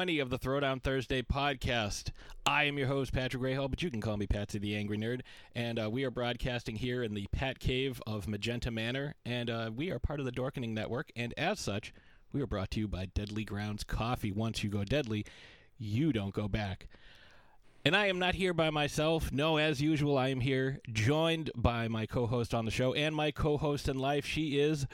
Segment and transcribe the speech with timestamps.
[0.00, 2.10] 20 of the Throwdown Thursday podcast.
[2.46, 5.20] I am your host, Patrick Grayhall, but you can call me Patsy the Angry Nerd.
[5.54, 9.14] And uh, we are broadcasting here in the Pat Cave of Magenta Manor.
[9.26, 11.12] And uh, we are part of the Dorkening Network.
[11.14, 11.92] And as such,
[12.32, 14.32] we are brought to you by Deadly Grounds Coffee.
[14.32, 15.26] Once you go deadly,
[15.76, 16.86] you don't go back.
[17.84, 19.30] And I am not here by myself.
[19.30, 23.14] No, as usual, I am here joined by my co host on the show and
[23.14, 24.24] my co host in life.
[24.24, 24.86] She is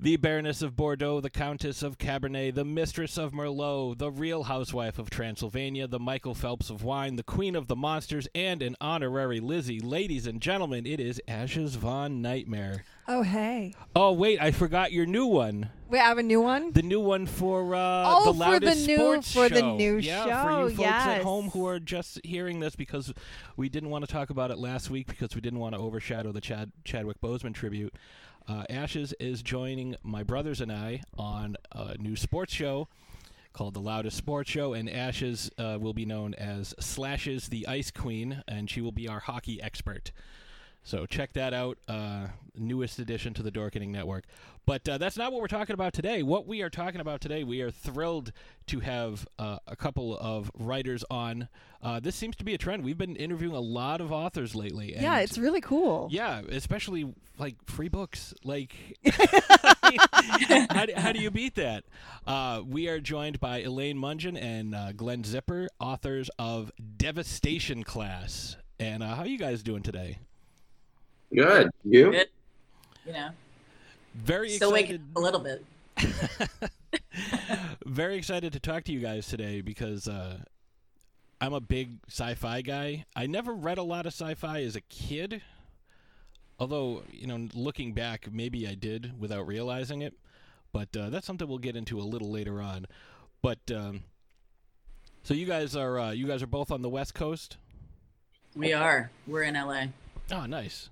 [0.00, 4.98] the Baroness of Bordeaux, the Countess of Cabernet, the Mistress of Merlot, the Real Housewife
[4.98, 9.40] of Transylvania, the Michael Phelps of Wine, the Queen of the Monsters, and an honorary
[9.40, 9.80] Lizzie.
[9.80, 12.84] Ladies and gentlemen, it is Ashes Von Nightmare.
[13.06, 13.74] Oh, hey.
[13.94, 15.70] Oh, wait, I forgot your new one.
[15.92, 16.72] I have a new one?
[16.72, 19.76] The new one for uh, Oh, the for the loudest new- sports for the show.
[19.76, 23.12] new yeah, for show, you folks at home who are just hearing this because
[23.56, 26.32] we didn't want to talk about it last week because we didn't want to overshadow
[26.32, 27.94] the Chad Chadwick Boseman tribute.
[28.46, 32.88] Uh, Ashes is joining my brothers and I on a new sports show
[33.54, 37.90] called The Loudest Sports Show, and Ashes uh, will be known as Slashes the Ice
[37.90, 40.10] Queen, and she will be our hockey expert.
[40.84, 41.78] So check that out.
[41.88, 44.24] Uh, newest addition to the Dorkening Network.
[44.66, 46.22] But uh, that's not what we're talking about today.
[46.22, 48.32] What we are talking about today, we are thrilled
[48.66, 51.48] to have uh, a couple of writers on.
[51.82, 52.84] Uh, this seems to be a trend.
[52.84, 54.94] We've been interviewing a lot of authors lately.
[54.94, 56.08] Yeah, it's really cool.
[56.10, 58.32] yeah, especially like free books.
[58.42, 58.74] Like,
[59.10, 61.84] how, do, how do you beat that?
[62.26, 68.56] Uh, we are joined by Elaine Mongeon and uh, Glenn Zipper, authors of Devastation Class.
[68.78, 70.18] And uh, how are you guys doing today?
[71.32, 71.70] Good.
[71.84, 72.10] You?
[72.10, 72.28] Good.
[73.06, 73.28] You know,
[74.14, 75.10] Very still waking excited.
[75.10, 75.64] up a little bit.
[77.86, 80.38] very excited to talk to you guys today because uh,
[81.40, 83.04] I'm a big sci-fi guy.
[83.14, 85.42] I never read a lot of sci-fi as a kid,
[86.58, 90.14] although you know, looking back, maybe I did without realizing it.
[90.72, 92.86] But uh, that's something we'll get into a little later on.
[93.42, 94.04] But um,
[95.22, 97.58] so you guys are uh, you guys are both on the West Coast.
[98.56, 99.10] We are.
[99.26, 99.84] We're in LA.
[100.32, 100.88] Oh, nice.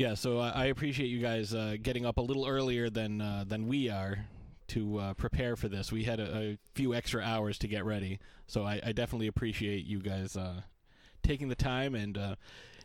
[0.00, 3.44] Yeah, so I I appreciate you guys uh, getting up a little earlier than uh,
[3.46, 4.24] than we are
[4.68, 5.92] to uh, prepare for this.
[5.92, 9.84] We had a, a few extra hours to get ready, so I, I definitely appreciate
[9.84, 10.62] you guys uh,
[11.22, 11.94] taking the time.
[11.94, 12.36] And uh,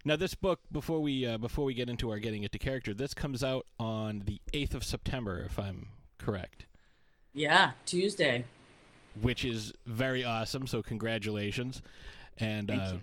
[0.04, 3.14] now, this book before we uh, before we get into our getting into character, this
[3.14, 5.88] comes out on the eighth of September, if I'm
[6.18, 6.66] correct,
[7.34, 8.44] Yeah, Tuesday.
[9.22, 10.68] which is very awesome.
[10.68, 11.82] So congratulations,
[12.38, 12.94] and uh.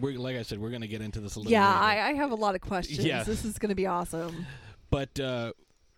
[0.00, 1.50] We're like I said, we're going to get into this a little.
[1.50, 1.56] Bit.
[1.56, 1.68] Yeah.
[1.68, 3.04] I, I have a lot of questions.
[3.04, 3.22] Yeah.
[3.22, 4.46] This is going to be awesome.
[4.90, 5.52] But uh,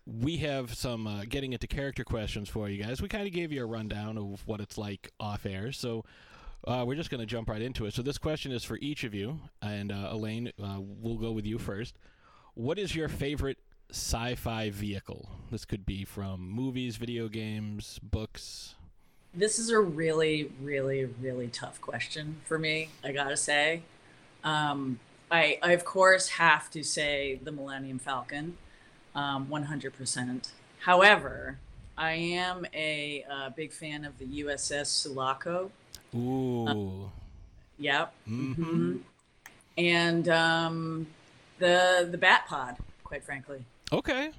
[0.05, 3.01] we have some uh, getting into character questions for you guys.
[3.01, 6.03] We kind of gave you a rundown of what it's like off air, so
[6.67, 7.93] uh, we're just going to jump right into it.
[7.93, 11.45] So this question is for each of you, and uh, Elaine, uh, we'll go with
[11.45, 11.97] you first.
[12.53, 13.59] What is your favorite
[13.91, 15.29] sci-fi vehicle?
[15.51, 18.75] This could be from movies, video games, books.
[19.33, 22.89] This is a really, really, really tough question for me.
[23.03, 23.81] I gotta say,
[24.43, 24.99] um,
[25.29, 28.57] I, I of course have to say the Millennium Falcon,
[29.15, 30.49] um, 100%.
[30.79, 31.57] However,
[31.97, 35.71] I am a uh, big fan of the USS Sulaco.
[36.13, 37.09] Ooh.
[37.79, 38.13] Yep.
[38.25, 38.97] hmm hmm
[39.77, 41.07] And um,
[41.57, 42.75] the the Bat Pod,
[43.05, 43.63] quite frankly.
[43.93, 44.31] Okay,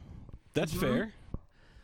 [0.52, 0.80] that's Mhm.
[0.80, 1.12] fair.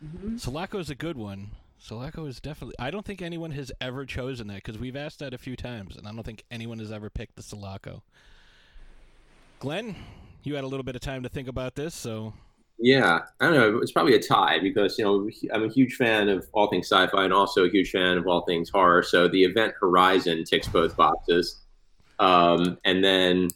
[0.01, 1.51] hmm Sulaco's a good one.
[1.79, 2.75] Sulaco is definitely.
[2.79, 5.97] I don't think anyone has ever chosen that because we've asked that a few times,
[5.97, 8.03] and I don't think anyone has ever picked the Sulaco.
[9.61, 9.97] Glenn,
[10.43, 12.35] you had a little bit of time to think about this, so
[12.79, 13.21] Yeah.
[13.41, 13.79] I don't know.
[13.79, 17.07] It's probably a tie because, you know, I'm a huge fan of all things sci
[17.09, 19.03] fi and also a huge fan of all things horror.
[19.03, 21.61] So the event Horizon ticks both boxes.
[22.21, 23.49] Um, and then,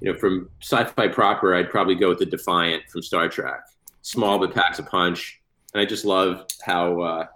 [0.00, 3.60] you know, from sci fi proper, I'd probably go with the Defiant from Star Trek.
[4.02, 5.40] Small but packs a punch.
[5.72, 7.26] And I just love how uh,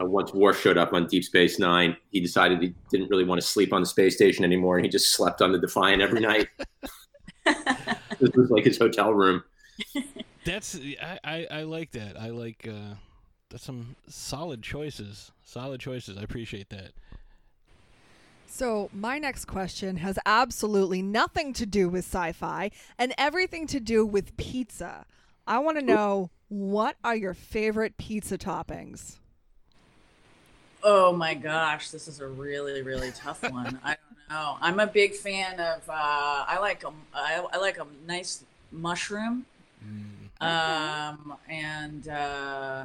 [0.00, 3.40] uh, once Worf showed up on Deep Space Nine, he decided he didn't really want
[3.40, 4.76] to sleep on the space station anymore.
[4.76, 6.48] And he just slept on the Defiant every night.
[7.44, 9.42] this was like his hotel room.
[10.44, 12.18] that's I, I, I like that.
[12.18, 12.94] I like uh,
[13.50, 15.32] that's some solid choices.
[15.44, 16.18] Solid choices.
[16.18, 16.92] I appreciate that.
[18.50, 23.78] So, my next question has absolutely nothing to do with sci fi and everything to
[23.78, 25.04] do with pizza.
[25.46, 29.18] I want to know what are your favorite pizza toppings?
[30.82, 33.78] Oh my gosh, this is a really, really tough one.
[33.84, 34.56] I don't know.
[34.60, 35.88] I'm a big fan of.
[35.88, 35.92] Uh,
[36.48, 36.92] I like a.
[37.14, 39.46] I, I like a nice mushroom.
[40.40, 42.84] Um, and uh,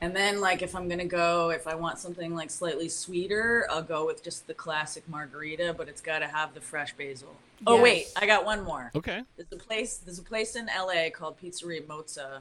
[0.00, 3.82] and then like if I'm gonna go, if I want something like slightly sweeter, I'll
[3.82, 7.34] go with just the classic margherita, but it's got to have the fresh basil.
[7.66, 8.90] Oh wait, I got one more.
[8.94, 9.22] Okay.
[9.36, 9.96] There's a place.
[9.98, 12.40] There's a place in LA called Pizzeria Mozza,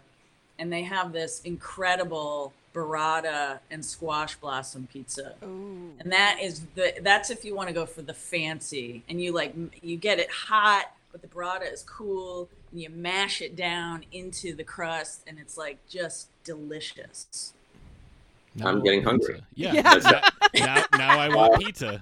[0.59, 5.35] and they have this incredible burrata and squash blossom pizza.
[5.43, 5.91] Ooh.
[5.99, 9.31] And that is the that's if you want to go for the fancy and you
[9.31, 14.05] like you get it hot, but the burrata is cool and you mash it down
[14.11, 17.53] into the crust and it's like just delicious.
[18.55, 19.41] Now I'm getting hungry.
[19.55, 19.71] pizza.
[19.73, 19.91] Yeah.
[20.03, 20.21] Yeah.
[20.55, 22.01] Now, now I want pizza.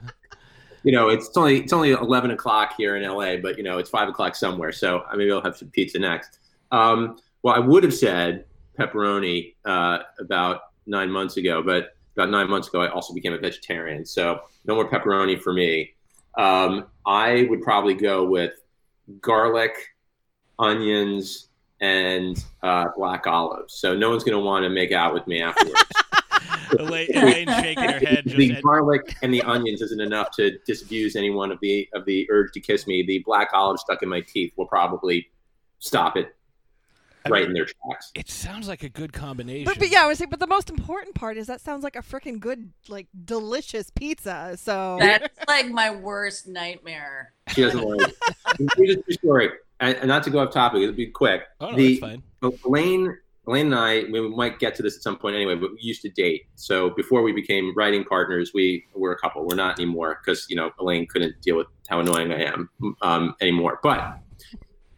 [0.83, 3.89] you know, it's only it's only eleven o'clock here in LA, but you know, it's
[3.89, 4.71] five o'clock somewhere.
[4.71, 6.39] So I maybe I'll have some pizza next.
[6.71, 8.45] Um, well, I would have said
[8.77, 13.37] pepperoni uh, about nine months ago, but about nine months ago, I also became a
[13.37, 14.05] vegetarian.
[14.05, 15.93] So no more pepperoni for me.
[16.37, 18.53] Um, I would probably go with
[19.21, 19.73] garlic,
[20.59, 23.75] onions, and uh, black olives.
[23.75, 25.83] So no one's going to want to make out with me afterwards.
[26.79, 28.23] Elaine, Elaine shaking her head.
[28.25, 32.05] Just the at- garlic and the onions isn't enough to disabuse anyone of the of
[32.05, 33.03] the urge to kiss me.
[33.05, 35.27] The black olive stuck in my teeth will probably
[35.79, 36.35] stop it
[37.27, 38.11] I right mean, in their tracks.
[38.15, 39.65] it sounds like a good combination.
[39.65, 41.95] But, but yeah, I was saying, but the most important part is that sounds like
[41.95, 44.55] a freaking good, like delicious pizza.
[44.57, 47.33] So That's like my worst nightmare.
[47.49, 48.15] She doesn't like.
[48.77, 50.81] Here's a true story, and, and not to go off topic.
[50.81, 51.43] It'll be quick.
[51.59, 52.23] Oh, no, the that's fine.
[52.65, 55.79] Elaine, Elaine and I, we might get to this at some point anyway, but we
[55.79, 56.47] used to date.
[56.55, 59.45] So before we became writing partners, we were a couple.
[59.47, 62.69] We're not anymore because you know Elaine couldn't deal with how annoying I am
[63.01, 63.79] um, anymore.
[63.81, 64.19] But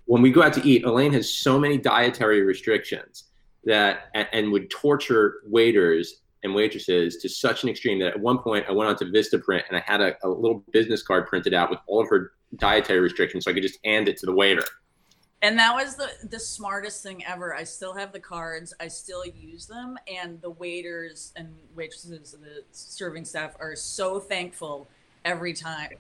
[0.10, 3.26] when we go out to eat, Elaine has so many dietary restrictions
[3.66, 8.40] that and, and would torture waiters and waitresses to such an extreme that at one
[8.40, 11.54] point I went on to Vistaprint and I had a, a little business card printed
[11.54, 14.34] out with all of her dietary restrictions, so I could just hand it to the
[14.34, 14.64] waiter.
[15.44, 17.56] And that was the the smartest thing ever.
[17.56, 18.74] I still have the cards.
[18.80, 24.20] I still use them, and the waiters and waitresses, and the serving staff are so
[24.20, 24.88] thankful
[25.24, 25.92] every time.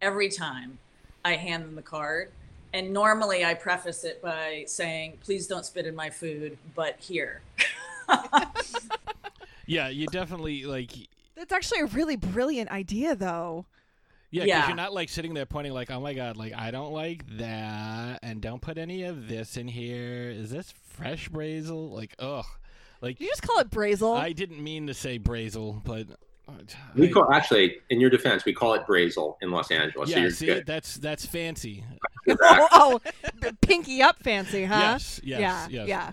[0.00, 0.78] Every time
[1.24, 2.30] I hand them the card,
[2.76, 7.40] and normally I preface it by saying, "Please don't spit in my food," but here.
[9.68, 10.92] Yeah, you definitely like.
[11.34, 13.66] that's actually a really brilliant idea, though.
[14.30, 14.66] Yeah, because Yeah.
[14.68, 18.20] you're not like sitting there pointing like, "Oh my god, like I don't like that,"
[18.22, 20.30] and don't put any of this in here.
[20.30, 21.90] Is this fresh basil?
[21.90, 22.44] Like, ugh,
[23.00, 24.16] like You just call it brazel.
[24.16, 26.06] I didn't mean to say basil, but
[26.48, 26.52] uh,
[26.94, 30.10] We call actually, in your defense, we call it brazel in Los Angeles.
[30.10, 30.66] so yeah, you're see, good.
[30.66, 31.82] that's that's fancy.
[32.42, 33.00] oh, oh,
[33.40, 34.78] b- pinky up, fancy, huh?
[34.78, 35.88] Yes, yes, yeah, yes.
[35.88, 36.12] yeah.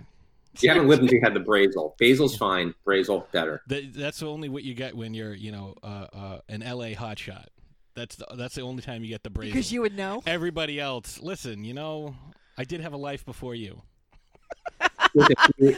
[0.61, 1.97] You haven't lived until you had the brazel.
[1.97, 2.75] Basil's fine.
[2.85, 3.63] Brazel better.
[3.67, 7.47] That, that's only what you get when you're, you know, uh, uh, an LA hotshot.
[7.95, 9.41] That's the, that's the only time you get the brazel.
[9.45, 10.21] Because you would know.
[10.27, 12.15] Everybody else, listen, you know,
[12.57, 13.81] I did have a life before you.
[15.15, 15.75] Look, if, you-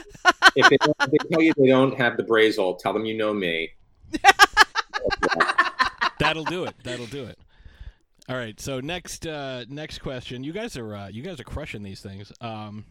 [0.58, 3.34] if they, if they tell you they don't have the brazel, tell them you know
[3.34, 3.72] me.
[6.20, 6.76] That'll do it.
[6.84, 7.38] That'll do it.
[8.28, 8.60] All right.
[8.60, 10.44] So next, uh, next question.
[10.44, 12.32] You guys are uh, you guys are crushing these things.
[12.42, 12.86] Um,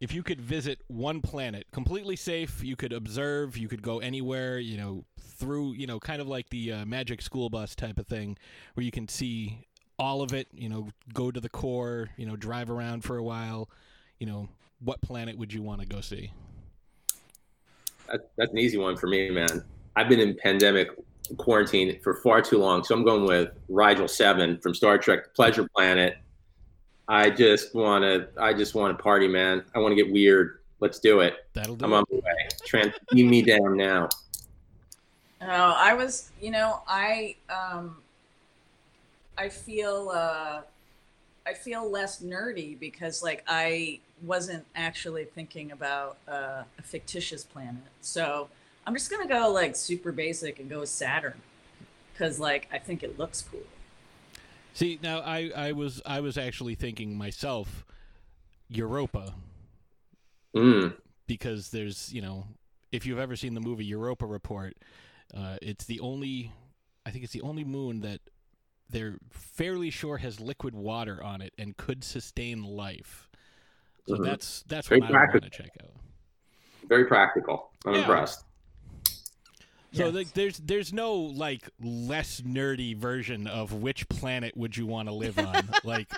[0.00, 4.58] if you could visit one planet completely safe, you could observe, you could go anywhere,
[4.58, 8.06] you know, through, you know, kind of like the uh, magic school bus type of
[8.06, 8.36] thing,
[8.74, 9.66] where you can see
[9.98, 13.22] all of it, you know, go to the core, you know, drive around for a
[13.22, 13.68] while,
[14.18, 14.48] you know,
[14.82, 16.32] what planet would you want to go see?
[18.10, 19.62] That, that's an easy one for me, man.
[19.96, 20.88] I've been in pandemic
[21.36, 25.30] quarantine for far too long, so I'm going with Rigel Seven from Star Trek: The
[25.30, 26.18] Pleasure Planet.
[27.08, 28.28] I just want to.
[28.40, 29.64] I just want to party, man.
[29.74, 30.60] I want to get weird.
[30.80, 31.46] Let's do it.
[31.52, 31.96] That'll do I'm it.
[31.96, 32.48] on my way.
[32.64, 34.08] Trans- beam me down now.
[35.42, 37.96] Oh, I was, you know, I um
[39.38, 40.62] I feel uh
[41.46, 47.82] I feel less nerdy because like I wasn't actually thinking about uh, a fictitious planet.
[48.00, 48.48] So,
[48.90, 51.40] I'm just going to go like super basic and go with Saturn
[52.18, 53.62] cuz like I think it looks cool.
[54.74, 57.84] See, now I, I was I was actually thinking myself
[58.68, 59.34] Europa
[60.56, 60.96] Mm.
[61.28, 62.48] because there's, you know,
[62.90, 64.74] if you've ever seen the movie Europa Report,
[65.32, 66.50] uh, it's the only
[67.06, 68.20] I think it's the only moon that
[68.88, 73.28] they're fairly sure has liquid water on it and could sustain life.
[74.08, 74.24] So Mhm.
[74.24, 75.64] that's that's Very what I want to practical.
[75.64, 75.92] check out.
[76.88, 77.70] Very practical.
[77.86, 78.00] I'm Yeah.
[78.00, 78.44] impressed.
[79.92, 80.14] So Yes.
[80.14, 85.14] like, there's there's no like less nerdy version of which planet would you want to
[85.14, 86.12] live on, like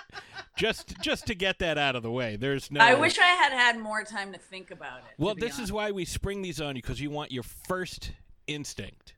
[0.55, 2.35] just just to get that out of the way.
[2.35, 2.81] There's no.
[2.81, 5.15] I wish I had had more time to think about it.
[5.17, 8.11] Well, be this is why we spring these on you because you want your first
[8.45, 9.15] instinct.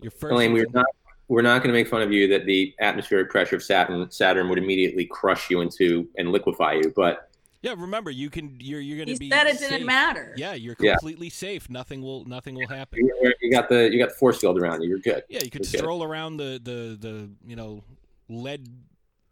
[0.00, 0.32] Your first.
[0.32, 0.86] Elaine, we're not
[1.28, 4.48] we're not going to make fun of you that the atmospheric pressure of Saturn Saturn
[4.48, 7.30] would immediately crush you into and liquefy you, but
[7.62, 8.56] Yeah, remember you can.
[8.60, 9.30] You're you're gonna He be.
[9.30, 10.34] said it didn't matter.
[10.36, 10.92] Yeah, you're Yeah.
[10.92, 11.68] completely safe.
[11.70, 12.98] Nothing will nothing will happen.
[13.00, 14.88] you you got the you got the force field around you.
[14.90, 15.24] You're good.
[15.28, 15.78] Yeah, you could Okay.
[15.78, 17.82] stroll around the the the you know
[18.28, 18.68] lead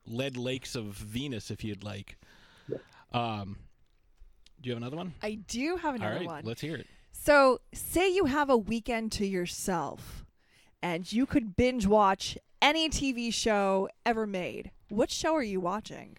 [0.07, 2.17] lead lakes of Venus if you'd like.
[3.13, 3.59] Um,
[4.61, 5.15] do you have another one?
[5.23, 6.45] I do have another right, one.
[6.45, 6.87] let's hear it.
[7.13, 10.25] So, say you have a weekend to yourself
[10.83, 14.73] and you could binge watch any TV show ever made.
[14.89, 16.17] What show are you watching?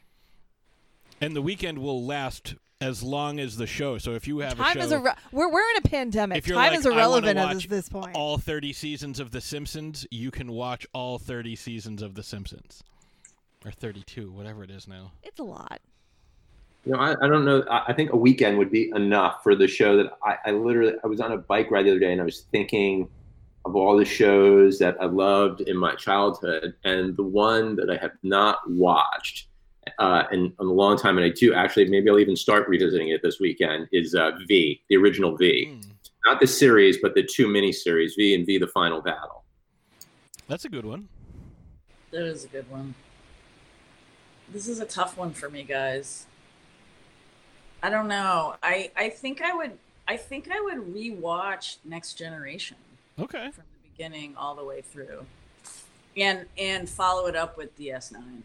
[1.22, 3.98] And the weekend will last as long as the show.
[3.98, 6.38] So if you have Time a show, is irre- we're we're in a pandemic.
[6.38, 8.16] if you're Time like, is irrelevant at this, this point.
[8.16, 12.84] all 30 seasons of The Simpsons, you can watch all 30 seasons of The Simpsons.
[13.66, 15.12] Or 32, whatever it is now.
[15.24, 15.82] it's a lot.
[16.86, 17.64] You know, I, I don't know.
[17.72, 20.94] I, I think a weekend would be enough for the show that I, I literally
[21.04, 23.10] I was on a bike ride the other day and I was thinking
[23.66, 27.98] of all the shows that I loved in my childhood, and the one that I
[27.98, 29.48] have not watched
[30.00, 33.10] uh, in, in a long time, and I do actually maybe I'll even start revisiting
[33.10, 35.80] it this weekend is uh, V, the original V, Hmm,
[36.26, 39.44] not the series, but the two mini series V and V: The Final Battle.
[40.48, 41.08] that's a good one.
[42.12, 42.96] That is a good one.
[44.52, 46.26] This is a tough one for me, guys.
[47.84, 48.56] I don't know.
[48.64, 49.78] I I think I would
[50.08, 52.78] I think I would rewatch Next Generation
[53.20, 53.50] Okay.
[53.52, 55.26] from the beginning all the way through.
[56.18, 58.16] And and follow it up with DS9.
[58.16, 58.44] And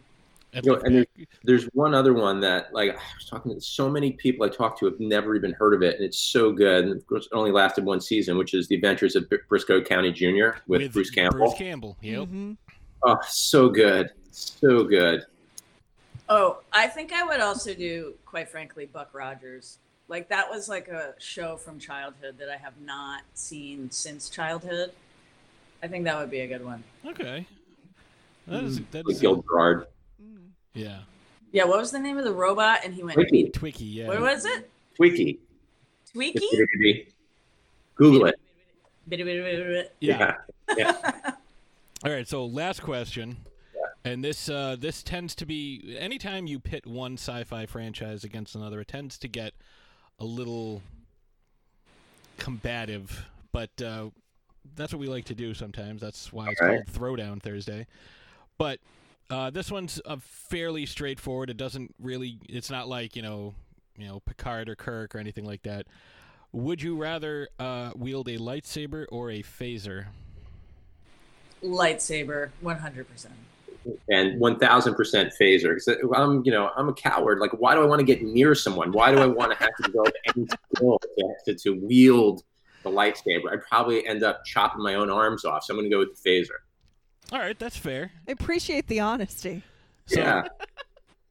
[0.53, 3.89] You know, and back- There's one other one that, like, I was talking to so
[3.89, 6.85] many people I talked to have never even heard of it, and it's so good.
[6.85, 9.85] And of course, it only lasted one season, which is The Adventures of Br- Brisco
[9.85, 10.59] County Jr.
[10.67, 11.39] with, Bruce Campbell.
[11.39, 11.97] Bruce Campbell.
[12.01, 12.27] Yep.
[12.27, 12.57] Mhm.
[13.03, 15.25] Oh, so good, so good.
[16.29, 19.79] Oh, I think I would also do, quite frankly, Buck Rogers.
[20.07, 24.91] Like that was like a show from childhood that I have not seen since childhood.
[25.81, 26.83] I think that would be a good one.
[27.05, 27.45] Okay.
[28.47, 29.87] That is, that Like is Gil Gerard.
[30.73, 30.99] Yeah.
[31.51, 32.79] Yeah, what was the name of the robot?
[32.83, 33.51] And he went, Twiki.
[33.51, 34.07] Twiki, yeah.
[34.07, 34.69] what was it?
[34.99, 35.39] Twiki.
[36.15, 37.07] Tweaky?
[37.95, 38.35] Google it.
[39.99, 40.35] Yeah.
[40.77, 40.93] Yeah.
[42.05, 43.37] All right, so last question.
[44.03, 48.81] And this uh, this tends to be anytime you pit one sci-fi franchise against another,
[48.81, 49.53] it tends to get
[50.19, 50.81] a little
[52.37, 54.09] combative, but uh,
[54.75, 56.01] that's what we like to do sometimes.
[56.01, 56.83] That's why it's All right.
[56.85, 57.85] called Throwdown Thursday.
[58.57, 58.79] But
[59.31, 61.49] uh, this one's uh, fairly straightforward.
[61.49, 62.37] It doesn't really.
[62.49, 63.55] It's not like you know,
[63.97, 65.87] you know Picard or Kirk or anything like that.
[66.51, 70.07] Would you rather uh, wield a lightsaber or a phaser?
[71.63, 73.27] Lightsaber, 100%.
[74.09, 77.99] and 1000% phaser because i'm you know i'm a coward like why do i want
[77.99, 81.35] to get near someone why do i want to have to develop any skill to,
[81.45, 82.43] to, to wield
[82.83, 85.95] the lightsaber i'd probably end up chopping my own arms off so i'm going to
[85.95, 86.59] go with the phaser
[87.31, 88.11] All right, that's fair.
[88.27, 89.63] I appreciate the honesty.
[90.07, 90.43] So, yeah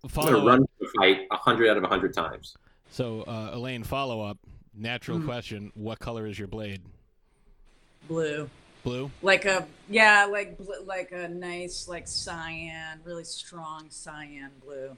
[0.03, 0.59] i'm follow going to up.
[0.61, 2.57] run the fight 100 out of 100 times
[2.91, 4.39] So, uh, Elaine, follow up.
[4.75, 5.27] Natural Hmm.
[5.27, 6.81] question: What color is your blade?
[8.09, 8.49] Blue.
[8.85, 9.11] Blue.
[9.21, 14.97] Like a, yeah, like bl- like a nice, like cyan, really strong cyan blue.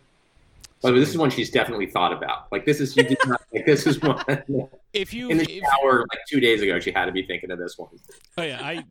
[0.82, 3.64] but this is one she's definitely thought about like this is you did not like
[3.66, 4.23] this is one
[4.92, 7.50] If you, in the if, shower like two days ago she had to be thinking
[7.50, 7.88] of this one
[8.38, 8.85] oh yeah, I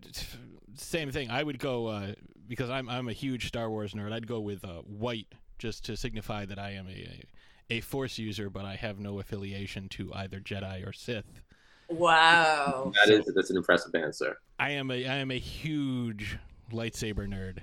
[0.83, 1.29] same thing.
[1.29, 2.13] I would go uh,
[2.47, 4.11] because I'm I'm a huge Star Wars nerd.
[4.13, 7.23] I'd go with uh, white just to signify that I am a, a
[7.69, 11.41] a Force user, but I have no affiliation to either Jedi or Sith.
[11.89, 12.91] Wow.
[12.95, 16.38] that is that's an impressive answer I am a I am a huge
[16.71, 17.59] lightsaber nerd.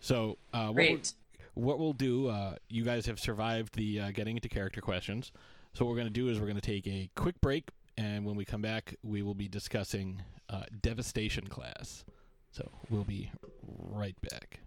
[0.00, 1.12] So uh, what we'll- Great.
[1.54, 5.32] what we'll do, uh, you guys have survived the uh, getting into character questions.
[5.72, 8.24] So what we're going to do is we're going to take a quick break, and
[8.24, 12.04] when we come back, we will be discussing uh, Devastation class.
[12.50, 13.30] So we'll be
[13.90, 14.60] right back.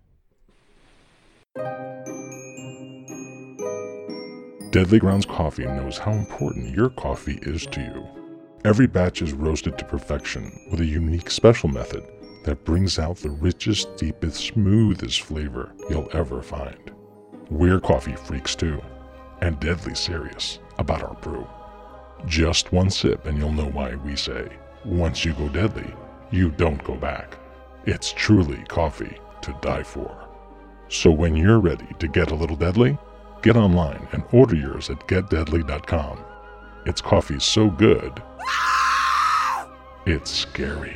[4.72, 8.08] Deadly Grounds Coffee knows how important your coffee is to you.
[8.66, 12.04] Every batch is roasted to perfection with a unique special method
[12.46, 16.92] that brings out the richest, deepest, smoothest flavor you'll ever find.
[17.50, 18.82] We're coffee freaks too,
[19.42, 21.48] and deadly serious about our brew.
[22.25, 24.50] Just one sip and you'll know why we say,
[24.86, 25.94] once you go deadly,
[26.32, 27.38] you don't go back.
[27.86, 30.30] It's truly coffee to die for.
[30.88, 32.98] So when you're ready to get a little deadly,
[33.42, 36.20] get online and order yours at getdeadly.com.
[36.86, 38.22] It's coffee so good,
[40.06, 40.96] it's scary.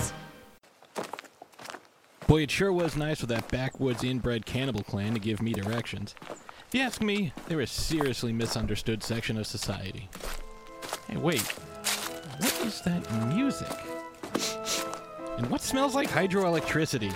[2.31, 6.15] Boy, it sure was nice with that backwoods inbred cannibal clan to give me directions.
[6.65, 10.07] If you ask me, they're a seriously misunderstood section of society.
[11.09, 11.41] Hey, wait.
[11.41, 13.67] What is that music?
[15.39, 17.11] And what smells like hydroelectricity?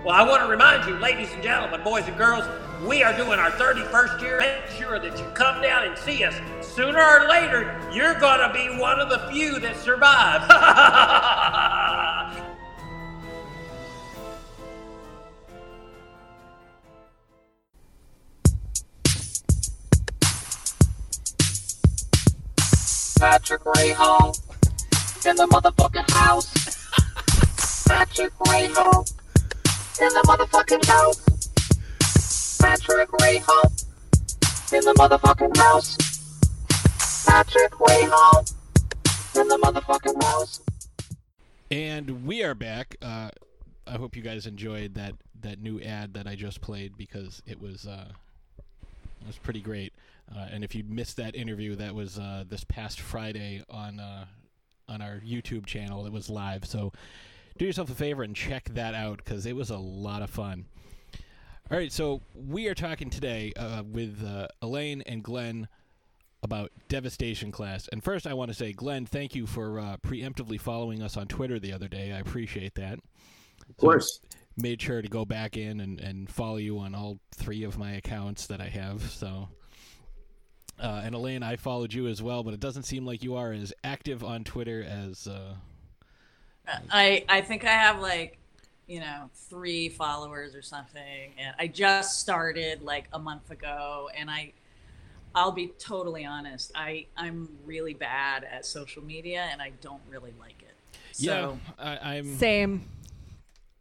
[0.06, 2.46] Well, I want to remind you, ladies and gentlemen, boys and girls,
[2.86, 4.38] we are doing our 31st year.
[4.38, 6.36] Make sure that you come down and see us.
[6.62, 10.48] Sooner or later, you're going to be one of the few that survive.
[23.18, 24.38] Patrick Ray Hall
[25.26, 26.54] in the motherfucking house.
[27.88, 29.04] Patrick Ray Hall
[30.02, 32.58] in the motherfucking house.
[32.60, 33.72] Patrick Ray Hall
[34.74, 37.26] in the motherfucking house.
[37.26, 38.46] Patrick Ray Hall
[39.40, 40.62] in the motherfucking house.
[41.72, 42.98] And we are back.
[43.02, 43.30] Uh,
[43.88, 47.62] I hope you guys enjoyed that, that new ad that I just played because it
[47.62, 48.10] was uh,
[49.22, 49.94] it was pretty great.
[50.36, 54.26] Uh, and if you missed that interview, that was uh, this past Friday on uh,
[54.90, 56.06] on our YouTube channel.
[56.06, 56.92] It was live, so
[57.58, 60.66] do yourself a favor and check that out because it was a lot of fun.
[61.72, 65.68] All right, so we are talking today uh, with uh, Elaine and Glenn
[66.44, 67.88] about Devastation Class.
[67.92, 71.28] And first, I want to say, Glenn, thank you for uh, preemptively following us on
[71.28, 72.12] Twitter the other day.
[72.12, 73.00] I appreciate that.
[73.68, 74.20] Of course.
[74.58, 77.94] Made sure to go back in and, and follow you on all three of my
[77.94, 79.02] accounts that I have.
[79.02, 79.50] So,
[80.80, 83.52] uh, and Elaine, I followed you as well, but it doesn't seem like you are
[83.52, 85.28] as active on Twitter as.
[86.92, 88.38] I I think I have like
[88.88, 94.30] you know three followers or something, and I just started like a month ago, and
[94.30, 94.54] I
[95.36, 100.34] I'll be totally honest, I I'm really bad at social media, and I don't really
[100.40, 100.76] like it.
[101.12, 102.38] So, yeah, I, I'm.
[102.38, 102.90] Same.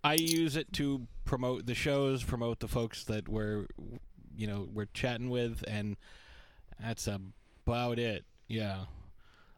[0.03, 3.66] I use it to promote the shows, promote the folks that we're,
[4.37, 5.97] you know, we're chatting with, and
[6.79, 8.25] that's about it.
[8.49, 8.85] Yeah.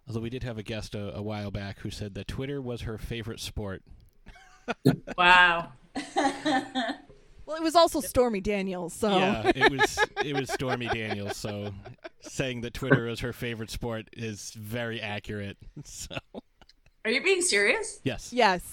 [0.08, 2.82] Although we did have a guest a, a while back who said that Twitter was
[2.82, 3.82] her favorite sport.
[5.18, 5.72] wow.
[7.46, 11.36] Well, it was also Stormy Daniels, so Yeah, it was it was Stormy Daniels.
[11.36, 11.72] So
[12.20, 15.56] saying that Twitter is her favorite sport is very accurate.
[15.84, 16.16] So
[17.04, 18.00] Are you being serious?
[18.02, 18.64] yes, yes.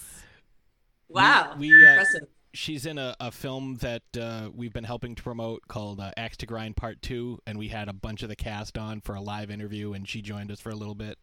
[1.08, 1.54] Wow.
[1.56, 2.28] we, uh, Impressive.
[2.54, 6.36] She's in a, a film that uh, we've been helping to promote called uh, Axe
[6.38, 9.20] to Grind Part Two, and we had a bunch of the cast on for a
[9.20, 11.18] live interview, and she joined us for a little bit.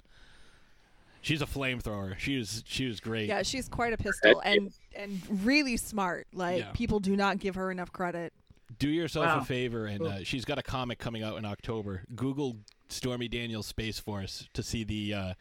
[1.24, 2.18] She's a flamethrower.
[2.18, 3.28] She was she was great.
[3.30, 6.28] Yeah, she's quite a pistol and and really smart.
[6.34, 6.72] Like Yeah.
[6.74, 8.34] people do not give her enough credit.
[8.80, 9.40] Do yourself Wow.
[9.40, 12.04] a favor, and uh, she's got a comic coming out in October.
[12.16, 12.58] Google
[12.90, 15.34] Stormy Daniels Space Force to see the uh,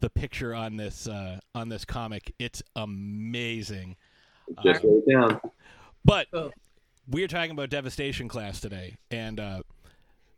[0.00, 2.32] the picture on this uh, on this comic.
[2.38, 3.96] It's amazing.
[4.62, 5.40] Just wrote it down.
[6.04, 6.52] But Cool.
[7.08, 9.62] we're talking about devastation class today, and uh,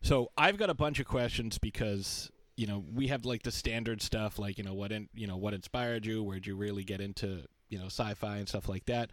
[0.03, 4.03] so I've got a bunch of questions because you know we have like the standard
[4.03, 7.01] stuff, like you know what in, you know what inspired you, where'd you really get
[7.01, 9.11] into you know sci-fi and stuff like that.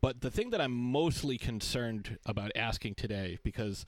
[0.00, 3.86] But the thing that I'm mostly concerned about asking today, because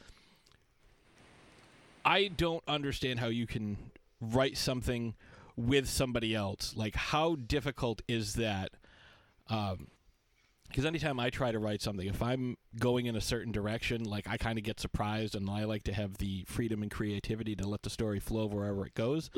[2.05, 3.77] I don't understand how you can
[4.21, 5.14] write something
[5.57, 6.75] with somebody else.
[6.77, 8.71] Like, how difficult is that?
[9.49, 9.88] Um,
[10.76, 14.28] because anytime I try to write something, if I'm going in a certain direction, like
[14.28, 17.66] I kind of get surprised, and I like to have the freedom and creativity to
[17.66, 19.30] let the story flow wherever it goes.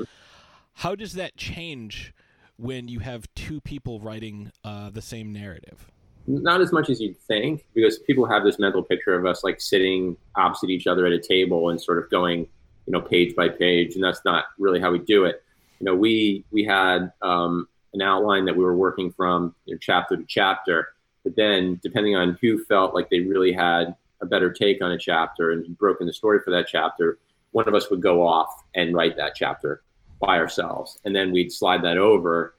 [0.73, 2.13] How does that change
[2.57, 5.93] when you have two people writing uh, the same narrative?
[6.27, 9.61] Not as much as you'd think, because people have this mental picture of us like
[9.61, 12.49] sitting opposite each other at a table and sort of going,
[12.87, 15.45] you know, page by page, and that's not really how we do it.
[15.79, 19.79] You know, we we had um, an outline that we were working from you know,
[19.81, 20.89] chapter to chapter.
[21.25, 24.99] But then, depending on who felt like they really had a better take on a
[24.99, 27.19] chapter and broken the story for that chapter,
[27.53, 29.83] one of us would go off and write that chapter
[30.21, 32.55] by ourselves, and then we'd slide that over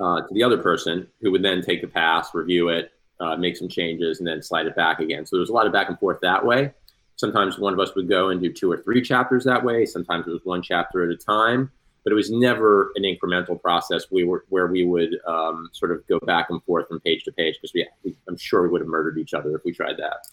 [0.00, 3.56] uh, to the other person, who would then take the pass, review it, uh, make
[3.56, 5.26] some changes, and then slide it back again.
[5.26, 6.72] So there was a lot of back and forth that way.
[7.16, 9.84] Sometimes one of us would go and do two or three chapters that way.
[9.84, 11.70] Sometimes it was one chapter at a time,
[12.08, 14.06] but it was never an incremental process.
[14.10, 17.32] We were where we would um, sort of go back and forth from page to
[17.32, 19.98] page because we, we, I'm sure we would have murdered each other if we tried
[19.98, 20.26] that.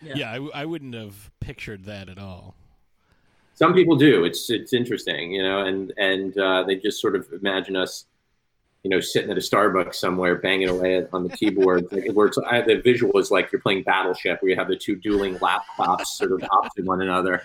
[0.00, 0.14] Yeah.
[0.16, 2.54] Yeah, I, w- I wouldn't have pictured that at all.
[3.56, 4.24] Some people do.
[4.24, 8.06] It's it's interesting, you know, and and uh, they just sort of imagine us,
[8.84, 11.88] you know, sitting at a Starbucks somewhere, banging away on the keyboard.
[11.92, 14.76] Like, where it's, I, the visual is like you're playing Battleship, where you have the
[14.76, 17.42] two dueling laptops sort of opposite one another.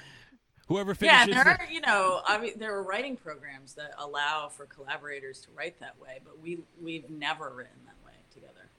[0.67, 3.93] Whoever Yeah, finishes, and there are, you know, I mean, there are writing programs that
[3.97, 8.69] allow for collaborators to write that way, but we we've never written that way together.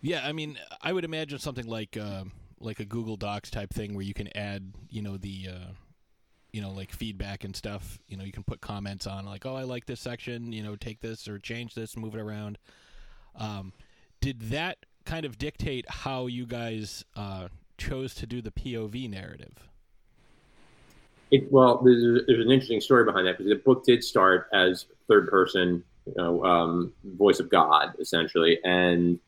[0.00, 2.24] yeah, I mean, I would imagine something like uh,
[2.60, 5.72] like a Google Docs type thing where you can add, you know, the uh,
[6.52, 7.98] you know, like feedback and stuff.
[8.08, 10.52] You know, you can put comments on like, oh, I like this section.
[10.52, 12.58] You know, take this or change this, move it around.
[13.34, 13.72] Um,
[14.20, 19.68] did that kind of dictate how you guys uh, chose to do the POV narrative?
[21.30, 24.86] It, well, there's, there's an interesting story behind that because the book did start as
[25.08, 29.18] third person, you know, um, voice of God essentially, and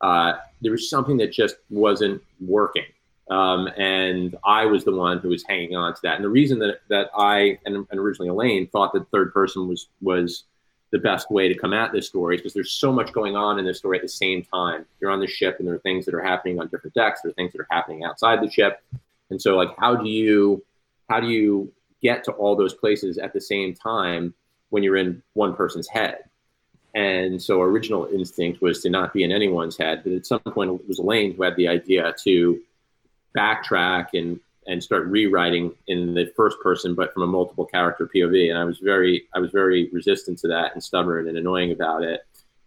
[0.00, 2.84] uh, there was something that just wasn't working,
[3.30, 6.16] um, and I was the one who was hanging on to that.
[6.16, 9.88] And the reason that that I and, and originally Elaine thought that third person was
[10.00, 10.44] was
[10.92, 13.58] the best way to come at this story is because there's so much going on
[13.58, 14.84] in this story at the same time.
[15.00, 17.20] You're on the ship, and there are things that are happening on different decks.
[17.22, 18.82] There are things that are happening outside the ship,
[19.30, 20.62] and so like, how do you
[21.10, 24.32] how do you get to all those places at the same time
[24.68, 26.18] when you're in one person's head?
[26.94, 30.02] And so, original instinct was to not be in anyone's head.
[30.04, 32.60] But at some point, it was Elaine who had the idea to
[33.36, 38.50] backtrack and and start rewriting in the first person, but from a multiple character POV.
[38.50, 42.02] And I was very I was very resistant to that and stubborn and annoying about
[42.02, 42.20] it.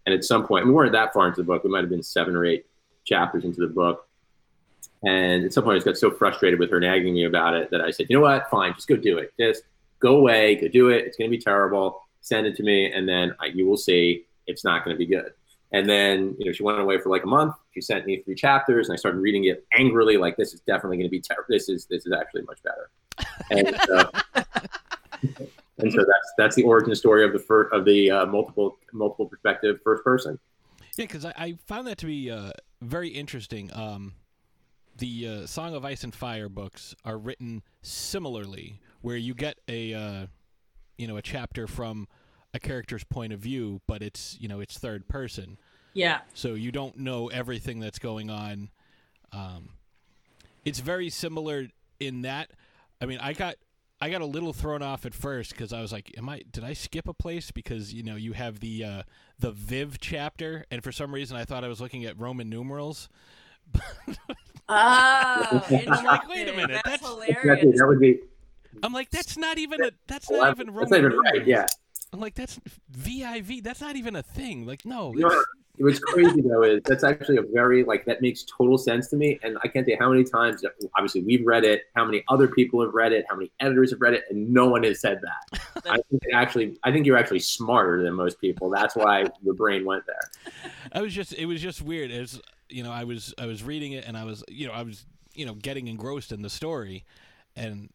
[0.04, 1.64] And at some point, we weren't that far into the book.
[1.64, 2.66] We might have been seven or eight
[3.04, 4.06] chapters into the book.
[5.02, 7.70] And at some point, I just got so frustrated with her nagging me about it
[7.70, 8.48] that I said, you know what?
[8.50, 9.32] Fine, just go do it.
[9.38, 9.64] Just
[10.00, 11.04] go away, go do it.
[11.04, 12.02] It's going to be terrible.
[12.20, 15.06] Send it to me, and then I, you will see it's not going to be
[15.06, 15.32] good.
[15.72, 17.54] And then, you know, she went away for like a month.
[17.72, 20.98] She sent me three chapters, and I started reading it angrily, like this is definitely
[20.98, 21.46] going to be terrible.
[21.48, 22.90] This is this is actually much better.
[23.50, 24.10] And, uh,
[25.78, 29.26] and so that's that's the origin story of the first of the uh, multiple multiple
[29.26, 30.38] perspective first person.
[30.96, 33.70] Yeah, because I, I found that to be uh, very interesting.
[33.74, 34.14] Um,
[34.96, 39.94] the uh, Song of Ice and Fire books are written similarly, where you get a
[39.94, 40.26] uh,
[40.96, 42.08] you know a chapter from
[42.52, 45.58] a character's point of view, but it's you know it's third person,
[45.92, 48.70] Yeah, so you don't know everything that's going on.
[49.32, 49.70] Um,
[50.64, 52.50] it's very similar in that.
[53.00, 53.56] I mean, I got
[54.00, 56.42] I got a little thrown off at first because I was like, "Am I?
[56.50, 59.02] Did I skip a place?" Because you know you have the uh,
[59.38, 63.08] the Viv chapter, and for some reason I thought I was looking at Roman numerals.
[64.68, 67.78] Oh, I'm like, wait a minute, That's, that's- hilarious.
[67.78, 68.20] That would be
[68.82, 71.46] I'm like, that's not even a that's well, not even Roman that's not even right.
[71.46, 71.66] Yeah.
[72.12, 73.62] I'm like, that's VIV.
[73.62, 74.66] That's not even a thing.
[74.66, 75.12] Like, no.
[75.14, 75.44] You know, it's-
[75.78, 79.38] what's crazy though is that's actually a very like that makes total sense to me,
[79.42, 80.64] and I can't tell you how many times.
[80.96, 81.82] Obviously, we've read it.
[81.96, 83.24] How many other people have read it?
[83.28, 84.24] How many editors have read it?
[84.30, 85.60] And no one has said that.
[85.90, 88.70] I think it actually, I think you're actually smarter than most people.
[88.70, 90.70] That's why your brain went there.
[90.92, 92.10] I was just it was just weird.
[92.12, 94.72] It was you know I was I was reading it and I was you know
[94.72, 97.04] I was you know getting engrossed in the story,
[97.56, 97.90] and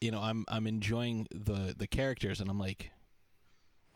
[0.00, 2.90] you know I'm I'm enjoying the the characters and I'm like,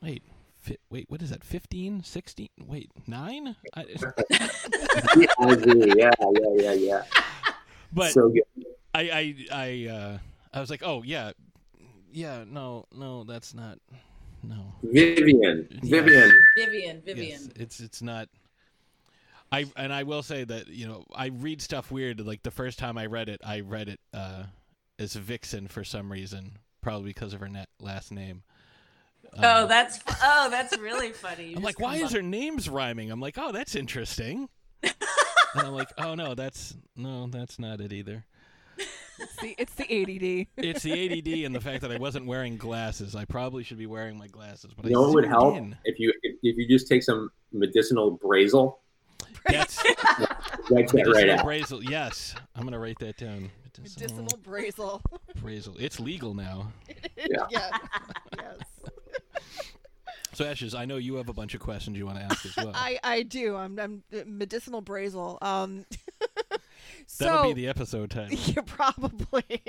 [0.02, 0.22] wait.
[0.58, 1.42] Fi- wait, what is that?
[1.42, 2.48] 15, 16?
[2.66, 3.56] Wait, 9?
[3.74, 3.82] I,
[5.14, 7.02] V-I-V, yeah, yeah, yeah, yeah.
[7.94, 8.42] but so good.
[8.94, 10.18] I I I uh
[10.52, 11.32] I was like, "Oh, yeah.
[12.12, 13.78] Yeah, no, no, that's not
[14.42, 16.02] no." Vivian, Yeah.
[16.02, 16.32] Vivian.
[16.56, 17.40] Vivian, Vivian.
[17.40, 18.28] Yes, it's it's not.
[19.52, 22.20] I and I will say that you know I read stuff weird.
[22.24, 24.44] Like the first time I read it, I read it uh,
[24.98, 28.42] as Vixen for some reason, probably because of her na- last name.
[29.38, 31.48] Oh, Um, that's oh, that's really funny.
[31.48, 33.10] You I'm like, why come is up- their names rhyming?
[33.10, 34.48] I'm like, oh, that's interesting.
[34.82, 34.92] and
[35.54, 38.24] I'm like, oh no, that's no, that's not it either.
[39.18, 40.46] It's the, it's the ADD.
[40.64, 43.14] It's the ADD and the fact that I wasn't wearing glasses.
[43.14, 45.76] I probably should be wearing my glasses, but You I know what would help in.
[45.84, 48.76] if you if, if you just take some medicinal brazel,
[49.48, 49.82] That's
[50.70, 51.44] write that right medicinal out.
[51.46, 51.88] brazel.
[51.88, 53.50] Yes, I'm gonna write that down.
[53.78, 55.00] Medicinal brazel.
[55.38, 55.76] brazel.
[55.80, 56.72] It's legal now.
[57.16, 57.46] Yeah.
[57.50, 57.72] yes.
[58.38, 58.58] yes.
[60.32, 62.56] So Ashes, I know you have a bunch of questions you want to ask as
[62.56, 62.70] well.
[62.74, 63.56] I, I do.
[63.56, 65.42] I'm, I'm uh, medicinal brazel.
[65.42, 65.84] Um,
[67.06, 68.38] so That'll be the episode title.
[68.46, 69.60] yeah, probably.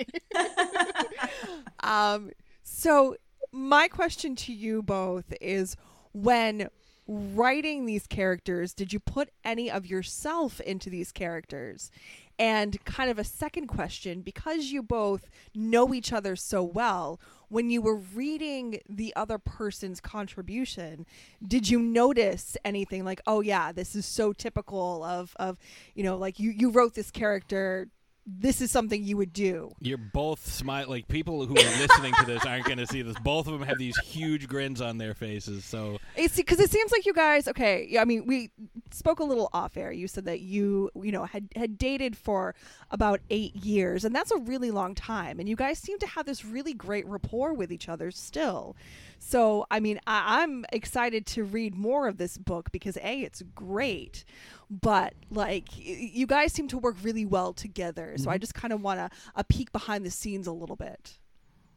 [1.81, 2.31] um,
[2.63, 3.17] so
[3.51, 5.75] my question to you both is:
[6.13, 6.69] When
[7.12, 11.91] writing these characters, did you put any of yourself into these characters?
[12.39, 17.19] And kind of a second question, because you both know each other so well,
[17.50, 21.06] when you were reading the other person's contribution,
[21.45, 25.60] did you notice anything like, oh yeah, this is so typical of of,
[25.93, 27.89] you know, like you you wrote this character
[28.25, 29.71] this is something you would do.
[29.79, 33.15] You're both smile like people who are listening to this aren't going to see this.
[33.23, 35.65] Both of them have these huge grins on their faces.
[35.65, 37.47] So It's because it seems like you guys.
[37.47, 38.51] Okay, yeah, I mean, we
[38.91, 39.91] spoke a little off air.
[39.91, 42.53] You said that you, you know, had had dated for
[42.91, 45.39] about eight years, and that's a really long time.
[45.39, 48.75] And you guys seem to have this really great rapport with each other still.
[49.23, 53.43] So, I mean, I, I'm excited to read more of this book because a, it's
[53.53, 54.25] great,
[54.69, 58.15] but like you guys seem to work really well together.
[58.17, 61.19] So I just kind of want a, a peek behind the scenes a little bit.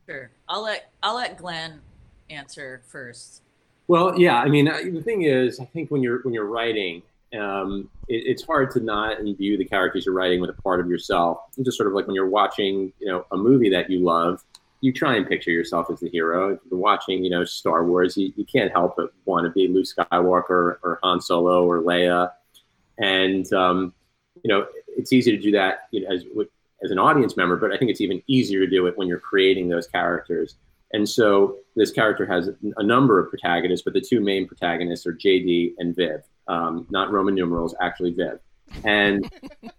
[0.08, 0.30] Sure.
[0.48, 1.82] I'll let I'll let Glenn
[2.30, 3.42] answer first.
[3.88, 4.40] Well, yeah.
[4.40, 7.02] I mean, uh, the thing is, I think when you're when you're writing,
[7.38, 10.88] um, it, it's hard to not imbue the characters you're writing with a part of
[10.88, 11.40] yourself.
[11.58, 14.42] It's just sort of like when you're watching, you know, a movie that you love,
[14.84, 16.50] you try and picture yourself as the hero.
[16.50, 19.66] If you're watching, you know, Star Wars, you, you can't help but want to be
[19.66, 22.32] Luke Skywalker or Han Solo or Leia,
[22.98, 23.94] and um,
[24.42, 26.26] you know, it's easy to do that you know, as
[26.84, 29.18] as an audience member, but I think it's even easier to do it when you're
[29.18, 30.56] creating those characters.
[30.92, 35.14] And so this character has a number of protagonists, but the two main protagonists are
[35.14, 38.38] JD and Viv, um, not Roman numerals, actually Viv.
[38.84, 39.32] And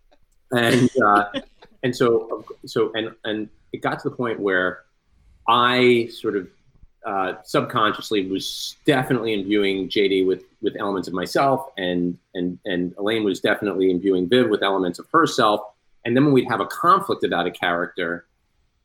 [0.52, 1.26] and uh,
[1.84, 4.86] and so so and and it got to the point where
[5.48, 6.48] I sort of
[7.06, 13.24] uh, subconsciously was definitely imbuing JD with with elements of myself, and and and Elaine
[13.24, 15.62] was definitely imbuing Viv with elements of herself.
[16.04, 18.26] And then when we'd have a conflict about a character,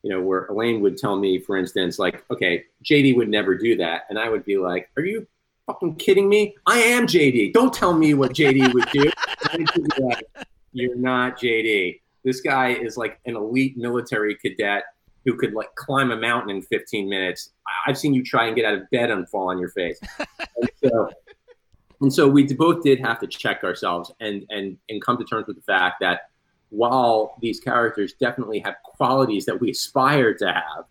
[0.03, 3.75] you know, where Elaine would tell me, for instance, like, okay, JD would never do
[3.77, 4.03] that.
[4.09, 5.27] And I would be like, are you
[5.67, 6.55] fucking kidding me?
[6.65, 7.53] I am JD.
[7.53, 9.11] Don't tell me what JD would do.
[10.73, 11.99] You're not JD.
[12.23, 14.83] This guy is like an elite military cadet
[15.25, 17.51] who could like climb a mountain in 15 minutes.
[17.67, 19.99] I- I've seen you try and get out of bed and fall on your face.
[20.19, 21.09] and so,
[22.01, 25.47] and so we both did have to check ourselves and and and come to terms
[25.47, 26.29] with the fact that
[26.69, 30.85] while these characters definitely have qualities that we aspire to have,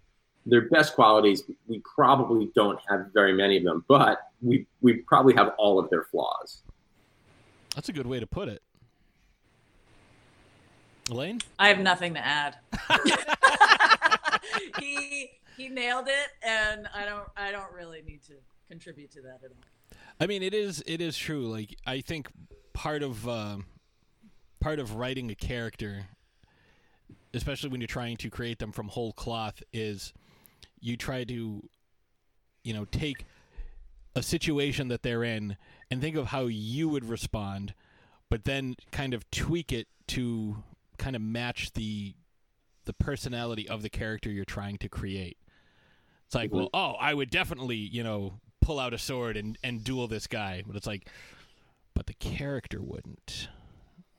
[0.47, 5.35] their best qualities we probably don't have very many of them, but we we probably
[5.35, 6.63] have all of their flaws.
[7.75, 8.63] that's a good way to put it.
[11.11, 11.41] Elaine?
[11.59, 12.57] I have nothing to add.
[14.81, 18.35] he he nailed it, and I don't I don't really need to
[18.69, 19.97] contribute to that at all.
[20.21, 21.49] I mean, it is it is true.
[21.51, 22.29] Like I think
[22.73, 23.67] part of um
[24.61, 26.07] part of writing a character,
[27.35, 30.13] especially when you're trying to create them from whole cloth, is
[30.81, 31.63] you try to,
[32.63, 33.25] you know, take
[34.15, 35.57] a situation that they're in
[35.91, 37.75] and think of how you would respond,
[38.29, 40.63] but then kind of tweak it to
[40.99, 42.15] kind of match the
[42.85, 45.37] the personality of the character you're trying to create.
[46.27, 49.83] It's like, well, oh, I would definitely, you know, pull out a sword and, and
[49.83, 50.63] duel this guy.
[50.67, 51.09] But it's like,
[51.95, 53.49] but the character wouldn't.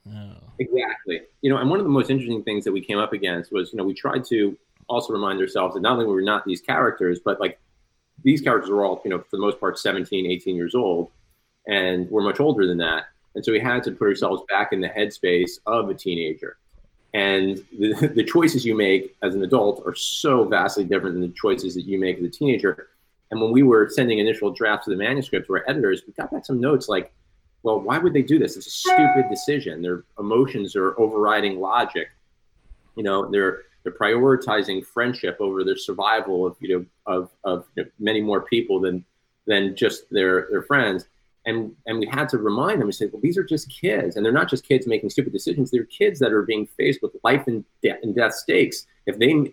[0.08, 0.36] Oh.
[0.60, 1.22] Exactly.
[1.42, 3.72] You know, and one of the most interesting things that we came up against was,
[3.72, 6.62] you know, we tried to also remind ourselves that not only were we not these
[6.62, 7.60] characters, but like
[8.24, 11.10] these characters were all, you know, for the most part, 17, 18 years old,
[11.68, 13.06] and we're much older than that.
[13.36, 16.58] And so we had to put ourselves back in the headspace of a teenager.
[17.14, 21.36] And the, the choices you make as an adult are so vastly different than the
[21.36, 22.90] choices that you make as a teenager.
[23.32, 26.32] And when we were sending initial drafts of the manuscript to our editors, we got
[26.32, 27.14] back some notes like,
[27.64, 28.58] well, why would they do this?
[28.58, 29.82] It's a stupid decision.
[29.82, 32.10] Their emotions are overriding logic.
[32.96, 37.84] You know, they're they're prioritizing friendship over their survival of you know of of you
[37.84, 39.06] know, many more people than
[39.46, 41.06] than just their their friends.
[41.46, 44.24] And and we had to remind them and say, well, these are just kids, and
[44.24, 45.72] they're not just kids making stupid decisions.
[45.72, 48.86] They're kids that are being faced with life and death and death stakes.
[49.08, 49.52] If they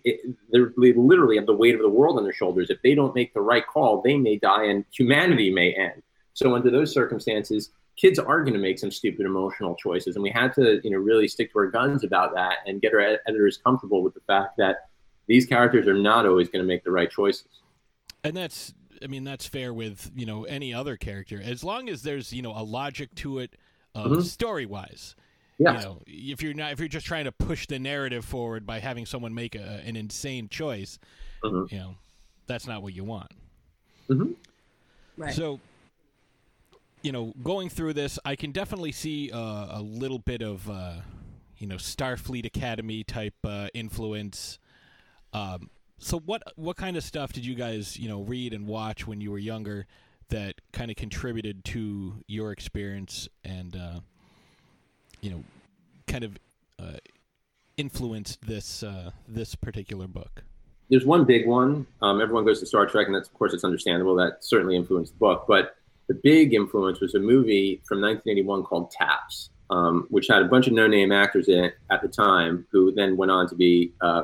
[0.53, 2.69] they literally have the weight of the world on their shoulders.
[2.69, 6.03] If they don't make the right call, they may die, and humanity may end.
[6.33, 10.29] So under those circumstances, kids are going to make some stupid emotional choices, and we
[10.29, 13.19] had to you know really stick to our guns about that and get our ed-
[13.27, 14.89] editors comfortable with the fact that
[15.27, 17.61] these characters are not always going to make the right choices.
[18.23, 22.01] And that's, I mean, that's fair with you know any other character as long as
[22.03, 23.55] there's you know a logic to it,
[23.95, 24.23] uh, Mhm.
[24.23, 25.15] story wise.
[25.57, 25.73] Yeah.
[25.73, 28.79] You know, if you're not, if you're just trying to push the narrative forward by
[28.79, 30.99] having someone make a, an insane choice,
[31.43, 31.69] Mhm.
[31.71, 31.95] you know,
[32.47, 33.31] that's not what you want.
[35.17, 35.33] Right.
[35.33, 35.59] So,
[37.01, 41.01] you know, going through this, I can definitely see uh, a little bit of, uh,
[41.57, 44.59] you know, Starfleet Academy type uh, influence.
[45.33, 49.07] Um, so, what what kind of stuff did you guys, you know, read and watch
[49.07, 49.85] when you were younger
[50.29, 53.99] that kind of contributed to your experience and, uh,
[55.21, 55.43] you know,
[56.07, 56.37] kind of
[56.77, 56.97] uh,
[57.77, 60.43] influenced this uh, this particular book?
[60.89, 61.85] there's one big one.
[62.01, 64.15] Um, everyone goes to Star Trek, and that's of course it's understandable.
[64.15, 65.45] That certainly influenced the book.
[65.47, 65.75] But
[66.07, 70.67] the big influence was a movie from 1981 called Taps, um, which had a bunch
[70.67, 74.23] of no-name actors in it at the time, who then went on to be uh,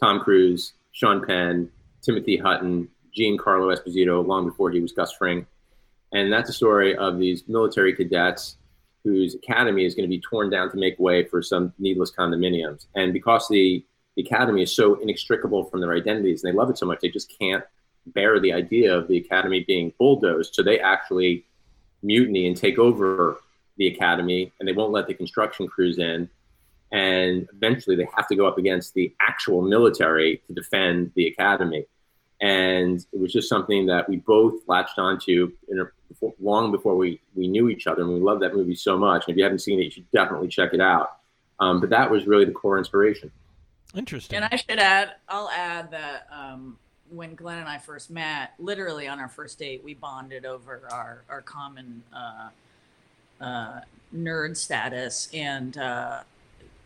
[0.00, 1.68] Tom Cruise, Sean Penn,
[2.02, 5.46] Timothy Hutton, Giancarlo Esposito, long before he was Gus Fring.
[6.12, 8.56] And that's a story of these military cadets
[9.02, 12.86] whose academy is going to be torn down to make way for some needless condominiums.
[12.94, 13.84] And because the
[14.16, 17.08] the academy is so inextricable from their identities and they love it so much they
[17.08, 17.64] just can't
[18.06, 21.44] bear the idea of the academy being bulldozed so they actually
[22.02, 23.40] mutiny and take over
[23.76, 26.28] the academy and they won't let the construction crews in
[26.94, 31.86] and eventually they have to go up against the actual military to defend the academy.
[32.40, 36.96] And it was just something that we both latched onto in a, before, long before
[36.96, 39.24] we, we knew each other and we loved that movie so much.
[39.26, 41.18] And if you haven't seen it you should definitely check it out.
[41.58, 43.32] Um, but that was really the core inspiration.
[43.96, 44.36] Interesting.
[44.36, 46.78] And I should add, I'll add that um,
[47.10, 51.22] when Glenn and I first met, literally on our first date, we bonded over our
[51.28, 52.48] our common uh,
[53.40, 53.80] uh,
[54.14, 56.20] nerd status, and uh,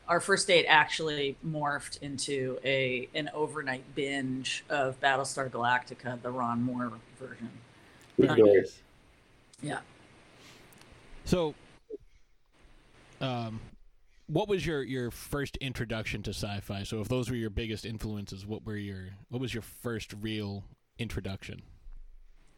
[0.09, 6.63] our first date actually morphed into a an overnight binge of Battlestar Galactica, the Ron
[6.63, 7.51] Moore version.
[8.19, 8.79] Good choice.
[9.63, 9.81] Yeah.
[11.25, 11.55] So,
[13.21, 13.61] um,
[14.29, 16.85] what was your your first introduction to sci-fi?
[16.85, 20.65] So, if those were your biggest influences, what were your what was your first real
[20.99, 21.63] introduction?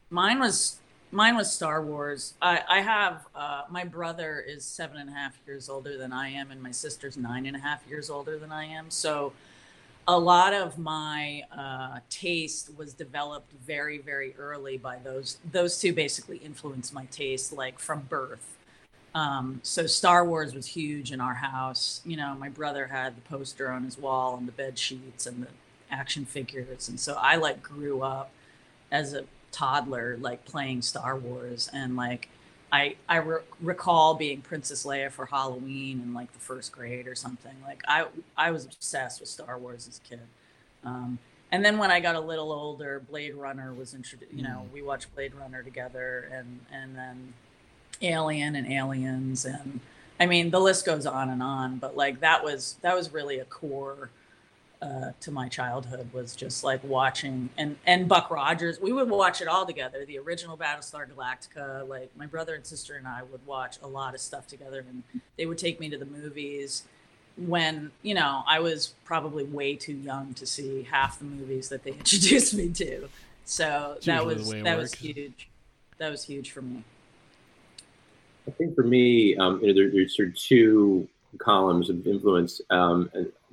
[0.08, 0.78] Mine was
[1.10, 2.34] mine was Star Wars.
[2.40, 6.28] I, I have uh, my brother is seven and a half years older than I
[6.30, 8.90] am, and my sister's nine and a half years older than I am.
[8.90, 9.32] So
[10.08, 15.92] a lot of my uh, taste was developed very very early by those those two
[15.92, 18.56] basically influenced my taste like from birth.
[19.12, 22.00] Um, so Star Wars was huge in our house.
[22.04, 25.42] You know, my brother had the poster on his wall and the bed sheets and
[25.42, 25.48] the
[25.90, 28.30] action figures, and so I like grew up
[28.92, 32.28] as a toddler like playing Star Wars and like
[32.72, 37.14] I I re- recall being Princess Leia for Halloween in like the first grade or
[37.14, 37.54] something.
[37.64, 40.20] Like I I was obsessed with Star Wars as a kid.
[40.84, 41.18] Um,
[41.52, 44.32] and then when I got a little older, Blade Runner was introduced.
[44.32, 47.34] You know, we watched Blade Runner together, and and then
[48.02, 49.80] Alien and Aliens, and
[50.18, 51.78] I mean the list goes on and on.
[51.78, 54.10] But like that was that was really a core
[54.82, 58.80] uh, to my childhood was just like watching and and Buck Rogers.
[58.80, 60.04] We would watch it all together.
[60.06, 61.86] The original Battlestar Galactica.
[61.86, 65.02] Like my brother and sister and I would watch a lot of stuff together, and
[65.36, 66.84] they would take me to the movies.
[67.36, 71.82] When you know I was probably way too young to see half the movies that
[71.82, 73.08] they introduced me to,
[73.44, 75.48] so It's that was way it that was huge.
[75.98, 76.84] That was huge for me.
[78.48, 81.06] I think for me, um, you know, there, there's sort of two
[81.38, 83.10] columns of influence um,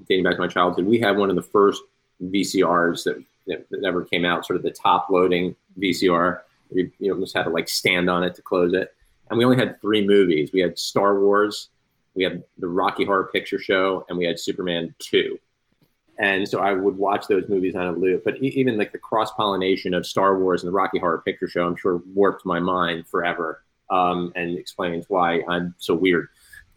[0.07, 0.85] dating back to my childhood.
[0.85, 1.83] We had one of the first
[2.23, 3.23] VCRs that,
[3.69, 6.41] that, ever came out, sort of the top loading VCR.
[6.71, 8.93] You, you almost had to like stand on it to close it.
[9.29, 10.51] And we only had three movies.
[10.53, 11.69] We had Star Wars,
[12.15, 15.37] we had the Rocky Horror Picture Show, and we had Superman 2.
[16.19, 18.23] And so I would watch those movies on a loop.
[18.23, 21.67] But even like the cross pollination of Star Wars and the Rocky Horror Picture Show,
[21.67, 26.29] I'm sure warped my mind forever um, and explains why I'm so weird.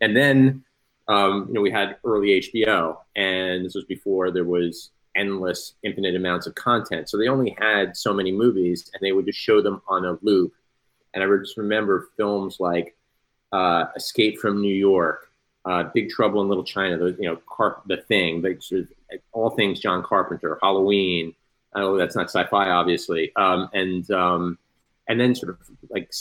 [0.02, 0.62] And then,
[1.10, 6.14] um, you know, we had early HBO, and this was before there was endless, infinite
[6.14, 7.08] amounts of content.
[7.08, 10.16] So they only had so many movies, and they would just show them on a
[10.22, 10.52] loop.
[11.12, 12.96] And I just remember films like
[13.50, 15.32] uh, Escape from New York,
[15.64, 18.88] uh, Big Trouble in Little China, those, you know, The Thing, sort of
[19.32, 21.34] all things John Carpenter, Halloween.
[21.74, 24.58] Know that's not sci-fi, obviously, um, and um,
[25.08, 25.58] and then sort of
[25.88, 26.12] like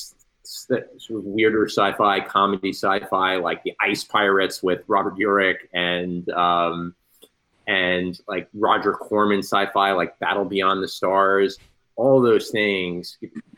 [0.50, 5.60] s- s- sort of weirder sci-fi, comedy sci-fi, like the Ice Pirates with Robert Urich
[5.74, 6.96] and um,
[7.68, 11.58] and like Roger Corman sci-fi, like Battle Beyond the Stars.
[11.96, 13.18] All those things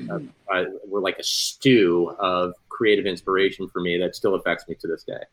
[0.09, 0.19] uh,
[0.51, 4.87] uh, were like a stew of creative inspiration for me that still affects me to
[4.87, 5.23] this day.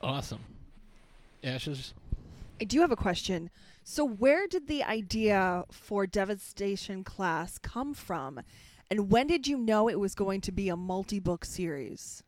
[0.00, 0.40] Awesome.
[1.44, 1.94] Ashes.
[2.60, 3.50] I do have a question.
[3.84, 8.40] So, where did the idea for Devastation Class come from?
[8.92, 12.22] And when did you know it was going to be a multi book series?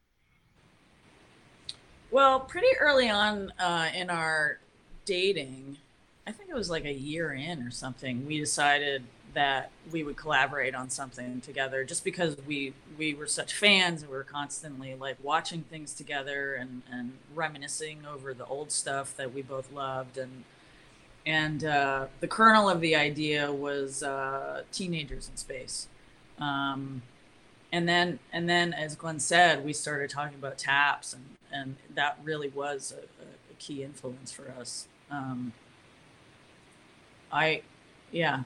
[2.10, 4.60] Well, pretty early on uh, in our
[5.04, 5.76] dating,
[6.26, 9.04] I think it was like a year in or something, we decided
[9.34, 14.10] that we would collaborate on something together just because we we were such fans and
[14.10, 19.34] we were constantly like watching things together and and reminiscing over the old stuff that
[19.34, 20.44] we both loved and
[21.26, 25.88] and uh, the kernel of the idea was uh, teenagers in space
[26.38, 27.02] um,
[27.72, 32.18] and then and then as glenn said we started talking about taps and and that
[32.22, 35.52] really was a, a key influence for us um,
[37.32, 37.62] i
[38.12, 38.42] yeah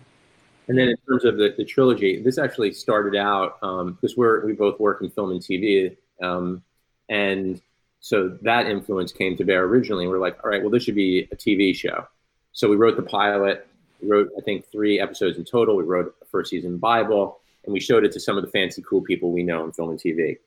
[0.68, 4.52] And then in terms of the, the trilogy, this actually started out because we're we
[4.52, 6.62] both work in film and TV, um,
[7.08, 7.60] and
[8.00, 10.06] so that influence came to bear originally.
[10.06, 12.06] We're like, all right, well, this should be a TV show.
[12.52, 13.66] So we wrote the pilot.
[14.02, 15.74] We wrote, I think, three episodes in total.
[15.74, 18.82] We wrote a first season Bible, and we showed it to some of the fancy,
[18.88, 20.38] cool people we know in film and TV,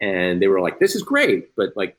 [0.00, 1.94] and they were like, "This is great," but like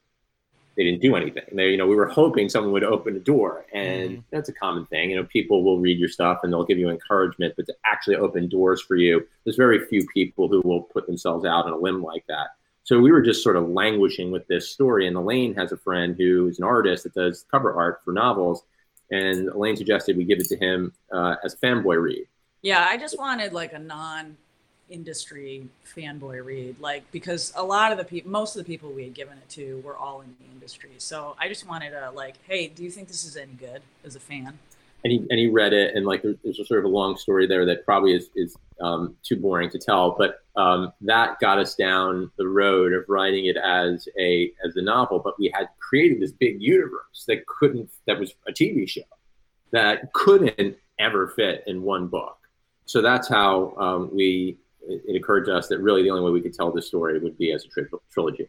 [0.76, 1.44] they didn't do anything.
[1.52, 4.24] They, you know, we were hoping someone would open a door, and Mhm.
[4.32, 5.12] that's a common thing.
[5.12, 8.16] You know, people will read your stuff and they'll give you encouragement, but to actually
[8.16, 11.78] open doors for you, there's very few people who will put themselves out on a
[11.78, 12.48] limb like that.
[12.84, 15.06] So we were just sort of languishing with this story.
[15.08, 18.64] And Elaine has a friend who is an artist that does cover art for novels,
[19.12, 22.26] and Elaine suggested we give it to him uh, as a fanboy read.
[22.62, 24.38] Yeah, I just wanted like a non
[24.92, 29.04] industry fanboy read, like because a lot of the people, most of the people we
[29.04, 30.92] had given it to were all in the industry.
[30.98, 34.16] So I just wanted to like, hey, do you think this is any good as
[34.16, 34.60] a fan?
[35.04, 37.48] and he and he read it and like there's, a sort of a long story
[37.48, 41.76] there that probably is is um, too boring to tell but um, that got us
[41.76, 46.20] down the road of writing it as a as a novel but we had created
[46.20, 49.02] this big universe that couldn't that was a tv show
[49.72, 52.38] that couldn't ever fit in one book
[52.86, 54.58] so that's how um, we
[54.88, 57.20] it, it occurred to us that really the only way we could tell this story
[57.20, 58.48] would be as a tri- trilogy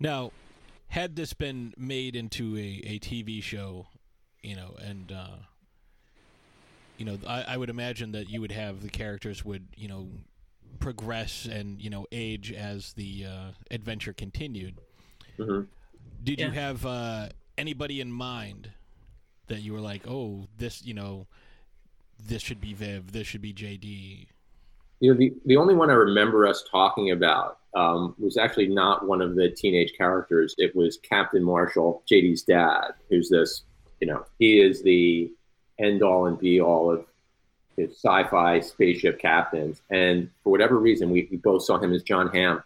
[0.00, 0.32] Now,
[0.88, 3.86] had this been made into a, a TV show,
[4.42, 5.36] you know, and uh,
[6.98, 10.08] you know, I, I would imagine that you would have the characters would you know
[10.78, 14.78] progress and you know age as the uh, adventure continued.
[15.38, 15.66] Mhm.
[16.22, 18.70] Did you have uh, anybody in mind
[19.48, 21.26] that you were like, oh, this, you know,
[22.18, 24.26] this should be Viv, this should be JD?
[25.02, 29.04] You know, the, the only one I remember us talking about um, was actually not
[29.04, 30.54] one of the teenage characters.
[30.58, 33.64] It was Captain Marshall, JD's dad, who's this,
[34.00, 35.32] you know, he is the
[35.80, 37.04] end all and be all of
[37.76, 39.82] his sci fi spaceship captains.
[39.90, 42.62] And for whatever reason, we, we both saw him as John Hamm.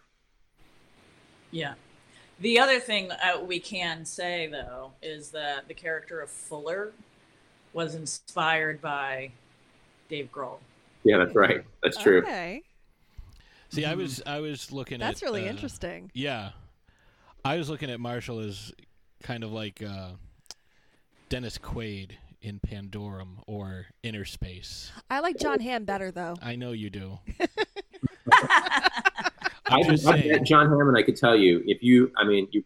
[1.49, 1.73] Yeah.
[2.39, 6.91] The other thing uh, we can say though is that the character of Fuller
[7.73, 9.31] was inspired by
[10.07, 10.59] Dave Grohl.
[11.07, 11.63] Yeah, that's right.
[11.81, 12.19] That's true.
[12.19, 12.63] Okay.
[13.69, 13.97] See, I Mhm.
[13.97, 16.11] was I was looking That's at That's really uh, interesting.
[16.13, 16.51] Yeah,
[17.45, 18.73] I was looking at Marshall as
[19.23, 20.11] kind of like uh,
[21.29, 24.91] Dennis Quaid in Pandorum or Inner Space.
[25.09, 26.35] I like John Hamm better though.
[26.41, 27.19] I know you do.
[29.69, 30.31] I, just I saying.
[30.31, 30.97] met John Hammond.
[30.97, 32.63] I could tell you if you, I mean, you.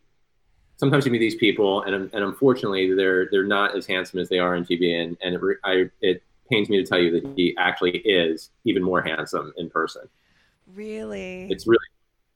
[0.78, 4.40] Sometimes you meet these people, and and unfortunately, they're they're not as handsome as they
[4.40, 7.56] are on TV, and and it, I, it pains me to tell you that he
[7.58, 10.04] actually is even more handsome in person.
[10.74, 11.48] Really?
[11.50, 11.86] It's really,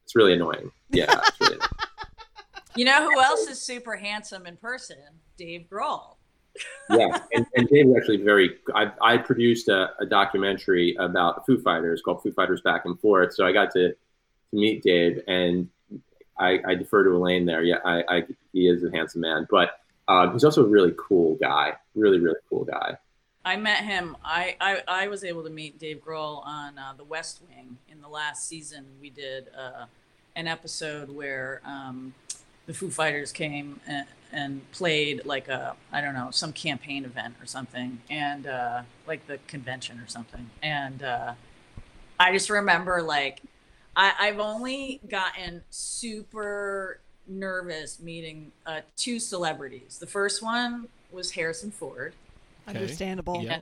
[0.04, 0.72] it's really annoying.
[0.90, 1.70] Yeah, really annoying.
[2.78, 4.98] You know who else is super handsome in person?
[5.38, 6.18] Dave Grohl.
[6.90, 7.20] yeah.
[7.34, 8.58] And, and Dave was actually very.
[8.74, 13.34] I, I produced a, a documentary about Foo Fighters called Foo Fighters Back and Forth,
[13.34, 13.96] so I got to, to
[14.52, 15.70] meet Dave, and
[16.38, 17.64] I, I defer to Elaine there.
[17.64, 21.36] Yeah, I, I he is a handsome man, but um, he's also a really cool
[21.36, 21.74] guy.
[21.96, 22.98] Really, really cool guy.
[23.46, 24.18] I met him.
[24.26, 28.02] I, I, I was able to meet Dave Grohl on uh, The West Wing in
[28.02, 28.86] the last season.
[29.00, 29.86] We did uh,
[30.36, 32.16] an episode where um,
[32.66, 37.36] the Foo Fighters came and, and played like a I don't know some campaign event
[37.40, 40.50] or something, and uh, like the convention or something.
[40.64, 41.34] And uh,
[42.20, 43.42] I just remember like
[43.96, 50.00] I, I've only gotten super nervous meeting uh, two celebrities.
[50.00, 52.14] The first one was Harrison Ford
[52.68, 52.80] Okay.
[52.80, 53.42] Understandable.
[53.44, 53.60] Yeah.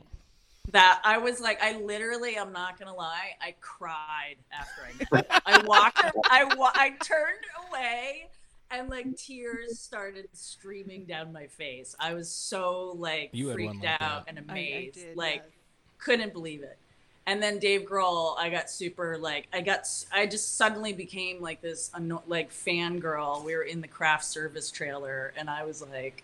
[0.72, 5.28] that I was like, I literally, I'm not gonna lie, I cried after I met.
[5.46, 6.00] I walked,
[6.30, 8.28] I wa- I turned away,
[8.72, 11.96] and like tears started streaming down my face.
[12.00, 14.36] I was so like You freaked like out that.
[14.36, 15.54] and I- I amazed, did, like yes.
[16.00, 16.78] couldn't believe it.
[17.26, 21.62] And then Dave Grohl, I got super like I got I just suddenly became like
[21.62, 23.44] this anno- like fangirl.
[23.44, 26.24] We were in the craft service trailer, and I was like,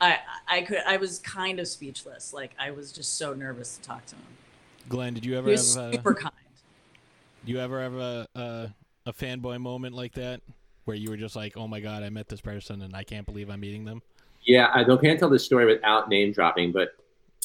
[0.00, 2.32] I I could I was kind of speechless.
[2.32, 4.22] Like I was just so nervous to talk to him.
[4.88, 6.32] Glenn, did you He ever was have a, super kind.
[7.44, 8.74] you ever have a, a
[9.06, 10.40] a fanboy moment like that
[10.84, 13.26] where you were just like, oh my god, I met this person and I can't
[13.26, 14.02] believe I'm meeting them?
[14.44, 16.90] Yeah, I don't can't tell this story without name dropping, but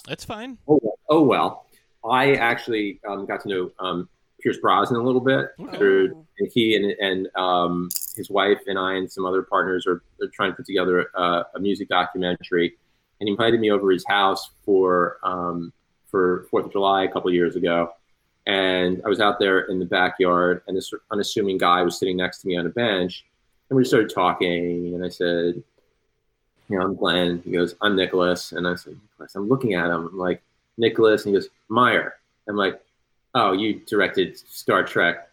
[0.07, 0.57] That's fine.
[0.67, 0.97] oh well.
[1.09, 1.65] Oh well.
[2.03, 4.09] I actually um, got to know um,
[4.41, 5.77] Pierce Brosnan a little bit Okay.
[5.77, 10.01] through and he and, and um, his wife and I and some other partners are,
[10.21, 12.73] are trying to put together a, a music documentary,
[13.19, 15.73] and he invited me over his house for um,
[16.09, 17.93] for Fourth of July a couple years ago,
[18.45, 22.39] and I was out there in the backyard, and this unassuming guy was sitting next
[22.39, 23.25] to me on a bench,
[23.69, 25.63] and we started talking, and I said,
[26.67, 27.41] you know, I'm Glenn.
[27.43, 29.35] He goes, I'm Nicholas, and I said, Nicholas.
[29.35, 30.41] I'm looking at him, I'm like
[30.77, 32.15] Nicholas, and he goes, Meyer.
[32.47, 32.81] I'm like,
[33.35, 35.30] oh, you directed Star Trek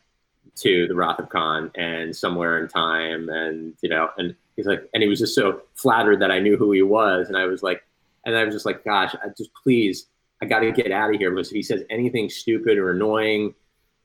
[0.57, 4.88] to the Wrath of Khan and Somewhere in Time, and you know, and he's like,
[4.92, 7.62] and he was just so flattered that I knew who he was, and I was
[7.62, 7.84] like,
[8.24, 10.07] and I was just like, gosh, I just please,
[10.42, 13.55] I got to get out of here because if he says anything stupid or annoying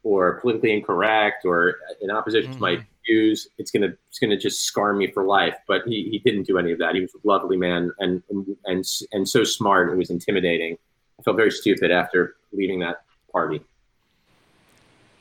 [0.04, 2.84] or politically incorrect or in opposition to my mm-hmm.
[3.06, 5.56] views, it's gonna it's gonna just scar me for life.
[5.68, 6.96] But he, he didn't do any of that.
[6.96, 9.92] He was a lovely man and and and, and so smart.
[9.92, 10.78] It was intimidating.
[11.20, 13.62] I felt very stupid after leaving that party.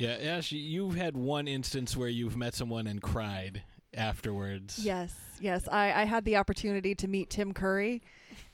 [0.03, 3.63] Yeah, Ash, you've had one instance where you've met someone and cried
[3.95, 4.81] afterwards.
[4.81, 5.69] Yes, yes.
[5.71, 8.03] I, I had the opportunity to meet Tim Curry,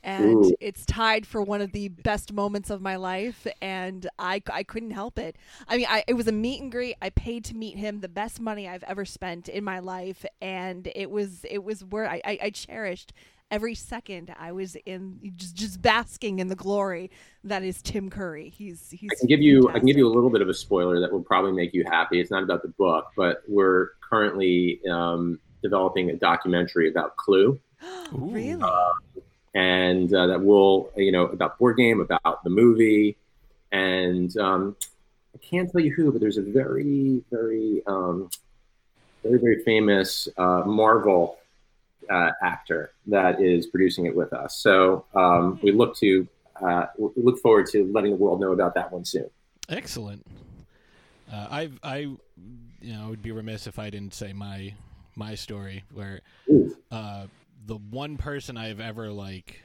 [0.03, 0.55] and Ooh.
[0.61, 4.91] it's tied for one of the best moments of my life, and I, I couldn't
[4.91, 5.37] help it.
[5.67, 6.97] I mean, I, it was a meet and greet.
[7.01, 10.87] I paid to meet him, the best money I've ever spent in my life, and
[10.95, 13.15] it was it was where I, I, I cherished
[13.51, 17.11] every second I was in just just basking in the glory
[17.45, 18.51] that is Tim Curry.
[18.51, 19.11] He's he's.
[19.13, 21.13] I can give you I can give you a little bit of a spoiler that
[21.13, 22.21] will probably make you happy.
[22.21, 27.59] It's not about the book, but we're currently um, developing a documentary about Clue.
[28.13, 28.31] Ooh.
[28.31, 28.71] really.
[29.55, 33.17] and uh, that will you know about board game about the movie
[33.71, 34.75] and um,
[35.35, 38.29] i can't tell you who but there's a very very um,
[39.23, 41.38] very very famous uh, marvel
[42.11, 44.57] uh, actor that is producing it with us.
[44.57, 46.27] So um, we look to
[46.61, 49.31] uh, we look forward to letting the world know about that one soon.
[49.69, 50.27] Excellent.
[51.33, 52.19] Uh, I've I, you
[52.83, 54.75] know, I would be remiss if I didn't say my
[55.15, 56.21] my story where
[56.91, 57.27] uh,
[57.67, 59.63] the one person I've ever like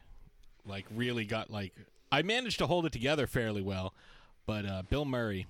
[0.65, 1.73] like really got like
[2.11, 3.93] I managed to hold it together fairly well,
[4.45, 5.47] but uh, Bill Murray,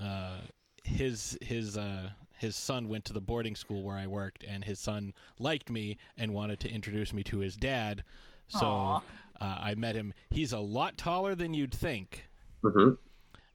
[0.00, 0.38] uh,
[0.84, 4.78] his his uh, his son went to the boarding school where I worked, and his
[4.78, 8.02] son liked me and wanted to introduce me to his dad.
[8.48, 9.02] So uh,
[9.40, 10.14] I met him.
[10.30, 12.24] He's a lot taller than you'd think.
[12.64, 12.96] Mhm.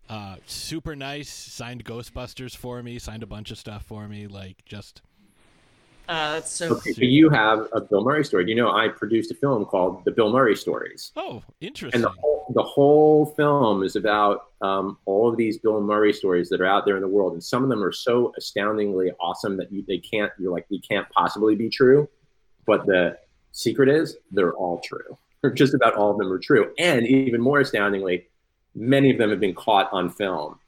[0.07, 1.29] Uh, super nice.
[1.33, 2.99] Signed Ghostbusters for me.
[2.99, 4.27] Signed a bunch of stuff for me.
[4.27, 5.01] Like just
[6.07, 9.31] Uh, that's so okay so you have a bill murray story you know i produced
[9.31, 11.95] a film called the bill murray stories oh, interesting.
[11.95, 16.49] and the whole, the whole film is about um, all of these Bill Murray stories
[16.49, 19.57] that are out there in the world, and some of them are so astoundingly awesome
[19.57, 22.09] that you they can't you're like they can't possibly be true,
[22.66, 23.18] but the
[23.51, 25.18] secret is they're all true.
[25.53, 28.28] Just about all of them are true, and even more astoundingly,
[28.74, 30.59] many of them have been caught on film.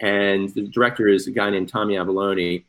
[0.00, 2.64] And the director is a guy named Tommy Avallone,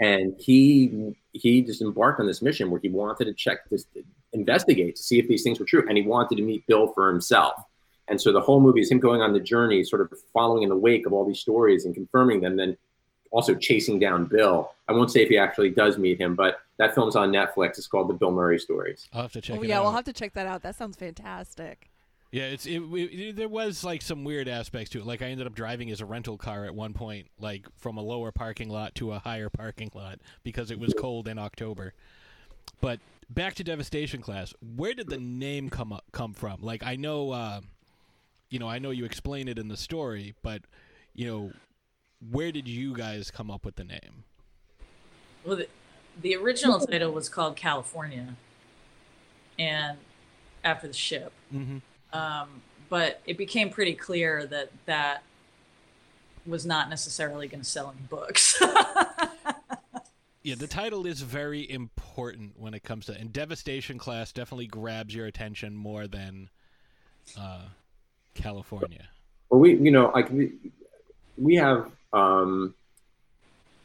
[0.00, 3.86] and he he just embarked on this mission where he wanted to check this
[4.32, 7.08] investigate to see if these things were true and he wanted to meet bill for
[7.08, 7.54] himself
[8.08, 10.68] and so the whole movie is him going on the journey sort of following in
[10.68, 12.76] the wake of all these stories and confirming them then
[13.30, 16.94] also chasing down bill i won't say if he actually does meet him but that
[16.94, 19.68] film's on netflix it's called the bill murray stories I'll have to check Oh, it
[19.68, 19.84] yeah, out.
[19.84, 20.62] we'll have to check that out.
[20.62, 21.90] That sounds fantastic.
[22.30, 25.06] Yeah, it's it, it, there was like some weird aspects to it.
[25.06, 28.02] Like I ended up driving as a rental car at one point, like from a
[28.02, 31.94] lower parking lot to a higher parking lot because it was cold in October.
[32.82, 33.00] But
[33.30, 34.52] back to Devastation Class.
[34.76, 36.60] Where did the name come up, come from?
[36.60, 37.60] Like I know, uh,
[38.50, 40.62] you know, I know you explain it in the story, but
[41.14, 41.52] you know,
[42.30, 44.24] where did you guys come up with the name?
[45.44, 45.68] Well, the,
[46.20, 48.36] the original title was called California,
[49.58, 49.98] and
[50.64, 51.32] after the ship.
[51.54, 51.78] Mm-hmm.
[52.16, 55.22] Um, but it became pretty clear that that
[56.46, 58.62] was not necessarily going to sell any books.
[60.48, 65.14] Yeah, the title is very important when it comes to and Devastation Class definitely grabs
[65.14, 66.48] your attention more than
[67.38, 67.64] uh,
[68.42, 69.08] California.
[69.50, 70.52] well we you know like we,
[71.36, 72.74] we have um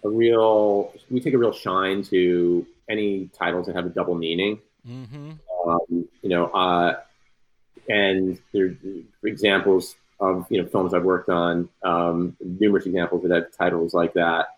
[0.04, 4.60] a real we take a real shine to any titles that have a double meaning
[4.88, 5.32] Mm-hmm.
[5.66, 7.00] um, you know, uh,
[7.88, 13.32] and there are examples of you know films I've worked on, um, numerous examples that
[13.32, 14.58] have titles like that,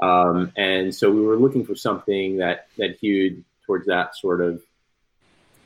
[0.00, 4.62] um, and so we were looking for something that that hewed towards that sort of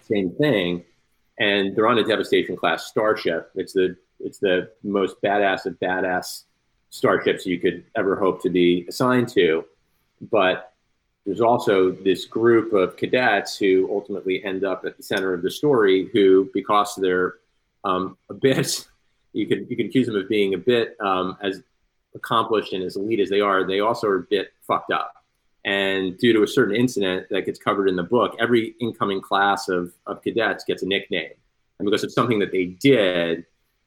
[0.09, 0.85] same thing,
[1.41, 3.51] and they're on a devastation class starship.
[3.57, 6.45] It's the it's the most badass of badass
[6.91, 9.65] starships you could ever hope to be assigned to,
[10.31, 10.75] but
[11.25, 15.51] there's also this group of cadets who ultimately end up at the center of the
[15.51, 17.35] story who because they're
[17.85, 18.87] um, a bit
[19.33, 21.63] you can you could accuse them of being a bit um, as
[22.15, 23.67] accomplished and as elite as they are.
[23.67, 25.15] They also are a bit fucked up.
[25.65, 29.69] And due to a certain incident that gets covered in the book, every incoming class
[29.69, 31.33] of, of cadets gets a nickname.
[31.79, 33.45] And because of something that they did,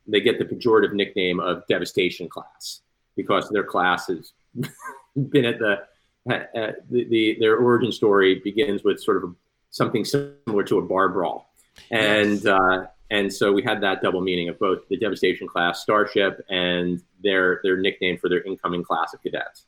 [0.08, 2.82] they get the pejorative nickname of devastation class
[3.16, 4.34] because their class has
[5.30, 5.84] been at the,
[6.30, 9.34] at, at the, the their origin story begins with sort of a,
[9.70, 11.54] something similar to a bar brawl.
[11.92, 16.44] And uh, and so we had that double meaning of both the devastation class starship
[16.50, 19.66] and their their nickname for their incoming class of cadets.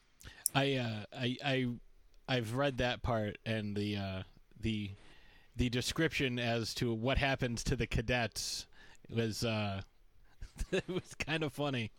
[0.53, 1.67] I uh, I I
[2.27, 4.23] I've read that part and the uh,
[4.59, 4.91] the
[5.55, 8.65] the description as to what happens to the cadets
[9.09, 9.81] was uh,
[10.71, 11.91] it was kind of funny.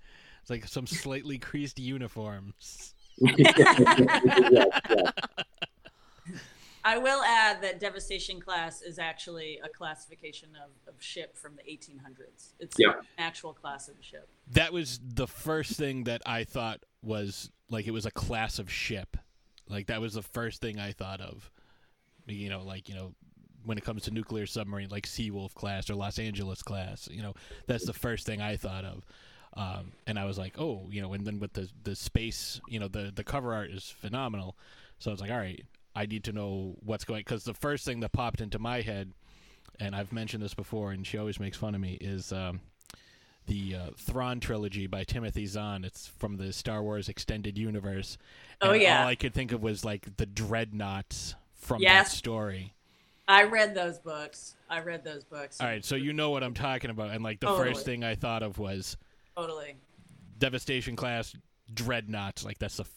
[0.43, 2.95] It's like some slightly creased uniforms.
[3.19, 3.55] Yes,
[4.51, 5.13] yes.
[6.85, 11.63] I will add that Devastation class is actually a classification of, of ship from the
[11.63, 12.53] 1800s.
[12.61, 12.91] It's Yeah.
[12.91, 14.29] an actual class of ship.
[14.53, 18.71] That was the first thing that I thought was like it was a class of
[18.71, 19.17] ship.
[19.69, 21.51] Like that was the first thing I thought of.
[22.27, 23.15] You know, like you know,
[23.65, 27.09] when it comes to nuclear submarine, like Seawolf class or Los Angeles class.
[27.11, 27.35] You know,
[27.67, 29.05] that's the first thing I thought of.
[29.57, 32.79] Um, and I was like, oh, you know, and then with the the space, you
[32.79, 34.57] know, the the cover art is phenomenal.
[34.99, 35.65] So I was like, all right,
[35.95, 39.13] I need to know what's going because the first thing that popped into my head,
[39.81, 42.61] and I've mentioned this before, and she always makes fun of me, is um,
[43.47, 45.85] the uh, Thrawn trilogy by Timothy Zahn.
[45.85, 48.19] It's from the Star Wars extended universe.
[48.61, 49.03] Oh, yeah.
[49.03, 52.11] all I could think of was like the dreadnoughts from Yes.
[52.11, 52.75] that story.
[53.29, 54.55] I read those books.
[54.71, 55.61] I read those books.
[55.61, 57.73] All right, so you know what I'm talking about, and like the Totally.
[57.75, 58.97] first thing I thought of was
[59.37, 59.75] Totally.
[60.39, 61.35] Devastation class
[61.75, 62.45] dreadnoughts.
[62.45, 62.91] Like that's the f-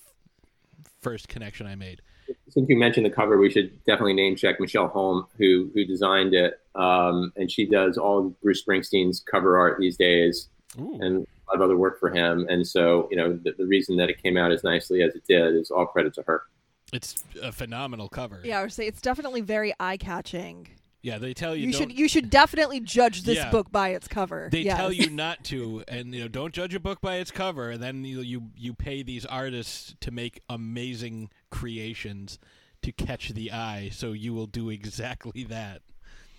[1.02, 2.02] first connection I made.
[2.50, 6.34] Since you mentioned the cover, we should definitely name check Michelle Holme, who who designed
[6.34, 10.98] it, um, and she does all of Bruce Springsteen's cover art these days, Ooh.
[11.02, 12.46] and a lot of other work for him.
[12.50, 15.24] And so, you know, the, the reason that it came out as nicely as it
[15.28, 16.44] did is all credit to her.
[16.92, 18.42] It's a phenomenal cover.
[18.44, 20.68] Yeah, I would say it's definitely very eye catching.
[21.02, 23.52] Yeah, they tell you, You, don't, should you should definitely judge this Yeah.
[23.52, 24.50] book by its cover.
[24.52, 24.78] they Yes.
[24.78, 27.82] tell you not to and you know don't judge a book by its cover and
[27.82, 32.38] then you you, you pay these artists to make amazing creations
[32.82, 35.82] to catch the eye so you will do exactly that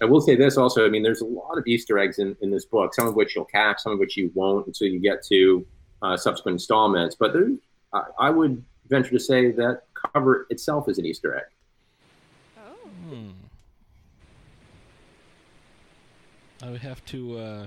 [0.02, 0.86] I will say this also.
[0.86, 3.36] I mean, there's a lot of Easter eggs in, in this book, some of which
[3.36, 5.66] you'll catch, some of which you won't until you get to
[6.00, 7.14] uh, subsequent installments.
[7.14, 7.50] But there,
[7.92, 11.42] I, I would venture to say that cover itself is an Easter egg.
[12.58, 12.88] Oh.
[13.10, 13.28] hmm.
[16.62, 17.66] I would have to uh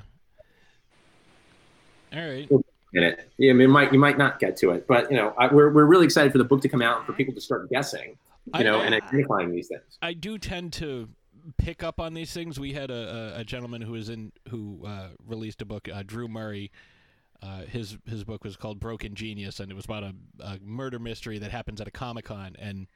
[2.14, 2.50] all right
[2.94, 3.32] in it.
[3.38, 5.72] Yeah, I mean, might you might not get to it, but you know, I, we're
[5.72, 8.18] we're really excited for the book to come out and for people to start guessing,
[8.56, 9.98] you know, I- and identifying these things.
[10.02, 11.10] I do tend to
[11.58, 12.60] pick up on these things.
[12.60, 16.04] We had a, a, a gentleman who was in who uh, released a book, uh,
[16.06, 16.72] Drew Murray.
[17.42, 21.00] Uh, his his book was called Broken Genius, and it was about a, a murder
[21.00, 22.56] mystery that happens at a comic con.
[22.60, 22.88] And.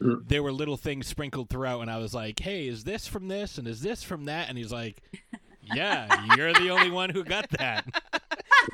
[0.00, 0.28] Mm.
[0.28, 3.56] there were little things sprinkled throughout, and I was like, "Hey, is this from this?
[3.58, 5.02] And is this from that?" And he's like,
[5.62, 7.86] "Yeah, you're the only one who got that."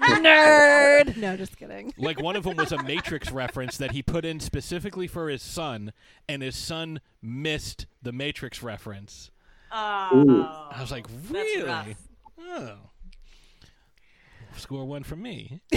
[0.01, 1.17] Nerd.
[1.17, 1.93] No, just kidding.
[1.97, 5.43] Like one of them was a Matrix reference that he put in specifically for his
[5.43, 5.93] son,
[6.29, 9.31] and his son missed the Matrix reference.
[9.71, 11.97] Oh, I was like, really?
[12.41, 12.75] Oh.
[14.57, 15.61] Score one from me.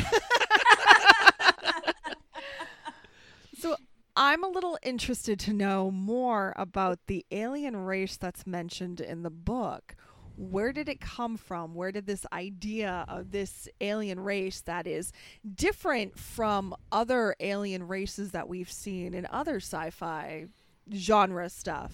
[3.57, 3.75] So
[4.17, 9.29] I'm a little interested to know more about the alien race that's mentioned in the
[9.29, 9.95] book.
[10.37, 11.75] Where did it come from?
[11.75, 15.11] Where did this idea of this alien race that is
[15.53, 20.47] different from other alien races that we've seen in other sci-fi
[20.93, 21.93] genre stuff?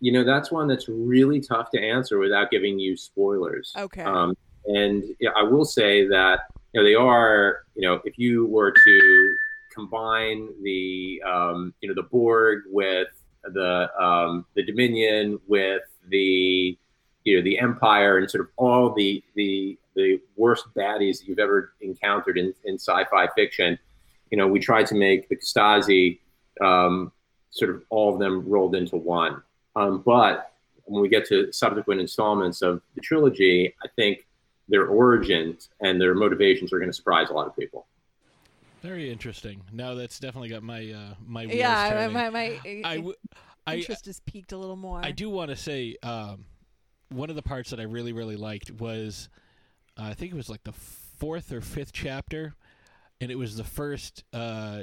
[0.00, 3.72] You know, that's one that's really tough to answer without giving you spoilers.
[3.76, 4.02] Okay.
[4.02, 5.04] Um, and
[5.36, 6.40] I will say that
[6.72, 7.64] you know they are.
[7.74, 9.36] You know, if you were to
[9.78, 13.08] combine the um, you know the Borg with
[13.44, 16.76] the um, the Dominion with the
[17.24, 21.38] you know the Empire and sort of all the the the worst baddies that you've
[21.38, 23.78] ever encountered in, in sci-fi fiction.
[24.30, 26.18] You know, we tried to make the Stasi
[26.60, 27.12] um,
[27.50, 29.42] sort of all of them rolled into one.
[29.76, 30.52] Um, but
[30.84, 34.26] when we get to subsequent installments of the trilogy, I think
[34.68, 37.86] their origins and their motivations are going to surprise a lot of people.
[38.82, 39.62] Very interesting.
[39.72, 42.12] Now that's definitely got my uh, my wheels yeah, turning.
[42.12, 43.14] my, my, I, my w-
[43.66, 45.00] I, interest is piqued a little more.
[45.02, 46.44] I do want to say um,
[47.08, 49.28] one of the parts that I really really liked was
[49.98, 52.54] uh, I think it was like the fourth or fifth chapter,
[53.20, 54.82] and it was the first uh,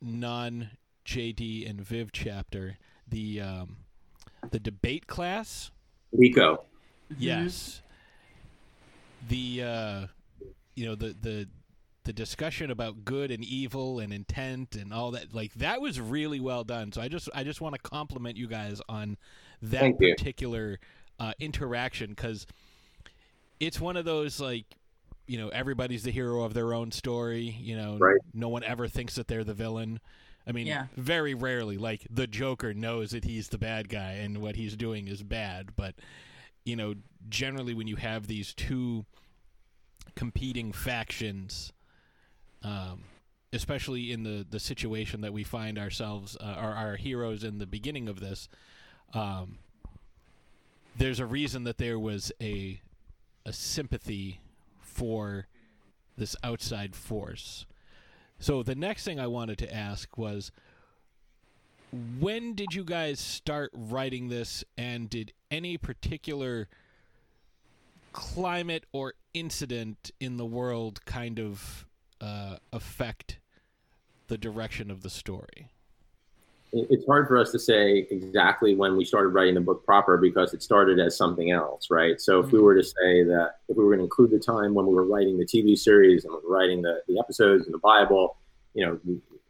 [0.00, 0.70] non
[1.04, 2.78] JD and Viv chapter.
[3.08, 3.76] The um,
[4.50, 5.70] the debate class.
[6.12, 6.64] Rico,
[7.18, 7.82] Yes.
[9.28, 10.06] The uh,
[10.74, 11.48] you know the the
[12.04, 16.38] the discussion about good and evil and intent and all that like that was really
[16.40, 19.16] well done so i just i just want to compliment you guys on
[19.62, 20.78] that Thank particular
[21.18, 22.46] uh, interaction because
[23.60, 24.66] it's one of those like
[25.26, 28.20] you know everybody's the hero of their own story you know Right.
[28.34, 30.00] no one ever thinks that they're the villain
[30.46, 30.86] i mean Yeah.
[30.96, 35.08] very rarely like the joker knows that he's the bad guy and what he's doing
[35.08, 35.94] is bad but
[36.66, 36.94] you know
[37.30, 39.06] generally when you have these two
[40.14, 41.72] competing factions
[42.64, 43.04] um,
[43.52, 47.66] especially in the, the situation that we find ourselves, uh, our, our heroes in the
[47.66, 48.48] beginning of this,
[49.12, 49.58] um,
[50.96, 52.80] there's a reason that there was a
[53.46, 54.40] a sympathy
[54.80, 55.46] for
[56.16, 57.66] this outside force.
[58.38, 60.50] So the next thing I wanted to ask was
[62.18, 66.68] when did you guys start writing this and did any particular
[68.12, 71.86] climate or incident in the world kind of
[72.24, 73.38] uh, affect
[74.28, 75.68] the direction of the story?
[76.76, 80.52] it's hard for us to say exactly when we started writing the book proper because
[80.52, 82.20] it started as something else, right?
[82.20, 84.74] So if we were to say that if we were going to include the time
[84.74, 87.74] when we were writing the TV series and we were writing the, the episodes and
[87.74, 88.36] the Bible,
[88.74, 88.98] you know,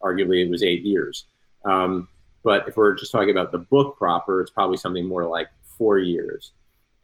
[0.03, 1.25] arguably it was eight years.
[1.65, 2.09] Um,
[2.43, 5.49] but if we're just talking about the book proper, it's probably something more like
[5.79, 6.53] four years.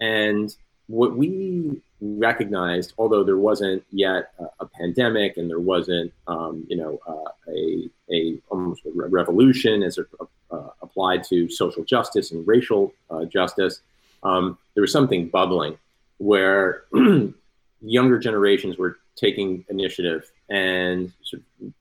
[0.01, 0.55] And
[0.91, 6.77] what we recognized, although there wasn't yet a, a pandemic and there wasn't, um, you
[6.77, 10.07] know, uh, a, a almost a revolution as it
[10.51, 13.83] uh, applied to social justice and racial uh, justice,
[14.25, 15.79] um, there was something bubbling
[16.19, 16.85] where
[17.81, 21.73] younger generations were taking initiative and sort of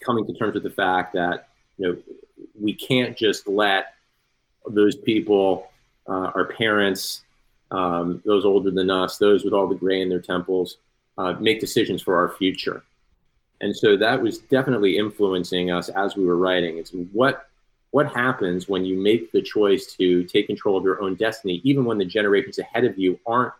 [0.00, 1.96] coming to terms with the fact that you know
[2.60, 3.94] we can't just let
[4.68, 5.68] those people,
[6.08, 7.22] uh, our parents,
[7.70, 10.78] um, those older than us, those with all the gray in their temples,
[11.16, 12.82] uh, make decisions for our future.
[13.60, 16.78] And so that was definitely influencing us as we were writing.
[16.78, 17.48] It's what
[17.90, 21.86] what happens when you make the choice to take control of your own destiny, even
[21.86, 23.54] when the generations ahead of you aren't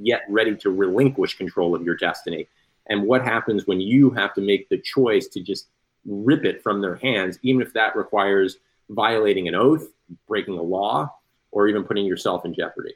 [0.00, 2.48] yet ready to relinquish control of your destiny.
[2.88, 5.66] And what happens when you have to make the choice to just
[6.06, 8.56] rip it from their hands, even if that requires
[8.88, 9.86] violating an oath,
[10.26, 11.14] breaking a law,
[11.50, 12.94] or even putting yourself in jeopardy.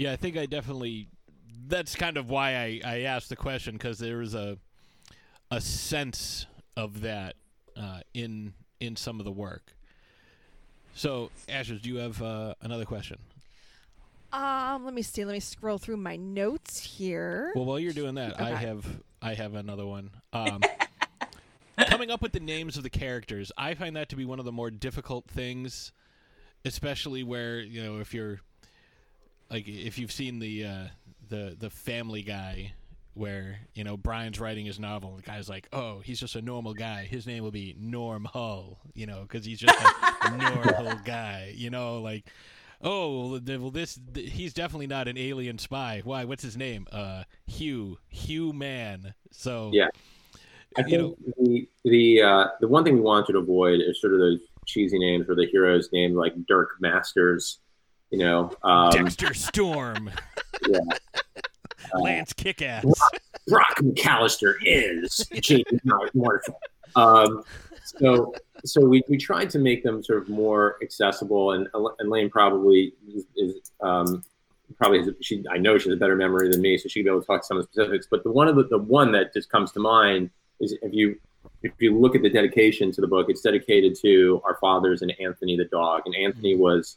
[0.00, 1.08] Yeah, I think I definitely.
[1.68, 4.56] That's kind of why I, I asked the question because there was a
[5.50, 7.34] a sense of that
[7.76, 9.74] uh, in in some of the work.
[10.94, 13.18] So, Ashes, do you have uh, another question?
[14.32, 15.22] Um, let me see.
[15.22, 17.52] Let me scroll through my notes here.
[17.54, 18.86] Well, while you're doing that, I have
[19.20, 20.10] I have another one.
[20.32, 20.62] Um,
[21.88, 24.44] coming up with the names of the characters, I find that to be one of
[24.44, 25.92] the more difficult things,
[26.64, 28.40] especially where you know if you're
[29.50, 30.84] like if you've seen the uh,
[31.28, 32.74] the the Family Guy,
[33.14, 36.74] where you know Brian's writing his novel, the guy's like, oh, he's just a normal
[36.74, 37.04] guy.
[37.04, 39.78] His name will be Norm Hull, you know, because he's just
[40.22, 42.26] a normal guy, you know, like.
[42.82, 46.00] Oh well, this he's definitely not an alien spy.
[46.02, 46.24] Why?
[46.24, 46.86] What's his name?
[46.90, 47.98] Uh, Hugh.
[48.08, 49.12] Hugh Man.
[49.30, 49.88] So Yeah.
[50.78, 54.20] I think the the uh, the one thing we wanted to avoid is sort of
[54.20, 57.58] those cheesy names where the heroes named like Dirk Masters,
[58.10, 60.10] you know, um, Dexter Storm,
[60.68, 60.78] yeah,
[61.94, 62.84] Lance Kickass.
[63.46, 65.64] Brock McAllister is Jamie
[66.14, 66.60] Marshall.
[66.96, 67.44] Um,
[67.84, 68.34] so
[68.64, 72.94] so we, we tried to make them sort of more accessible, and and Lane probably
[73.14, 74.24] is, is um,
[74.76, 77.08] probably has, she I know she has a better memory than me, so she'd be
[77.08, 78.06] able to talk some of the specifics.
[78.10, 80.30] But the one of the, the one that just comes to mind
[80.60, 81.18] is if you
[81.62, 85.12] if you look at the dedication to the book, it's dedicated to our fathers and
[85.20, 86.96] Anthony the dog, and Anthony was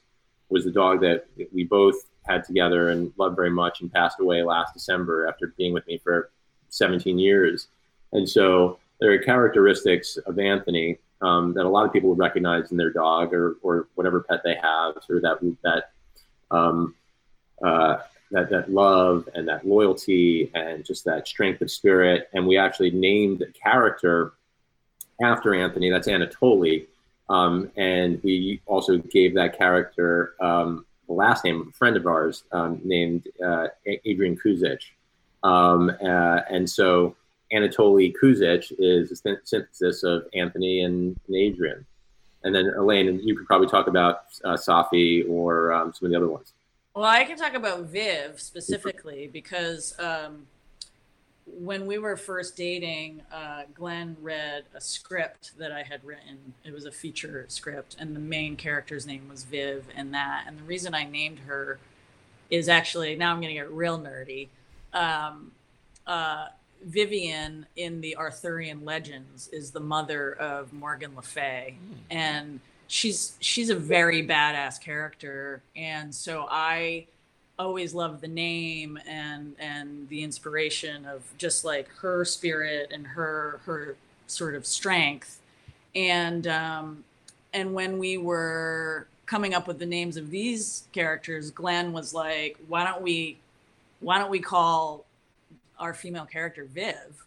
[0.53, 1.95] was the dog that we both
[2.25, 5.97] had together and loved very much, and passed away last December after being with me
[5.97, 6.31] for
[6.69, 7.67] 17 years.
[8.13, 12.71] And so there are characteristics of Anthony um, that a lot of people would recognize
[12.71, 16.95] in their dog or, or whatever pet they have, sort of that that um,
[17.63, 17.97] uh,
[18.31, 22.29] that that love and that loyalty and just that strength of spirit.
[22.33, 24.33] And we actually named a character
[25.21, 25.89] after Anthony.
[25.89, 26.87] That's Anatoly.
[27.33, 32.05] Um, and we also gave that character um, the last name of a friend of
[32.05, 33.67] ours um, named uh,
[34.05, 34.81] Adrian Kuzic.
[35.41, 37.15] Um, uh, and so
[37.51, 41.85] Anatoly Kuzic is a syn- synthesis of Anthony and, and Adrian.
[42.43, 46.11] And then Elaine, and you could probably talk about uh, Safi or um, some of
[46.11, 46.53] the other ones.
[46.93, 50.45] Well, I can talk about Viv specifically because um,
[51.45, 56.53] when we were first dating, uh, Glenn read a script that I had written.
[56.63, 60.45] It was a feature script, and the main character's name was Viv and that.
[60.47, 61.79] And the reason I named her
[62.49, 64.49] is actually now I'm going to get real nerdy.
[64.93, 65.51] Um,
[66.05, 66.47] uh,
[66.85, 71.77] Vivian in the Arthurian legends is the mother of Morgan Le Fay,
[72.09, 77.07] and she's she's a very badass character, and so I
[77.59, 83.59] always loved the name and and the inspiration of just like her spirit and her
[83.65, 83.95] her
[84.27, 85.39] sort of strength,
[85.95, 87.03] and um,
[87.53, 92.57] and when we were coming up with the names of these characters, Glenn was like,
[92.67, 93.37] "Why don't we,
[93.99, 95.05] why don't we call
[95.79, 97.25] our female character Viv,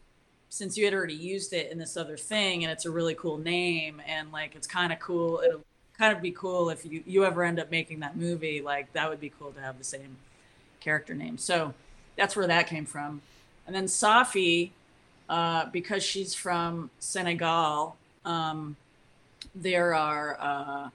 [0.48, 3.38] since you had already used it in this other thing, and it's a really cool
[3.38, 5.42] name, and like it's kind of cool.
[5.44, 5.64] It'll
[5.98, 8.60] kind of be cool if you you ever end up making that movie.
[8.60, 10.16] Like that would be cool to have the same
[10.80, 11.38] character name.
[11.38, 11.74] So
[12.16, 13.22] that's where that came from.
[13.66, 14.70] And then Safi,
[15.28, 18.76] uh, because she's from Senegal, um,
[19.54, 20.36] there are.
[20.40, 20.88] Uh,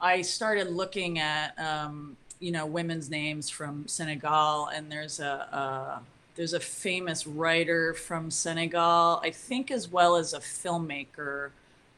[0.00, 6.00] I started looking at um, you know women's names from Senegal, and there's a, a
[6.36, 11.50] there's a famous writer from Senegal, I think, as well as a filmmaker.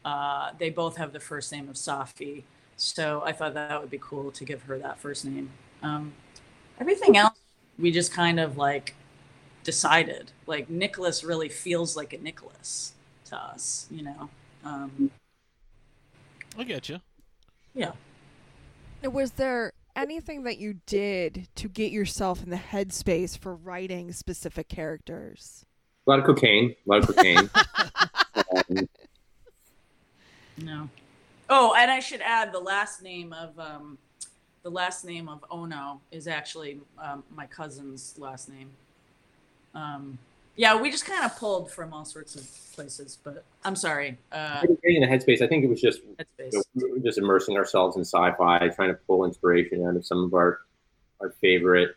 [0.08, 2.42] Uh, they both have the first name of Safi,
[2.78, 5.50] so I thought that would be cool to give her that first name.
[5.82, 6.14] Um,
[6.80, 7.38] everything else,
[7.78, 8.94] we just kind of like
[9.64, 10.32] decided.
[10.46, 12.94] Like Nicholas really feels like a Nicholas
[13.26, 14.30] to us, you know.
[14.64, 15.10] Um,
[16.56, 17.00] I get you.
[17.74, 17.92] yeah.
[19.02, 24.70] Was there anything that you did to get yourself in the headspace for writing specific
[24.70, 25.66] characters?
[26.06, 26.74] A lot of cocaine.
[26.86, 27.50] A lot of cocaine.
[28.70, 28.88] um,
[30.62, 30.88] No.
[31.48, 33.98] Oh, and I should add the last name of um,
[34.62, 38.70] the last name of Ono is actually um, my cousin's last name.
[39.74, 40.18] Um,
[40.56, 44.18] yeah, we just kind of pulled from all sorts of places, but I'm sorry.
[44.32, 46.52] Uh, in the headspace, I think it was just headspace.
[46.52, 50.24] you know, we just immersing ourselves in sci-fi, trying to pull inspiration out of some
[50.24, 50.60] of our
[51.20, 51.96] our favorite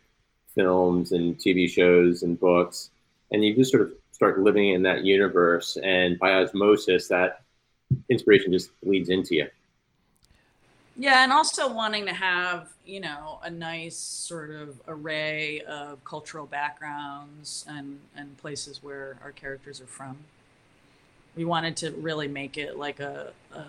[0.54, 2.90] films and TV shows and books,
[3.32, 7.41] and you just sort of start living in that universe, and by osmosis, that
[8.08, 9.48] inspiration just leads into you.
[10.96, 16.44] Yeah, and also wanting to have, you know, a nice sort of array of cultural
[16.44, 20.18] backgrounds and, and places where our characters are from.
[21.34, 23.64] We wanted to really make it like a, a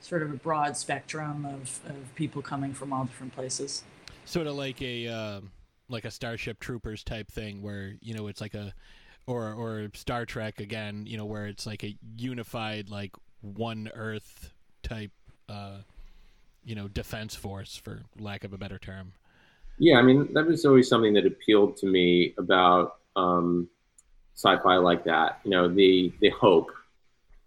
[0.00, 3.84] sort of a broad spectrum of, of people coming from all different places.
[4.24, 5.40] Sort of like a uh,
[5.88, 8.72] like a Starship Troopers type thing, where you know it's like a
[9.26, 13.12] or or Star Trek again, you know, where it's like a unified like
[13.42, 15.12] one Earth type,
[15.48, 15.78] uh,
[16.64, 19.12] you know, defense force, for lack of a better term.
[19.78, 23.68] Yeah, I mean that was always something that appealed to me about um,
[24.34, 25.40] sci-fi like that.
[25.44, 26.70] You know, the the hope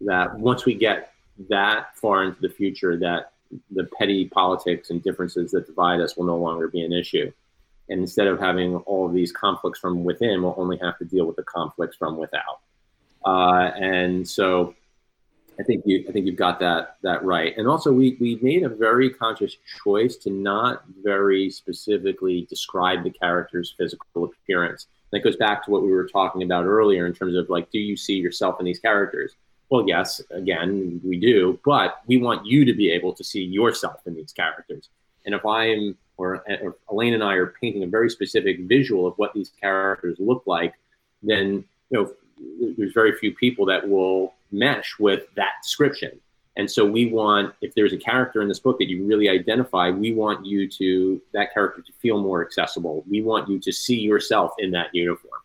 [0.01, 1.13] that once we get
[1.49, 3.33] that far into the future, that
[3.71, 7.31] the petty politics and differences that divide us will no longer be an issue.
[7.89, 11.25] And instead of having all of these conflicts from within, we'll only have to deal
[11.25, 12.61] with the conflicts from without.
[13.25, 14.73] Uh, and so,
[15.59, 17.55] I think you I think you've got that that right.
[17.57, 23.09] And also, we we made a very conscious choice to not very specifically describe the
[23.09, 24.87] character's physical appearance.
[25.11, 27.79] That goes back to what we were talking about earlier in terms of like, do
[27.79, 29.33] you see yourself in these characters?
[29.69, 34.01] Well, yes, again, we do, but we want you to be able to see yourself
[34.05, 34.89] in these characters.
[35.25, 39.15] And if I'm or, or Elaine and I are painting a very specific visual of
[39.17, 40.73] what these characters look like,
[41.21, 42.13] then you know
[42.77, 46.19] there's very few people that will mesh with that description.
[46.55, 49.89] And so we want, if there's a character in this book that you really identify,
[49.89, 53.03] we want you to that character to feel more accessible.
[53.09, 55.41] We want you to see yourself in that uniform.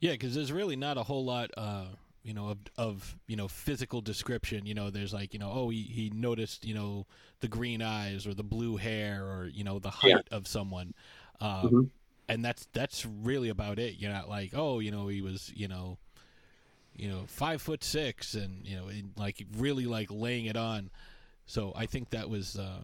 [0.00, 1.84] Yeah, because there's really not a whole lot, uh,
[2.22, 4.66] you know, of, of you know physical description.
[4.66, 7.06] You know, there's like you know, oh, he, he noticed you know
[7.40, 10.36] the green eyes or the blue hair or you know the height Yeah.
[10.36, 10.92] of someone,
[11.40, 11.90] um, Mhm.
[12.28, 13.94] and that's that's really about it.
[13.98, 15.98] You're not like, oh, you know, he was you know,
[16.96, 20.90] you know, five foot six, and you know, and, like really like laying it on.
[21.46, 22.80] So I think that was uh,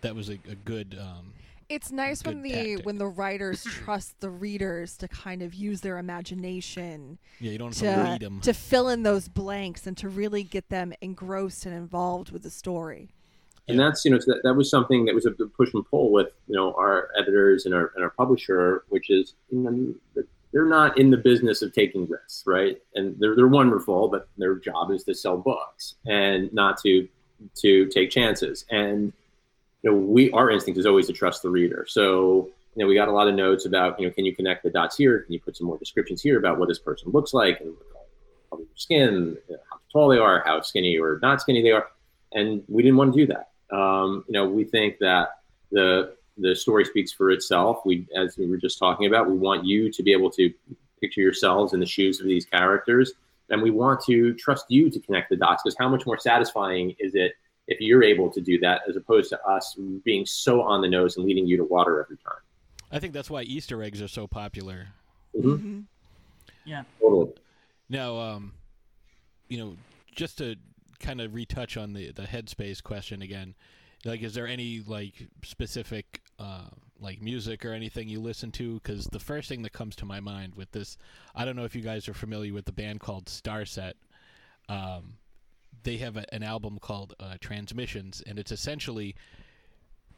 [0.00, 0.96] that was a, a good.
[1.00, 1.32] Um,
[1.68, 2.86] It's nice when the tactic.
[2.86, 7.76] when the writers trust the readers to kind of use their imagination yeah, you don't
[7.78, 8.40] have to to read them.
[8.40, 12.50] to fill in those blanks and to really get them engrossed and involved with the
[12.50, 13.08] story.
[13.68, 16.12] and that's you know so that, that was something that was a push and pull
[16.12, 20.24] with you know our editors and our and our publisher which is you know
[20.54, 22.80] they're not in the business of taking risks right?
[22.94, 27.06] And they're, they're wonderful but their job is to sell books and not to
[27.56, 28.64] to take chances.
[28.70, 29.12] And
[29.82, 31.84] you know we our instinct is always to trust the reader.
[31.88, 34.62] So you know we got a lot of notes about you know can you connect
[34.62, 35.20] the dots here?
[35.20, 37.74] Can you put some more descriptions here about what this person looks like and
[38.52, 39.36] their skin
[39.68, 41.88] how tall they are how skinny or not skinny they are?
[42.32, 43.50] And we didn't want to do that.
[43.76, 45.40] Um, you know, we think that
[45.70, 47.82] the the story speaks for itself.
[47.84, 50.52] We, as we were just talking about, we want you to be able to
[51.00, 53.12] picture yourselves in the shoes of these characters,
[53.50, 55.62] and we want to trust you to connect the dots.
[55.62, 57.32] Because how much more satisfying is it
[57.68, 61.16] if you're able to do that, as opposed to us being so on the nose
[61.16, 62.40] and leading you to water every time?
[62.90, 64.88] I think that's why Easter eggs are so popular.
[65.36, 65.80] Mm-hmm.
[67.00, 67.32] Totally.
[67.88, 68.52] Now, um,
[69.48, 69.76] you know,
[70.14, 70.56] just to
[71.00, 73.54] kind of retouch on the the headspace question again,
[74.04, 76.66] like, is there any like specific uh,
[77.00, 78.74] like music or anything you listen to?
[78.74, 80.96] Because the first thing that comes to my mind with this,
[81.34, 83.94] I don't know if you guys are familiar with the band called Starset.
[84.68, 85.14] Um,
[85.82, 89.14] they have a, an album called uh, Transmissions, and it's essentially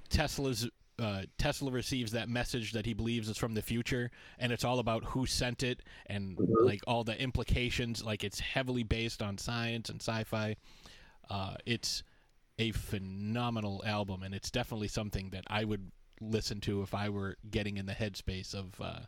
[0.09, 4.65] Tesla's uh, Tesla receives that message that he believes is from the future, and it's
[4.65, 6.65] all about who sent it and Mhm.
[6.65, 8.03] like all the implications.
[8.03, 10.57] Like it's heavily based on science and sci-fi.
[11.29, 12.03] Uh, it's
[12.59, 15.91] a phenomenal album, and it's definitely something that I would
[16.21, 19.01] listen to if I were getting in the headspace of uh,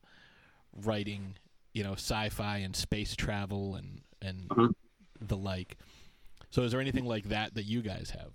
[0.85, 1.35] writing,
[1.73, 4.75] you know, sci-fi and space travel and and Mhm.
[5.21, 5.77] the like.
[6.51, 8.33] So, is there anything like that that you guys have?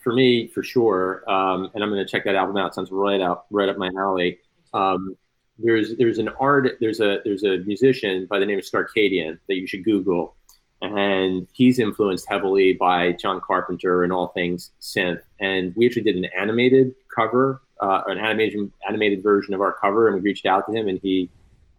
[0.00, 1.28] for me, for sure.
[1.28, 2.72] Um, and I'm going to check that album out.
[2.72, 4.38] Sounds right out, right up my alley.
[4.72, 5.16] Um,
[5.58, 9.56] there's there's an art there's a there's a musician by the name of Starcadian that
[9.56, 10.36] you should Google,
[10.80, 15.20] and he's influenced heavily by John Carpenter and all things synth.
[15.40, 20.08] And we actually did an animated cover, uh, an animation animated version of our cover,
[20.08, 21.28] and we reached out to him, and he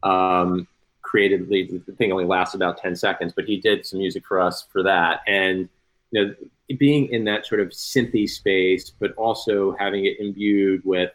[0.03, 0.67] um,
[1.01, 4.39] created the, the thing only lasts about 10 seconds, but he did some music for
[4.39, 5.21] us for that.
[5.27, 5.67] And
[6.11, 6.35] you know,
[6.77, 11.11] being in that sort of synthy space, but also having it imbued with,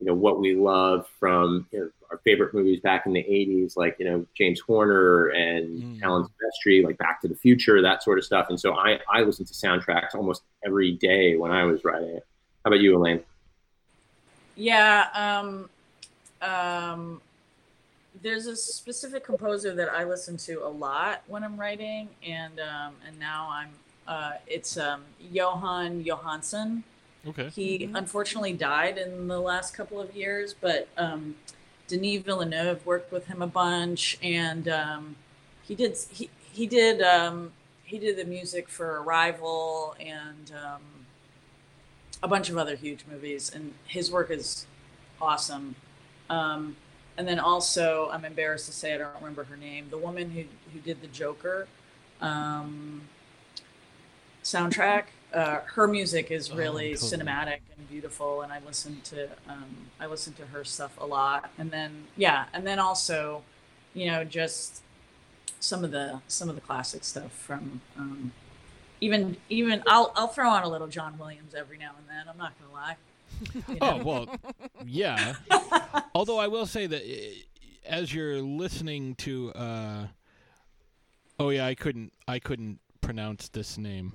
[0.00, 3.76] you know, what we love from you know, our favorite movies back in the '80s,
[3.76, 6.02] like you know James Horner and Mm.
[6.02, 8.46] Alan Silvestri, like Back to the Future, that sort of stuff.
[8.48, 12.26] And so I I listen to soundtracks almost every day when I was writing it.
[12.64, 13.20] How about you, Elaine?
[14.56, 15.06] Yeah.
[15.14, 15.68] Um,
[16.40, 17.20] um,
[18.22, 22.94] there's a specific composer that I listen to a lot when I'm writing, and um,
[23.06, 23.70] and now I'm.
[24.06, 26.84] Uh, it's um, Johann Johannsson.
[27.26, 27.48] Okay.
[27.50, 31.36] He unfortunately died in the last couple of years, but um,
[31.86, 35.16] Denis Villeneuve worked with him a bunch, and um,
[35.62, 37.52] he did he he did um,
[37.84, 40.80] he did the music for Arrival and um,
[42.22, 44.66] a bunch of other huge movies, and his work is
[45.20, 45.74] awesome.
[46.30, 46.76] Um,
[47.16, 49.88] and then also, I'm embarrassed to say I don't remember her name.
[49.90, 51.66] The woman who who did the Joker
[52.20, 53.02] um,
[54.42, 55.04] soundtrack.
[55.32, 57.22] Uh, her music is Oh, really totally.
[57.22, 61.50] cinematic and beautiful, and I listen to um, I listen to her stuff a lot.
[61.58, 63.42] And then yeah, and then also,
[63.94, 64.82] you know, just
[65.58, 68.32] some of the some of the classic stuff from um,
[69.02, 72.28] even even I'll I'll throw on a little John Williams every now and then.
[72.28, 72.96] I'm not gonna lie.
[73.54, 73.76] You know?
[73.80, 74.36] Oh well,
[74.86, 75.34] yeah.
[76.14, 77.42] Although I will say that eh,
[77.84, 80.06] as you're listening to, uh,
[81.40, 84.12] oh yeah, I couldn't, I couldn't pronounce this name.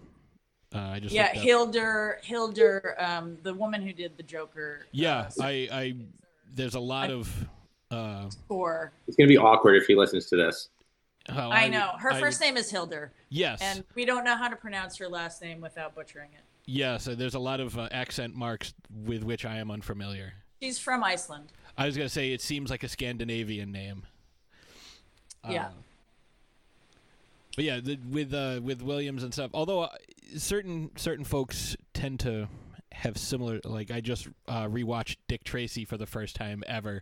[0.73, 4.85] Uh, I just yeah, Hilder up- Hildur Hildur, um, the woman who did the Joker.
[4.93, 5.95] Yeah, uh, I, I,
[6.55, 7.47] there's a lot of.
[7.91, 8.91] Uh, score.
[9.07, 10.69] It's gonna be awkward if he listens to this.
[11.29, 14.23] How I would- know her I first would- name is Hildur, Yes, and we don't
[14.23, 16.41] know how to pronounce her last name without butchering it.
[16.65, 17.07] yes.
[17.07, 18.73] uh, There's a lot of uh, accent marks
[19.05, 20.33] with which I am unfamiliar.
[20.61, 21.51] She's from Iceland.
[21.77, 24.03] I was gonna say it seems like a Scandinavian name.
[25.47, 25.67] Yeah.
[25.67, 25.69] Uh,
[27.55, 29.51] but yeah, the, with uh, with Williams and stuff.
[29.53, 29.89] Although uh,
[30.37, 32.47] certain certain folks tend to
[32.91, 33.59] have similar.
[33.63, 37.01] Like I just uh, rewatched Dick Tracy for the first time ever.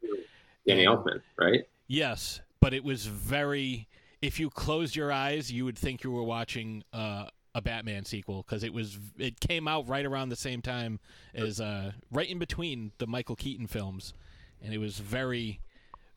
[0.67, 1.67] Danny Elfman, right?
[1.88, 3.88] Yes, but it was very.
[4.26, 8.43] If you closed your eyes, you would think you were watching uh, a Batman sequel
[8.43, 8.97] because it was.
[9.19, 10.99] It came out right around the same time
[11.36, 14.15] as uh, right in between the Michael Keaton films,
[14.63, 15.59] and it was very,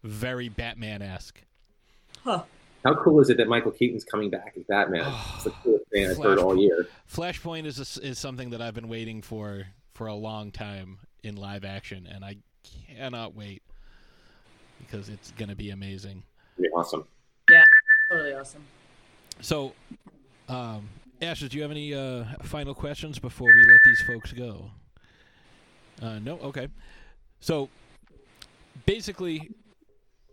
[0.02, 1.42] very Batman esque.
[2.24, 2.44] Huh.
[2.82, 5.12] How cool is it that Michael Keaton's coming back as Batman?
[5.34, 6.88] It's the coolest thing I've heard all year.
[7.12, 11.00] Flashpoint is a s is something that I've been waiting for for a long time
[11.22, 12.36] in live action, and I
[12.88, 13.62] cannot wait
[14.78, 16.22] because it's going to be amazing.
[16.56, 17.04] It'll be awesome.
[18.08, 18.64] Totally awesome.
[19.40, 19.74] So,
[20.48, 20.88] um,
[21.20, 24.70] Ashes, do you have any uh, final questions before we let these folks go?
[26.00, 26.38] Uh, no.
[26.38, 26.68] Okay.
[27.40, 27.68] So,
[28.86, 29.50] basically,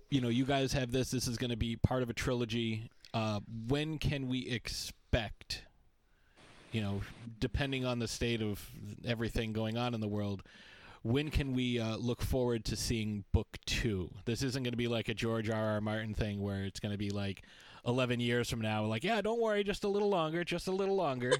[0.09, 1.11] you know, you guys have this.
[1.11, 2.89] This is going to be part of a trilogy.
[3.13, 5.63] Uh, when can we expect?
[6.71, 7.01] You know,
[7.39, 8.69] depending on the state of
[9.05, 10.43] everything going on in the world,
[11.03, 14.09] when can we uh, look forward to seeing book two?
[14.25, 15.73] This isn't going to be like a George R.
[15.73, 15.81] R.
[15.81, 17.43] Martin thing where it's going to be like
[17.87, 20.95] 11 years from now, like, yeah, don't worry, just a little longer, just a little
[20.95, 21.33] longer.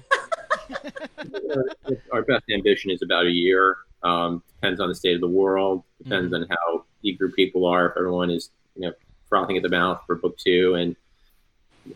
[2.12, 3.78] Our best ambition is about a year.
[4.02, 5.82] Um, depends on the state of the world.
[6.02, 7.90] Depends on how eager people are.
[7.90, 8.92] If everyone is, you know,
[9.28, 10.94] frothing at the mouth for book two and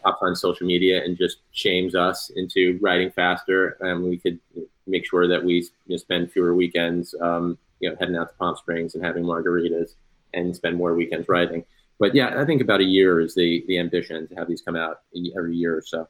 [0.05, 4.39] hops on social media and just shames us into writing faster, and we could
[4.87, 8.35] make sure that we you know, spend fewer weekends, um, you know, heading out to
[8.35, 9.95] Palm Springs and having margaritas
[10.35, 11.65] and spend more weekends writing.
[12.01, 14.75] But yeah, I think about a year is the the ambition to have these come
[14.75, 15.03] out
[15.37, 16.09] every year or so.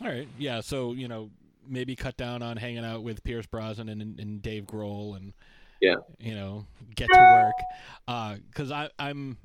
[0.00, 0.28] All right.
[0.38, 0.60] Yeah.
[0.60, 1.30] So you know,
[1.68, 5.34] maybe cut down on hanging out with Pierce Brosnan and, and Dave Grohl, and
[5.80, 5.96] Yeah.
[6.18, 8.38] you know, get to work.
[8.48, 9.36] Because I I'm.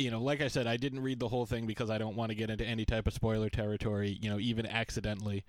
[0.00, 2.30] You know, like I said, I didn't read the whole thing because I don't want
[2.30, 4.18] to get into any type of spoiler territory.
[4.18, 5.44] You know, even accidentally.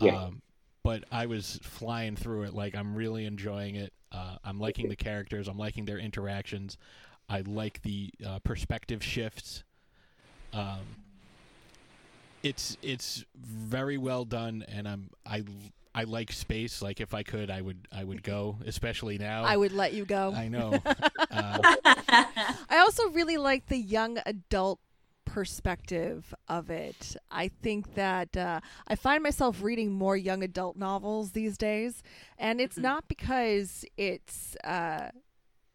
[0.00, 0.24] Yeah.
[0.24, 0.42] Um,
[0.82, 2.52] but I was flying through it.
[2.52, 3.92] Like I'm really enjoying it.
[4.10, 5.46] Uh, I'm liking the characters.
[5.46, 6.78] I'm liking their interactions.
[7.28, 9.64] I like the uh, perspective shifts.
[10.52, 10.80] Um,
[12.42, 15.42] it's it's very well done, and I'm I
[15.94, 16.82] I like space.
[16.82, 19.44] Like if I could, I would I would go, especially now.
[19.44, 20.32] I would let you go.
[20.34, 20.74] I know.
[20.86, 20.98] uh,
[21.88, 24.78] I also really like the young adult
[25.24, 27.16] perspective of it.
[27.30, 32.02] I think that uh, I find myself reading more young adult novels these days,
[32.38, 35.10] and it's not because it's uh,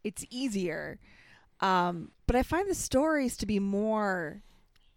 [0.04, 0.99] it's easier,
[1.62, 4.41] um, but I find the stories to be more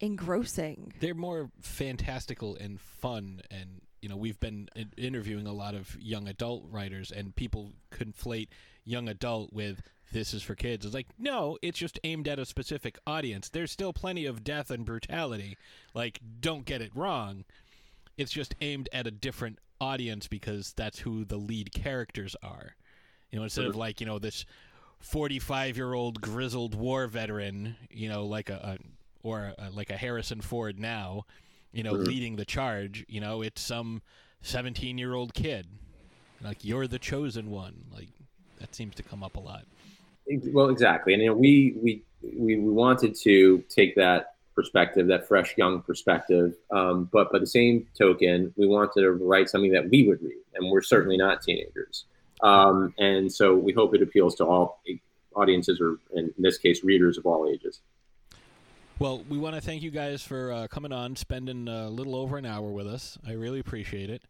[0.01, 0.93] engrossing.
[1.01, 6.29] they're more fantastical and fun and you know we've been interviewing a lot of young
[6.29, 8.49] adult writers and people conflate
[8.85, 9.81] young adult with
[10.13, 10.85] this is for kids.
[10.85, 13.49] It's like no it's just aimed at a specific audience.
[13.49, 15.57] There's still plenty of death and brutality.
[15.95, 17.45] Like don't get it wrong.
[18.19, 22.75] It's just aimed at a different audience because that's who the lead characters are.
[23.31, 24.45] You know instead of like you know this
[25.05, 28.79] 45 year old grizzled war veteran you know like a, a
[29.23, 31.25] or a, like a Harrison Ford now,
[31.73, 32.07] you know, Mhm.
[32.07, 33.07] leading the charge.
[33.09, 34.03] You know, it's some
[34.43, 35.67] 17 year old kid.
[36.43, 37.87] Like, you're the chosen one.
[37.91, 38.09] Like,
[38.61, 39.65] that seems to come up a lot.
[40.53, 45.27] Well, exactly, and you know, we we we we wanted to take that perspective, that
[45.27, 49.89] fresh young perspective, um, but by the same token, we wanted to write something that
[49.89, 52.05] we would read, and we're certainly not teenagers,
[52.45, 54.83] um, and so we hope it appeals to all
[55.35, 57.81] audiences, or in this case, readers of all ages.
[58.99, 62.37] Well, we want to thank you guys for uh, coming on, spending a little over
[62.37, 63.19] an hour with us.
[63.27, 64.23] I really appreciate it.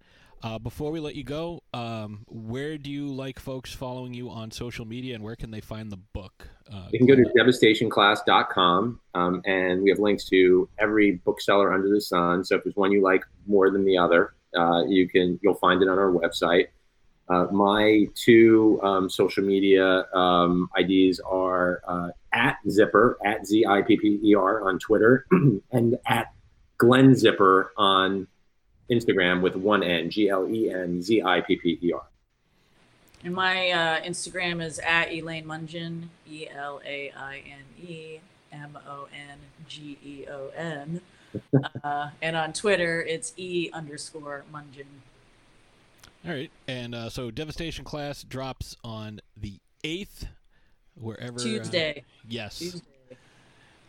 [0.43, 4.51] Uh, before we let you go, um, where do you like folks following you on
[4.51, 6.49] social media, and where can they find the book?
[6.71, 11.89] Uh, You can go to devastationclass.com, um, and we have links to every bookseller under
[11.89, 12.45] the sun.
[12.45, 15.83] So if there's one you like more than the other, uh, you can you'll find
[15.83, 16.69] it on our website.
[17.29, 23.83] Uh, my two um, social media um, IDs are uh, at Zipper at Z I
[23.83, 25.27] P P E R on Twitter
[25.73, 26.33] and at
[26.77, 28.27] Glenn Zipper on
[28.91, 32.03] Instagram with one N G L E N Z I P P E R.
[33.25, 38.19] And my uh, Instagram is at Elaine Mongeon, E L A I N E
[38.53, 41.01] M O N G E O N.
[41.83, 44.87] Uh, and on Twitter, it's E underscore Mongeon.
[46.27, 50.27] All right, and uh, so Devastation Class drops on the eighth,
[50.95, 51.39] wherever.
[51.39, 52.05] uh, Tuesday.
[52.27, 52.59] yes.
[52.59, 52.81] Tuesday.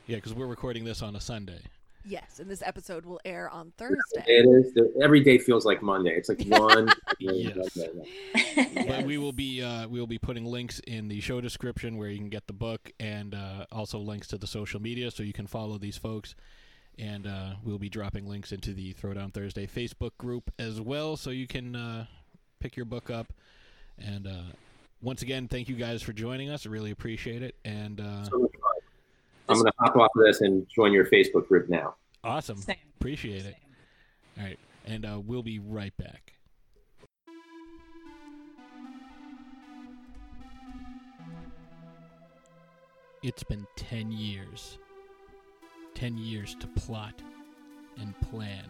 [0.08, 1.60] Yeah, because we're recording this on a Sunday.
[2.08, 4.24] Yes, and this episode will air on Thursday.
[4.28, 4.78] It is.
[5.02, 6.12] Every day feels like Monday.
[6.12, 6.90] It's like one.
[7.20, 7.56] Yes.
[7.76, 8.86] Monday.
[8.88, 12.10] But we will be uh, we will be putting links in the show description where
[12.10, 15.34] you can get the book and uh, also links to the social media so you
[15.34, 16.36] can follow these folks.
[17.00, 21.30] And uh, we'll be dropping links into the Throwdown Thursday Facebook group as well, so
[21.32, 22.06] you can uh,
[22.60, 23.32] pick your book up.
[23.98, 24.42] And uh,
[25.02, 26.66] once again, thank you guys for joining us.
[26.66, 27.56] I really appreciate it.
[27.66, 28.50] And uh, So.
[29.48, 31.94] I'm going to hop off of this and join your Facebook group now.
[32.24, 32.78] awesome, Same.
[33.00, 33.56] appreciate it.
[34.40, 34.58] All right,
[34.88, 36.34] and uh, we'll be right back.
[43.24, 44.78] It's been 10 years.
[45.96, 47.22] 10 years to plot
[47.98, 48.66] and plan.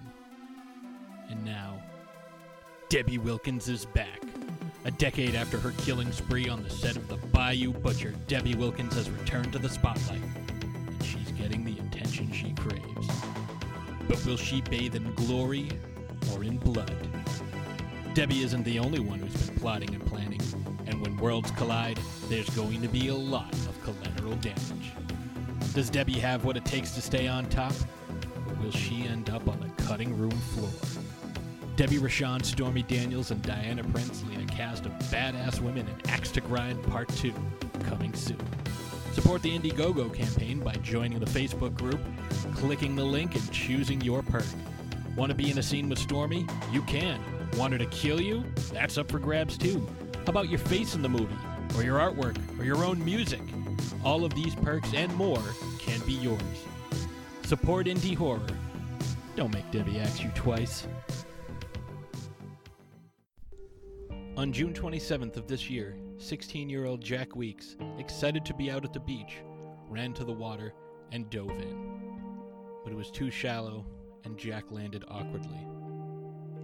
[1.30, 1.82] And now,
[2.88, 4.22] Debbie Wilkins is back.
[4.86, 8.94] A decade after her killing spree on the set of The Bayou Butcher, Debbie Wilkins
[8.94, 10.22] has returned to the spotlight.
[10.62, 13.10] And she's getting the attention she craves.
[14.07, 15.70] But will she bathe in glory
[16.32, 16.95] or in blood?
[18.14, 20.41] Debbie isn't the only one who's been plotting and planning,
[20.86, 21.99] and when worlds collide,
[22.30, 24.94] there's going to be a lot of collateral damage.
[25.74, 27.74] Does Debbie have what it takes to stay on top,
[28.48, 30.70] or will she end up on the cutting room floor?
[31.76, 36.31] Debbie Rochon, Stormy Daniels, and Diana Prince lead a cast of badass women in Axe
[36.31, 37.34] to Grind Part 2,
[37.84, 38.39] coming soon.
[39.11, 41.99] Support the Indiegogo campaign by joining the Facebook group,
[42.56, 44.45] clicking the link, and choosing your perk.
[45.18, 46.47] Want to be in a scene with Stormy?
[46.72, 47.19] You can.
[47.57, 48.45] Want her to kill you?
[48.72, 49.85] That's up for grabs too.
[50.26, 51.38] How about your face in the movie,
[51.76, 53.41] or your artwork, or your own music?
[54.02, 55.43] All of these perks and more
[55.80, 56.41] can be yours.
[57.43, 58.47] Support indie horror.
[59.35, 60.88] Don't make Debbie ask you twice.
[64.38, 68.84] On June 27th of this year, 16 year old Jack Weeks, excited to be out
[68.84, 69.38] at the beach,
[69.88, 70.74] ran to the water
[71.14, 72.02] and dove in.
[72.84, 73.86] But it was too shallow,
[74.26, 75.66] and Jack landed awkwardly.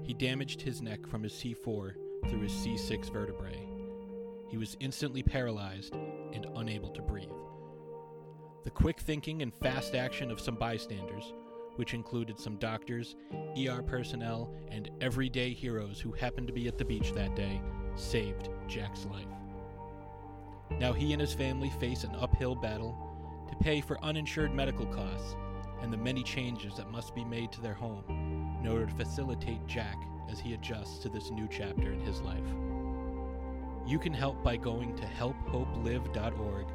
[0.04, 1.94] He damaged his neck from his C4
[2.28, 3.66] through his C6 vertebrae.
[4.50, 5.96] He was instantly paralyzed
[6.34, 7.30] and unable to breathe.
[8.66, 11.34] The quick thinking and fast action of some bystanders,
[11.76, 13.16] which included some doctors,
[13.58, 17.62] ER personnel, and everyday heroes who happened to be at the beach that day,
[17.96, 19.26] saved Jack's life.
[20.80, 22.96] Now he and his family face an uphill battle
[23.50, 25.36] to pay for uninsured medical costs
[25.82, 28.04] and the many changes that must be made to their home
[28.62, 29.98] in order to facilitate Jack
[30.32, 32.40] as he adjusts to this new chapter in his life.
[33.86, 36.68] You can help by going to helphopelive.org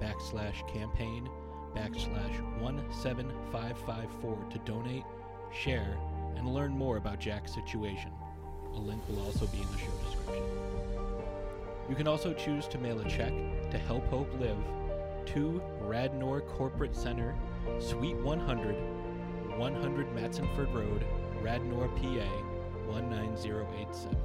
[0.00, 1.28] backslash campaign
[1.74, 5.04] backslash 17554 to donate,
[5.52, 5.96] share,
[6.36, 8.10] and learn more about Jack's situation.
[8.74, 10.44] A link will also be in the show description.
[11.88, 13.32] You can also choose to mail a check
[13.70, 14.56] to Help Hope Live
[15.26, 17.34] to Radnor Corporate Center,
[17.78, 18.76] Suite 100,
[19.58, 21.04] 100 Matsonford Road,
[21.42, 22.28] Radnor, PA
[22.88, 24.16] 19087.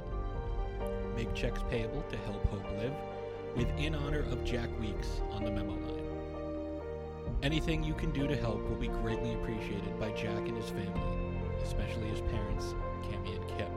[1.14, 2.94] Make checks payable to Help Hope Live
[3.56, 6.07] with in honor of Jack Weeks on the memo line.
[7.42, 11.00] Anything you can do to help will be greatly appreciated by Jack and his family,
[11.62, 12.74] especially his parents,
[13.04, 13.70] Cammy and Kip.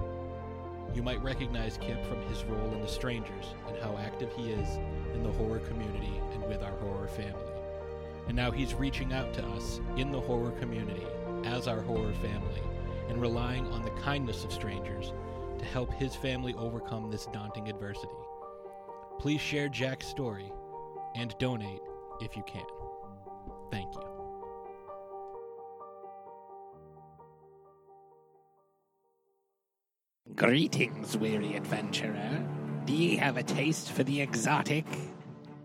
[0.96, 4.68] You might recognize Kip from his role in The Strangers and how active he is
[5.14, 7.52] in the horror community and with our horror family.
[8.28, 11.06] And now he's reaching out to us in the horror community
[11.46, 12.62] as our horror family
[13.10, 15.14] and relying on the kindness of strangers
[15.60, 18.08] to help his family overcome this daunting adversity.
[19.20, 20.52] Please share Jack's story
[21.14, 21.82] and donate
[22.22, 22.66] if you can.
[23.72, 24.02] Thank you.
[30.36, 32.46] Greetings, weary adventurer.
[32.86, 34.86] Do ye have a taste for the exotic?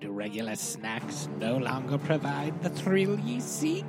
[0.01, 3.85] Do regular snacks no longer provide the thrill ye seek?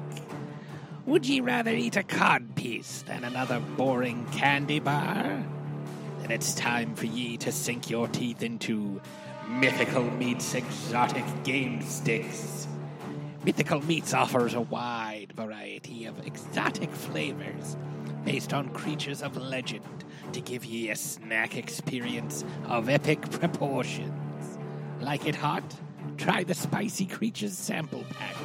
[1.06, 5.44] Would ye rather eat a cod piece than another boring candy bar?
[6.22, 9.02] Then it's time for ye to sink your teeth into
[9.49, 12.68] Mythical Meats Exotic Game Sticks.
[13.48, 17.78] Mythical Meats offers a wide variety of exotic flavors
[18.26, 20.03] based on creatures of legend
[20.34, 24.57] to give ye a snack experience of epic proportions.
[24.99, 25.64] Like it hot?
[26.18, 28.36] Try the Spicy Creatures sample pack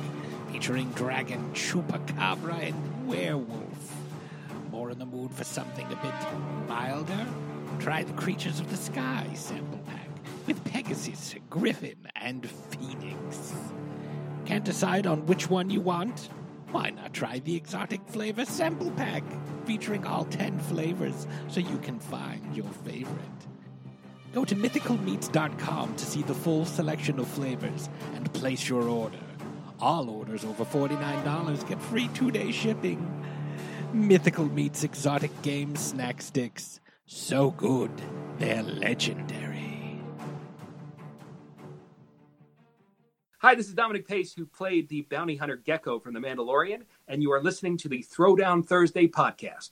[0.52, 3.96] featuring dragon, chupacabra, and werewolf.
[4.70, 7.26] More in the mood for something a bit milder?
[7.80, 10.10] Try the Creatures of the Sky sample pack
[10.46, 13.52] with Pegasus, Griffin, and Phoenix.
[14.44, 16.28] Can't decide on which one you want?
[16.72, 19.22] Why not try the exotic flavor sample pack
[19.66, 23.18] featuring all 10 flavors so you can find your favorite?
[24.32, 29.18] Go to mythicalmeats.com to see the full selection of flavors and place your order.
[29.78, 33.22] All orders over $49 get free two day shipping.
[33.92, 36.80] Mythical Meats Exotic Game Snack Sticks.
[37.04, 37.90] So good,
[38.38, 39.51] they're legendary.
[43.42, 47.20] Hi, this is Dominic Pace, who played the bounty hunter Gekko from The Mandalorian, and
[47.20, 49.70] you are listening to the Throwdown Thursday podcast.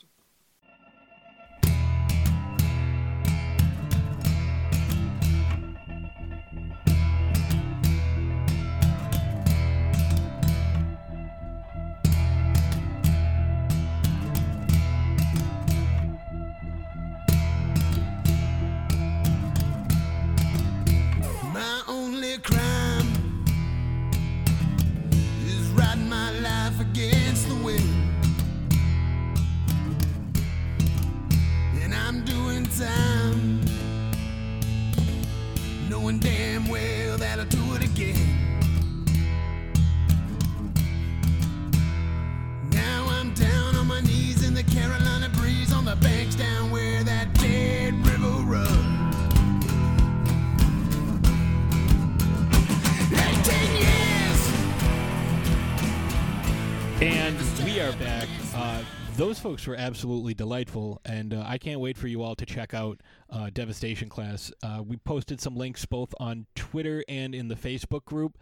[59.40, 63.00] Folks were absolutely delightful, and uh, I can't wait for you all to check out
[63.30, 64.52] uh, Devastation Class.
[64.62, 68.36] Uh, we posted some links both on Twitter and in the Facebook group,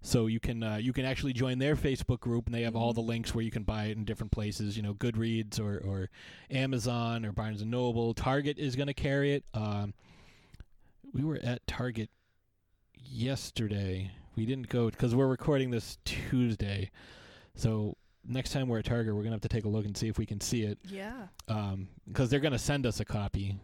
[0.00, 2.92] so you can uh, you can actually join their Facebook group, and they have all
[2.92, 4.76] the links where you can buy it in different places.
[4.76, 6.08] You know, Goodreads or, or
[6.52, 8.14] Amazon or Barnes and Noble.
[8.14, 9.44] Target is going to carry it.
[9.54, 9.92] Um,
[11.12, 12.10] we were at Target
[12.96, 14.12] yesterday.
[14.36, 16.92] We didn't go because we're recording this Tuesday.
[17.56, 20.08] So next time we're at Target, we're gonna have to take a look and see
[20.08, 20.78] if we can see it.
[20.84, 21.28] Yeah.
[21.48, 23.56] Um, because they're gonna send us a copy.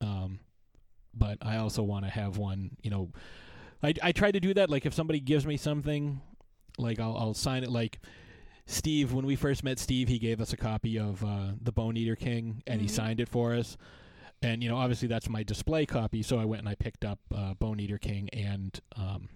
[0.00, 0.40] Um,
[1.14, 2.76] but I also want to have one.
[2.82, 3.10] You know,
[3.82, 4.70] I I try to do that.
[4.70, 6.20] Like if somebody gives me something,
[6.78, 7.70] like I'll I'll sign it.
[7.70, 7.98] Like
[8.66, 11.96] Steve, when we first met Steve, he gave us a copy of uh, the Bone
[11.96, 12.90] Eater King, and he Mhm.
[12.90, 13.76] signed it for us.
[14.42, 16.22] And you know, obviously that's my display copy.
[16.22, 19.28] So I went and I picked up uh, Bone Eater King and um,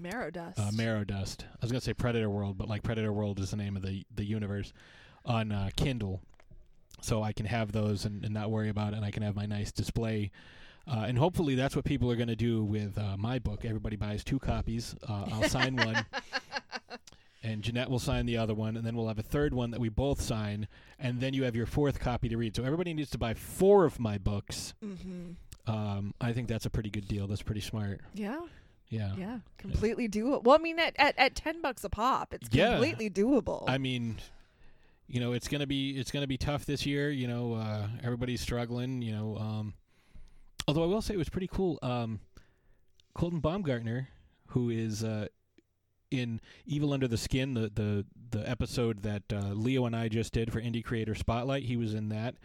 [0.00, 0.58] Marrow dust.
[0.58, 1.44] uh, Marrow Dust.
[1.50, 4.04] I was gonna say Predator World, but like Predator World is the name of the
[4.14, 4.72] the universe
[5.24, 6.20] on uh, Kindle,
[7.00, 9.36] so I can have those and, and not worry about it, and I can have
[9.36, 10.30] my nice display.
[10.90, 13.64] Uh, and hopefully that's what people are going to do with uh, my book.
[13.64, 14.96] Everybody buys two copies.
[15.08, 16.04] Uh, I'll sign one,
[17.42, 19.80] and Jeanette will sign the other one, and then we'll have a third one that
[19.80, 20.66] we both sign,
[20.98, 22.56] and then you have your fourth copy to read.
[22.56, 24.74] So everybody needs to buy four of my books.
[24.84, 25.32] mm-hmm.
[25.66, 27.28] Um, I think that's a pretty good deal.
[27.28, 28.00] That's pretty smart.
[28.14, 28.40] Yeah.
[28.90, 29.14] Yeah.
[29.16, 29.38] Yeah.
[29.56, 30.42] Completely doable.
[30.42, 32.72] Well, I mean, at, at, at 10 bucks a pop, it's Yeah.
[32.72, 33.64] completely doable.
[33.68, 34.18] I mean,
[35.08, 37.10] you know, it's gonna be it's gonna be tough this year.
[37.10, 39.00] You know, uh, everybody's struggling.
[39.02, 39.74] You know, um,
[40.68, 41.78] although I will say it was pretty cool.
[41.82, 42.20] Um,
[43.14, 44.08] Colton Baumgartner,
[44.48, 45.26] who is uh,
[46.12, 50.32] in Evil Under the Skin, the the the episode that uh, Leo and I just
[50.32, 52.36] did for Indie Creator Spotlight, he was in that,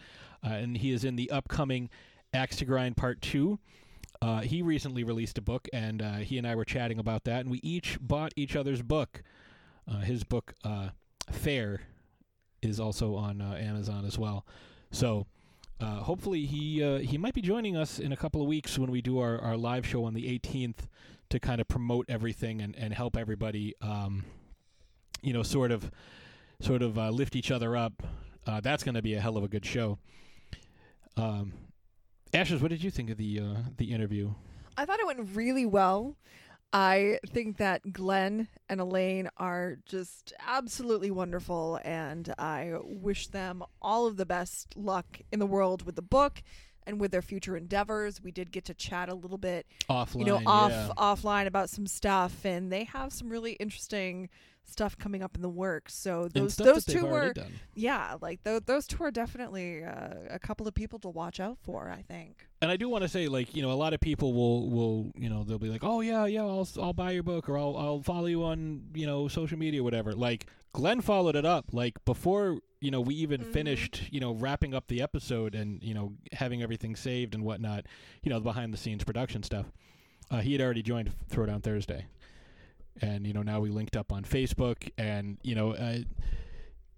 [0.44, 1.90] uh, and he is in the upcoming
[2.34, 3.60] Axe to Grind Part Two.
[4.22, 7.42] Uh, he recently released a book, and uh, he and I were chatting about that,
[7.42, 9.24] and we each bought each other's book.
[9.88, 10.90] Uh, his book, uh,
[11.32, 11.82] Fair,
[12.62, 14.46] is also on uh, Amazon as well.
[14.92, 15.28] So
[15.80, 19.02] uh, hopefully he he might be joining us in a couple of weeks when we
[19.02, 20.88] do our, our live show on the 18th
[21.30, 24.24] to kind of promote everything and, and help everybody, um,
[25.22, 25.92] you know, sort of
[26.62, 28.04] sort of lift each other up.
[28.62, 30.00] That's going to be a hell of a good show.
[31.18, 31.54] Um,
[32.36, 34.34] Ashes, what did you think of the uh, the interview?
[34.78, 36.18] I thought it went really well.
[36.74, 44.06] I think that Glenn and Elaine are just absolutely wonderful, and I wish them all
[44.06, 46.44] of the best luck in the world with the book
[46.86, 48.22] and with their future endeavors.
[48.22, 50.90] We did get to chat a little bit, Offline, you know, off yeah.
[50.98, 54.30] offline about some stuff, and they have some really interesting
[54.68, 55.94] stuff coming up in the works.
[55.94, 57.54] So those those two were, done.
[57.74, 61.58] yeah, like th- those two are definitely uh, a couple of people to watch out
[61.64, 61.90] for.
[61.90, 62.46] I think.
[62.62, 65.12] and I do want to say, like, you know, a lot of people will, will,
[65.16, 67.78] you know, they'll be like, oh yeah, yeah, I'll, I'll buy your book or I'll,
[67.78, 70.14] I'll follow you on, you know, social media, whatever.
[70.14, 74.74] Like, Glenn followed it up, like before, you know, we even finished, you know, wrapping
[74.74, 77.86] up the episode and, you know, having everything saved and whatnot,
[78.24, 79.68] you know, the behind the scenes production stuff.
[80.32, 82.08] Uh, he had already joined Throwdown Thursday,
[83.02, 85.74] and you know, now we linked up on Facebook, and you know.
[85.74, 86.00] Uh,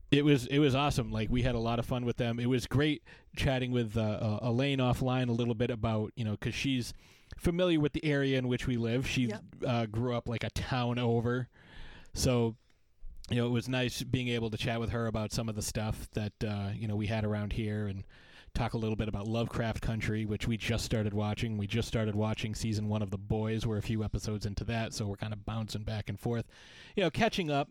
[0.10, 1.12] it was it was awesome.
[1.12, 2.40] Like we had a lot of fun with them.
[2.40, 3.04] It was great
[3.36, 6.94] chatting with uh, uh, Elaine offline a little bit about you know because she's
[7.38, 9.06] familiar with the area in which we live.
[9.06, 9.44] She Yep.
[9.68, 11.50] uh, grew up like a town over,
[12.14, 12.56] so
[13.30, 15.62] you know it was nice being able to chat with her about some of the
[15.62, 18.06] stuff that uh, you know we had around here and
[18.58, 21.58] talk a little bit about Lovecraft Country, which we just started watching.
[21.58, 23.68] We just started watching season one of The Boys.
[23.68, 26.46] We're a few episodes into that, so we're kind of bouncing back and forth,
[26.96, 27.70] you know, catching up.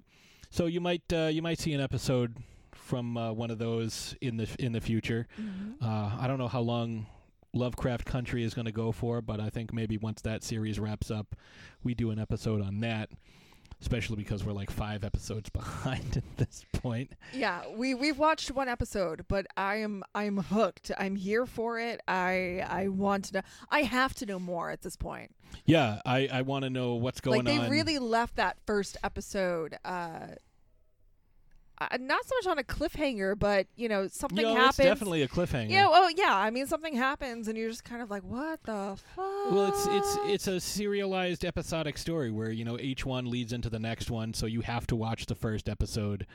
[0.50, 2.36] So you might uh, you might see an episode
[2.72, 5.26] from uh, one of those in the in the future.
[5.84, 7.06] Uh, I don't know how long
[7.52, 11.10] Lovecraft Country is going to go for, but I think maybe once that series wraps
[11.10, 11.34] up,
[11.82, 13.10] we do an episode on that.
[13.80, 17.12] Especially because we're like five episodes behind at this point.
[17.32, 20.90] Yeah, we we've watched one episode, but I am I'm hooked.
[20.98, 22.00] I'm here for it.
[22.08, 23.42] I I want to know.
[23.70, 25.34] I have to know more at this point.
[25.64, 27.44] Yeah, I, I want to know what's going on.
[27.44, 27.70] like they on.
[27.70, 30.26] really left that first episode uh
[31.78, 34.78] uh, not so much on a cliffhanger, but you know something no, happens.
[34.78, 35.70] it's definitely a cliffhanger.
[35.70, 36.34] Yeah, oh yeah.
[36.34, 39.86] I mean, something happens, and you're just kind of like, "What the fuck?" Well, it's
[39.86, 44.10] it's it's a serialized episodic story where you know each one leads into the next
[44.10, 46.26] one, so you have to watch the first episode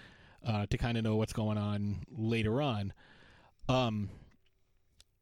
[0.46, 2.94] uh, to kind of know what's going on later on.
[3.68, 4.10] Um,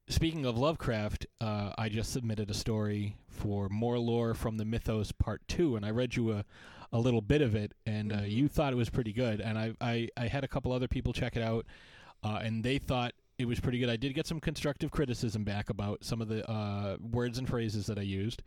[0.10, 5.12] speaking of Lovecraft, uh, I just submitted a story for more lore from the Mythos
[5.12, 6.46] Part Two, and I read you a
[6.92, 9.74] a little bit of it, and uh, you thought it was pretty good, and I
[9.80, 11.66] I, I had a couple other people check it out,
[12.24, 13.90] uh, and they thought it was pretty good.
[13.90, 17.86] I did get some constructive criticism back about some of the uh, words and phrases
[17.86, 18.42] that I used,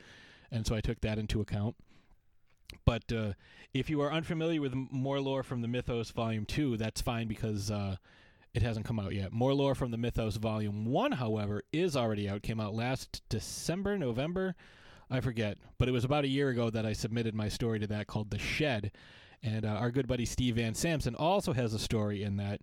[0.51, 1.77] and so I took that into account.
[2.85, 3.33] But uh,
[3.73, 7.71] if you are unfamiliar with more lore from the Mythos Volume Two, that's fine because
[7.71, 7.97] uh,
[8.55, 9.33] it hasn't come out yet.
[9.33, 12.43] More lore from the Mythos Volume One, however, is already out.
[12.43, 14.55] Came out last December, November,
[15.11, 17.87] I forget, but it was about a year ago that I submitted my story to
[17.89, 18.93] that called The Shed,
[19.43, 22.61] and uh, our good buddy Steve Van Samson also has a story in that.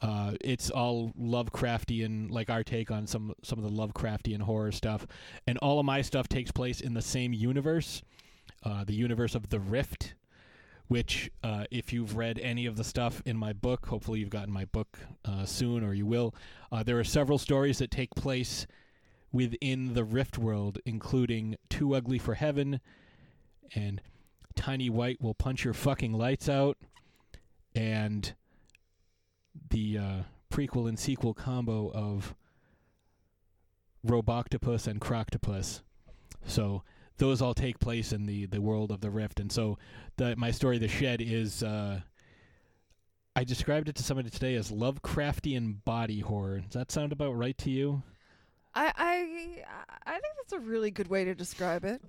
[0.00, 5.06] Uh, it's all Lovecraftian, like our take on some some of the Lovecraftian horror stuff,
[5.46, 8.02] and all of my stuff takes place in the same universe,
[8.62, 10.14] uh, the universe of the Rift.
[10.88, 14.52] Which, uh, if you've read any of the stuff in my book, hopefully you've gotten
[14.52, 16.34] my book uh, soon, or you will.
[16.72, 18.66] Uh, there are several stories that take place
[19.30, 22.80] within the Rift world, including Too Ugly for Heaven
[23.74, 24.00] and
[24.56, 26.78] Tiny White Will Punch Your Fucking Lights Out
[27.74, 28.34] and
[29.70, 30.16] the uh,
[30.50, 32.34] prequel and sequel combo of
[34.06, 35.82] Roboctopus and Croctopus.
[36.46, 36.82] So
[37.18, 39.40] those all take place in the, the world of the Rift.
[39.40, 39.78] And so
[40.16, 41.62] the, my story, The Shed, is.
[41.62, 42.00] Uh,
[43.36, 46.58] I described it to somebody today as Lovecraftian body horror.
[46.58, 48.02] Does that sound about right to you?
[48.74, 49.64] I I
[50.06, 52.02] I think that's a really good way to describe it.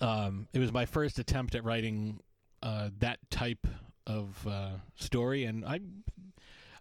[0.00, 2.20] um, it was my first attempt at writing
[2.62, 3.66] uh, that type
[4.06, 5.80] of uh, story, and I,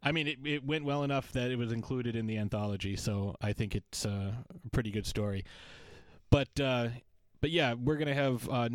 [0.03, 2.95] I mean, it, it went well enough that it was included in the anthology.
[2.95, 4.33] So I think it's uh,
[4.65, 5.45] a pretty good story.
[6.29, 6.89] But uh,
[7.41, 8.69] but yeah, we're gonna have uh,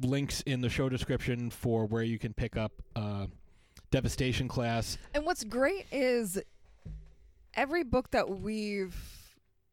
[0.00, 3.26] links in the show description for where you can pick up uh,
[3.90, 4.98] Devastation Class.
[5.14, 6.40] And what's great is
[7.54, 8.96] every book that we've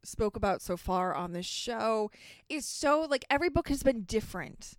[0.02, 2.10] spoke about so far on this show
[2.48, 4.74] is so like every book has been different.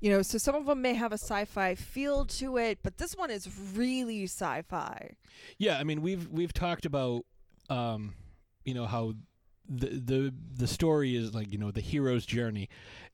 [0.00, 3.16] You know, so some of them may have a sci-fi feel to it, but this
[3.16, 5.12] one is really sci-fi.
[5.58, 7.24] Yeah, I mean we've we've talked about
[7.70, 8.14] um,
[8.64, 9.14] you know how
[9.68, 12.68] the the the story is like you know the hero's journey,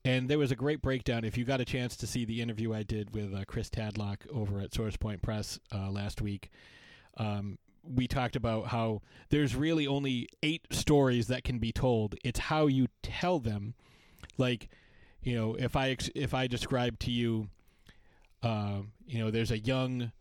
[0.04, 1.24] and there was a great breakdown.
[1.24, 4.26] If you got a chance to see the interview I did with uh, Chris Tadlock
[4.32, 6.50] over at Source Point Press uh, last week,
[7.16, 12.16] um, we talked about how there's really only eight stories that can be told.
[12.24, 13.74] It's how you tell them,
[14.38, 14.68] like
[15.22, 17.48] you know if I if I describe to you,
[18.42, 20.12] uh, you know, there's a young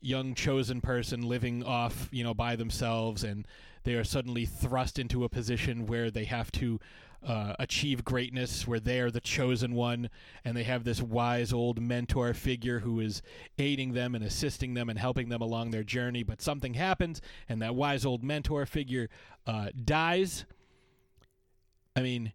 [0.00, 3.46] young chosen person living off, you know, by themselves, and
[3.84, 6.78] they are suddenly thrust into a position where they have to
[7.24, 10.10] uh, achieve greatness, where they are the chosen one,
[10.44, 13.22] and they have this wise old mentor figure who is
[13.58, 16.24] aiding them and assisting them and helping them along their journey.
[16.24, 19.08] But something happens, and that wise old mentor figure
[19.46, 20.44] uh, dies.
[21.94, 22.32] I mean,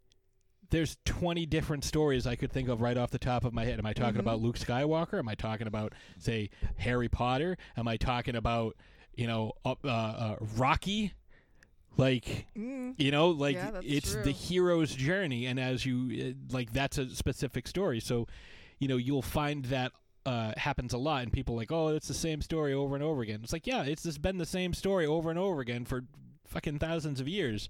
[0.69, 3.80] there's 20 different stories I could think of right off the top of my head.
[3.80, 4.19] Am I talking Mhm.
[4.22, 5.18] about Luke Skywalker?
[5.19, 7.57] Am I talking about, say, Harry Potter?
[7.76, 8.76] Am I talking about,
[9.15, 11.14] you know, uh, uh, Rocky?
[11.98, 12.94] Like, Mm.
[12.98, 14.24] you know, like Yeah, it's true.
[14.24, 17.99] the hero's journey, and as you uh, like, that's a specific story.
[17.99, 18.28] So,
[18.80, 19.91] you know, you'll find that
[20.26, 23.03] uh, happens a lot, and people are like, oh, it's the same story over and
[23.03, 23.40] over again.
[23.44, 26.03] It's like, yeah, it's just been the same story over and over again for
[26.45, 27.69] fucking thousands of years.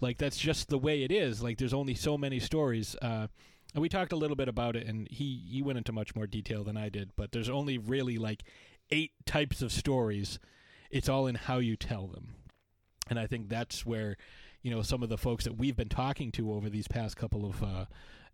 [0.00, 1.42] Like that's just the way it is.
[1.42, 2.96] Like there's only so many stories.
[3.02, 3.26] Uh,
[3.74, 6.26] and we talked a little bit about it, and he he went into much more
[6.26, 7.10] detail than I did.
[7.16, 8.42] But there's only really like
[8.90, 10.38] eight types of stories.
[10.90, 12.36] It's all in how you tell them,
[13.10, 14.16] and I think that's where
[14.62, 17.44] you know some of the folks that we've been talking to over these past couple
[17.46, 17.84] of uh,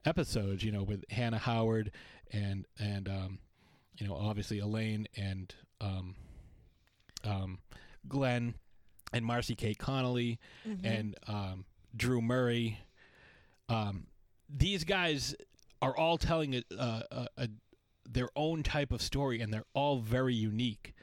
[0.05, 0.63] episodes.
[0.65, 1.91] You know, with Hannah Howard
[2.33, 3.39] and and um,
[3.99, 6.15] you know obviously Elaine and um,
[7.25, 7.59] um,
[8.09, 8.55] Glenn
[9.13, 10.81] and Marcy Kate Connolly Mhm.
[10.85, 11.65] and um,
[11.97, 12.79] Drew Murray.
[13.69, 14.07] Um,
[14.49, 15.35] these guys
[15.81, 17.49] are all telling a, a, a, a
[18.09, 20.95] their own type of story, and they're all very unique.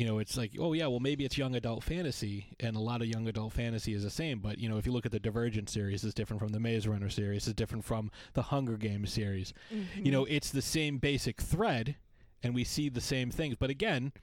[0.00, 3.02] You know, it's like, oh yeah, well maybe it's young adult fantasy, and a lot
[3.02, 4.38] of young adult fantasy is the same.
[4.38, 6.88] But you know, if you look at the Divergent series, it's different from the Maze
[6.88, 9.52] Runner series, it's different from the Hunger Games series.
[9.70, 10.06] Mm-hmm.
[10.06, 11.96] You know, it's the same basic thread,
[12.42, 13.56] and we see the same things.
[13.56, 14.14] But again,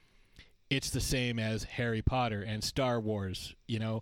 [0.72, 3.54] it's the same as Harry Potter and Star Wars.
[3.68, 4.02] You know,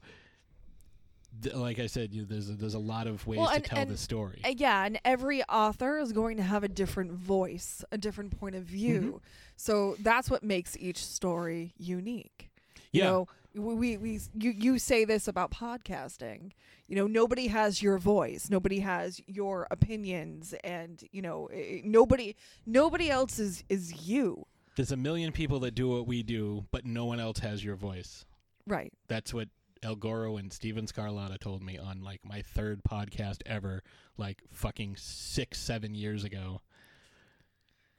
[1.53, 3.91] like I said, you, there's a, there's a lot of ways Well, to tell and-
[3.91, 4.41] the story.
[4.57, 8.63] Yeah, and every author is going to have a different voice, a different point of
[8.63, 8.99] view.
[9.01, 9.17] Mm-hmm.
[9.57, 12.49] So that's what makes each story unique.
[12.91, 13.09] You Yeah.
[13.09, 16.51] know, we, we, you, you say this about podcasting.
[16.87, 18.49] You know, nobody has your voice.
[18.49, 21.49] Nobody has your opinions and, you know,
[21.83, 22.35] nobody
[22.65, 24.45] nobody else is is you.
[24.75, 27.75] There's a million people that do what we do, but no one else has your
[27.75, 28.25] voice.
[28.67, 28.91] Right.
[29.07, 29.47] That's what
[29.85, 33.83] El Goro and Steven Scarlatta told me on like my third podcast ever,
[34.17, 36.61] like fucking six, seven years ago.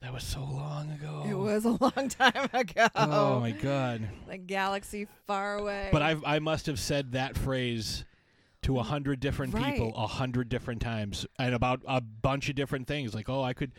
[0.01, 1.25] That was so long ago.
[1.27, 2.87] It was a long time ago.
[2.95, 4.07] Oh my god!
[4.27, 5.89] Like galaxy far away.
[5.91, 8.03] But I I must have said that phrase
[8.63, 12.85] to a hundred different people a hundred different times and about a bunch of different
[12.85, 13.15] things.
[13.15, 13.71] Like, oh, I could,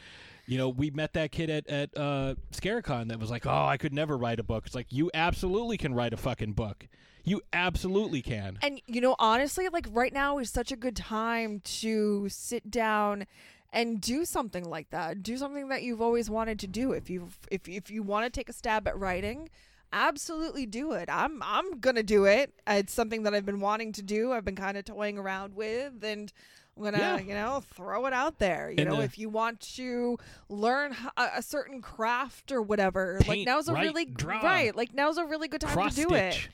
[0.49, 3.77] you know, we met that kid at at uh, Scarecon that was like, oh, I
[3.77, 4.65] could never write a book.
[4.66, 6.89] It's like you absolutely can write a fucking book.
[7.23, 8.59] You absolutely can.
[8.62, 13.27] And you know, honestly, like right now is such a good time to sit down
[13.73, 15.23] and do something like that.
[15.23, 16.93] Do something that you've always wanted to do.
[16.93, 19.51] If you if if you want to take a stab at writing,
[19.93, 21.11] absolutely do it.
[21.12, 22.55] I'm I'm gonna do it.
[22.66, 24.33] It's something that I've been wanting to do.
[24.33, 26.33] I've been kind of toying around with, and
[26.79, 27.19] I'm gonna Yeah.
[27.21, 28.71] you know throw it out there.
[28.71, 30.17] You And, know, uh, if you want to
[30.49, 34.39] learn a certain craft or whatever, like Paint, now's a write, really draw.
[34.41, 34.75] right.
[34.75, 36.49] Like now's a really good time Cross to do it.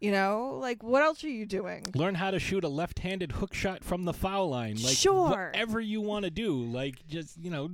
[0.00, 1.84] You know, like what else are you doing?
[1.94, 4.76] Learn how to shoot a left-handed hook shot from the foul line.
[4.82, 5.30] Like Sure.
[5.52, 6.54] whatever you want to do.
[6.62, 7.70] Like just you know,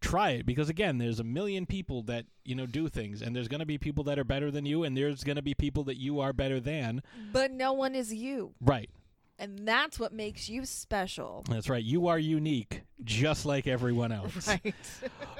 [0.00, 3.48] try it because again, there's a million people that you know do things, and there's
[3.48, 6.20] gonna be people that are better than you, and there's gonna be people that you
[6.20, 7.02] are better than.
[7.32, 8.90] But no one is you, Right.
[9.38, 11.44] And that's what makes you special.
[11.48, 11.82] That's right.
[11.82, 14.48] You are unique, just like everyone else.
[14.48, 14.74] Right.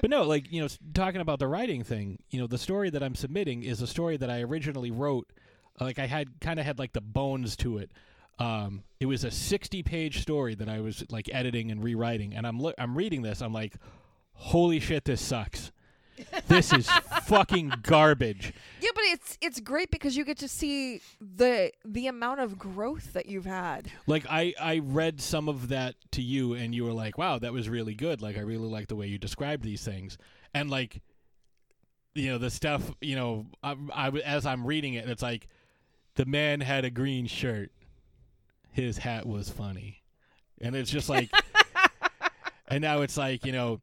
[0.01, 3.03] But no, like you know, talking about the writing thing, you know, the story that
[3.03, 5.33] I'm submitting is a story that I originally wrote.
[5.81, 7.91] Like I had kind of had like the bones to it.
[8.39, 12.47] Um, it was a 60 page story that I was like editing and rewriting, and
[12.47, 13.41] I'm look, I'm reading this.
[13.41, 13.75] I'm like,
[14.33, 15.73] holy shit, this sucks.
[16.49, 16.89] This is
[17.25, 18.53] fucking garbage.
[18.81, 23.13] Yeah, but it's it's great because you get to see the the amount of growth
[23.15, 23.91] that you've had.
[24.07, 27.53] Like I I read some of that to you, and you were like, wow, that
[27.53, 28.21] was really good.
[28.23, 30.19] Like I really like the way you described these things,
[30.53, 31.01] and like,
[32.15, 32.93] you know, the stuff.
[33.01, 35.49] You know, I, I as I'm reading it, it's like,
[36.17, 37.71] the man had a green shirt.
[38.71, 40.03] His hat was funny,
[40.61, 41.31] and it's just like,
[42.69, 43.81] and now it's like you know,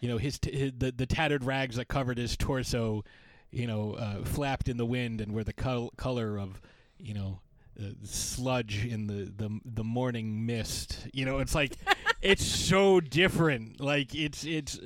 [0.00, 3.04] you know his, t- his the the tattered rags that covered his torso,
[3.50, 6.60] you know, uh, flapped in the wind and were the col- color of,
[6.98, 7.40] you know,
[7.80, 11.06] uh, sludge in the, the the morning mist.
[11.12, 11.76] You know, it's like
[12.22, 13.80] it's so different.
[13.80, 14.78] Like it's it's.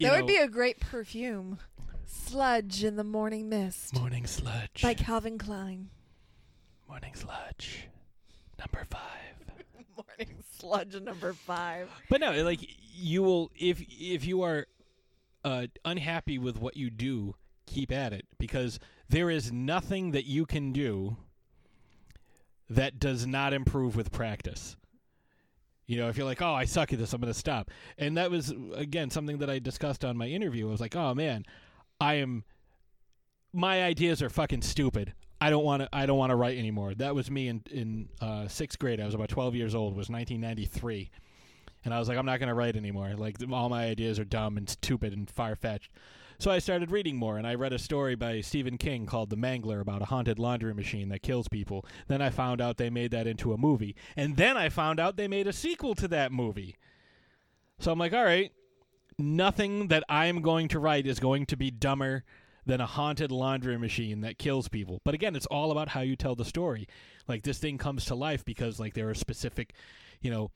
[0.00, 1.58] That know, would be a great perfume.
[2.04, 4.82] Sludge in the morning mist morning sludge.
[4.82, 5.90] by Calvin Klein.
[6.88, 7.88] morning sludge.
[8.58, 9.41] Number five.
[10.18, 11.88] Morning sludge number five.
[12.08, 12.60] But no, like
[12.94, 14.66] you will if if you are
[15.44, 17.34] uh, unhappy with what you do,
[17.66, 18.78] keep at it because
[19.08, 21.16] there is nothing that you can do
[22.70, 24.76] that does not improve with practice.
[25.86, 28.16] You know, if you're like, "Oh, I suck at this, I'm going to stop," and
[28.16, 30.68] that was again something that I discussed on my interview.
[30.68, 31.44] I was like, "Oh man,
[32.00, 32.44] I am
[33.52, 35.12] my ideas are fucking stupid.
[35.42, 35.88] I don't want to.
[35.92, 39.00] I don't want to write anymore." That was me in in uh, sixth grade.
[39.00, 39.94] I was about 12 years old.
[39.94, 41.10] It was 1993,
[41.84, 43.14] and I was like, "I'm not going to write anymore.
[43.16, 45.90] Like all my ideas are dumb and stupid and far fetched."
[46.38, 49.36] So I started reading more, and I read a story by Stephen King called "The
[49.36, 51.84] Mangler" about a haunted laundry machine that kills people.
[52.06, 55.16] Then I found out they made that into a movie, and then I found out
[55.16, 56.76] they made a sequel to that movie.
[57.80, 58.52] So I'm like, all right,
[59.18, 62.22] nothing that I'm going to write is going to be dumber
[62.66, 65.00] than a haunted laundry machine that kills people.
[65.04, 66.86] But again, it's all about how you tell the story.
[67.28, 69.74] Like this thing comes to life because like there are specific,
[70.20, 70.50] you know,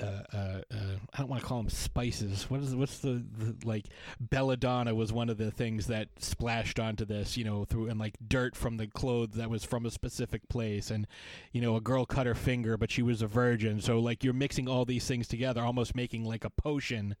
[0.00, 2.48] uh, uh, uh, I don't want to call them spices.
[2.48, 3.86] What is what's the, the like
[4.20, 8.16] belladonna was one of the things that splashed onto this, you know, through and like
[8.26, 11.06] dirt from the clothes that was from a specific place, and
[11.52, 13.80] you know, a girl cut her finger, but she was a virgin.
[13.80, 17.16] So like you're mixing all these things together, almost making like a potion.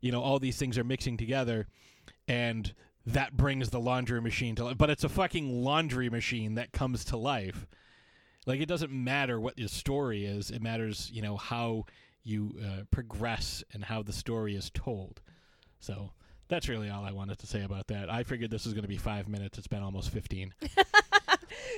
[0.00, 1.66] You know, all these things are mixing together,
[2.28, 2.72] and
[3.06, 4.78] that brings the laundry machine to life.
[4.78, 7.66] But it's a fucking laundry machine that comes to life.
[8.46, 11.84] Like it doesn't matter what your story is; it matters, you know, how
[12.22, 15.20] you uh, progress and how the story is told.
[15.80, 16.10] So
[16.48, 18.10] that's really all I wanted to say about that.
[18.10, 19.58] I figured this was going to be five minutes.
[19.58, 20.54] It's been almost fifteen.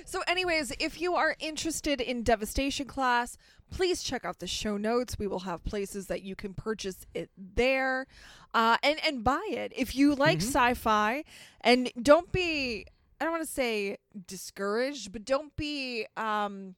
[0.04, 3.38] So, anyways, if you are interested in Devastation Class,
[3.72, 5.18] please check out the show notes.
[5.18, 8.06] We will have places that you can purchase it there,
[8.54, 11.24] uh, and and buy it if you like sci-fi.
[11.60, 12.86] And don't be
[13.20, 16.74] I don't want to say discouraged, but don't be um,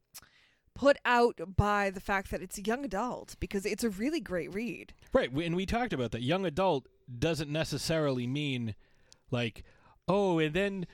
[0.74, 4.52] put out by the fact that it's a young adult because it's a really great
[4.52, 4.92] read.
[5.12, 6.22] Right, and we talked about that.
[6.22, 6.86] Young adult
[7.18, 8.74] doesn't necessarily mean
[9.30, 9.64] like,
[10.06, 10.86] oh, and then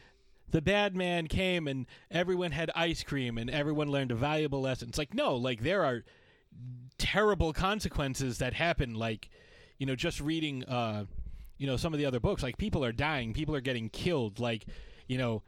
[0.51, 4.89] the bad man came and everyone had ice cream and everyone learned a valuable lesson.
[4.89, 6.05] It's like, no, like there are
[6.99, 8.95] terrible consequences that happen.
[8.95, 9.29] Like,
[9.79, 11.05] you know, just reading, uh,
[11.59, 14.39] you know, some of the other books, like people are dying, people are getting killed.
[14.39, 14.67] Like,
[15.07, 15.43] you know,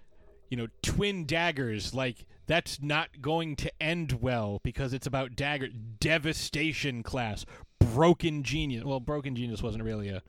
[0.50, 1.94] you know, twin daggers.
[1.94, 5.68] Like that's not going to end well because it's about dagger
[6.00, 7.44] devastation class,
[7.78, 8.84] broken genius.
[8.84, 10.22] Well, broken genius wasn't really a.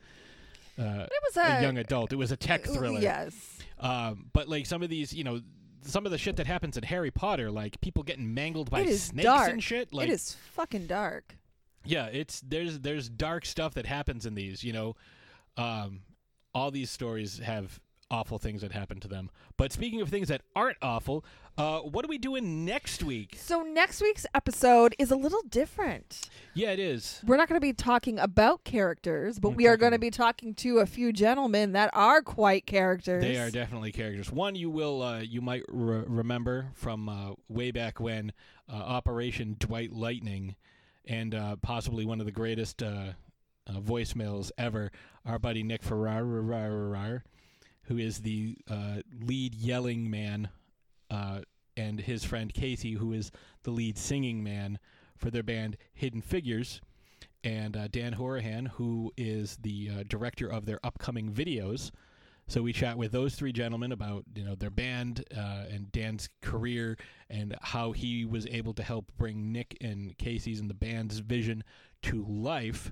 [0.79, 2.11] Uh, It was a a- young adult.
[2.13, 2.99] It was a tech thriller.
[2.99, 3.52] Yes.
[3.79, 5.41] Um, but like some of these, you know,
[5.81, 9.25] some of the shit that happens in Harry Potter, like people getting mangled by snakes
[9.25, 9.51] dark.
[9.51, 9.93] and shit.
[9.93, 11.37] Like, it is fucking dark.
[11.85, 14.63] yeah, it's there's there's dark stuff that happens in these.
[14.63, 14.95] You know,
[15.57, 16.01] um,
[16.53, 19.29] all these stories have awful things that happen to them.
[19.57, 21.25] But speaking of things that aren't awful,
[21.57, 23.35] uh, what are we doing next week?
[23.37, 26.29] So next week's episode is a little different.
[26.53, 27.21] Yeah, it is.
[27.25, 30.55] We're not going to be talking about characters, but we are going to be talking
[30.55, 33.23] to a few gentlemen that are quite characters.
[33.23, 34.31] They are definitely characters.
[34.31, 38.33] One you will uh, you might re- remember from uh, way back when
[38.71, 40.55] uh, Operation Dwight Lightning,
[41.05, 43.13] and uh, possibly one of the greatest uh,
[43.67, 44.91] uh, voicemails ever.
[45.25, 46.23] Our buddy Nick Ferrar,
[47.83, 50.49] who is the uh, lead yelling man,
[51.09, 51.41] uh,
[51.75, 53.31] and his friend Casey, who is
[53.63, 54.79] the lead singing man
[55.17, 56.81] for their band Hidden Figures
[57.43, 61.91] and uh, Dan Horahan, who is the uh, director of their upcoming videos.
[62.47, 66.29] So we chat with those three gentlemen about you know their band uh, and Dan's
[66.41, 66.97] career
[67.29, 71.63] and how he was able to help bring Nick and Casey's and the band's vision
[72.03, 72.91] to life.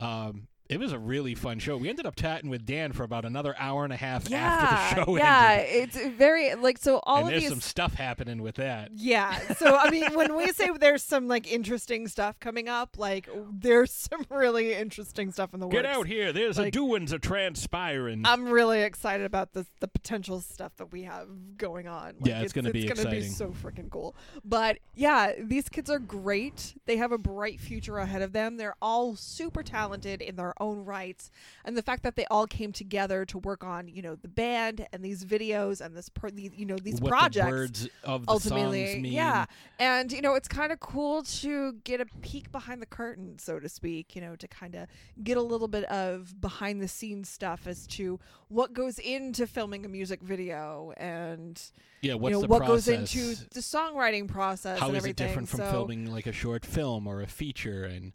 [0.00, 1.76] Um, it was a really fun show.
[1.76, 4.94] We ended up chatting with Dan for about another hour and a half yeah, after
[4.96, 5.96] the show yeah, ended.
[5.96, 7.00] it's very like so.
[7.04, 8.90] All and of there's these some stuff happening with that.
[8.94, 9.38] Yeah.
[9.54, 13.92] So I mean, when we say there's some like interesting stuff coming up, like there's
[13.92, 15.72] some really interesting stuff in the world.
[15.72, 16.32] Get out here!
[16.32, 18.22] There's a Like- doings a transpiring.
[18.24, 22.14] I'm really excited about the the potential stuff that we have going on.
[22.20, 23.34] Like, Yeah, it's gonna be it's gonna be exciting.
[23.34, 24.14] so freaking cool.
[24.44, 26.74] But yeah, these kids are great.
[26.86, 28.56] They have a bright future ahead of them.
[28.56, 31.30] They're all super talented in their own rights,
[31.64, 34.86] and the fact that they all came together to work on you know the band
[34.92, 38.26] and these videos and this pro- the, you know these what projects the words of
[38.26, 39.12] the ultimately songs mean.
[39.12, 39.44] yeah
[39.78, 43.58] and you know it's kind of cool to get a peek behind the curtain so
[43.58, 44.86] to speak you know to kind of
[45.22, 48.18] get a little bit of behind the scenes stuff as to
[48.48, 51.60] what goes into filming a music video and
[52.00, 52.86] Yeah, what's you know what process?
[52.86, 56.64] goes into the songwriting process How is it different from so, filming like a short
[56.64, 57.84] film or a feature?
[57.84, 58.12] And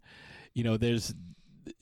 [0.54, 1.14] you know, there's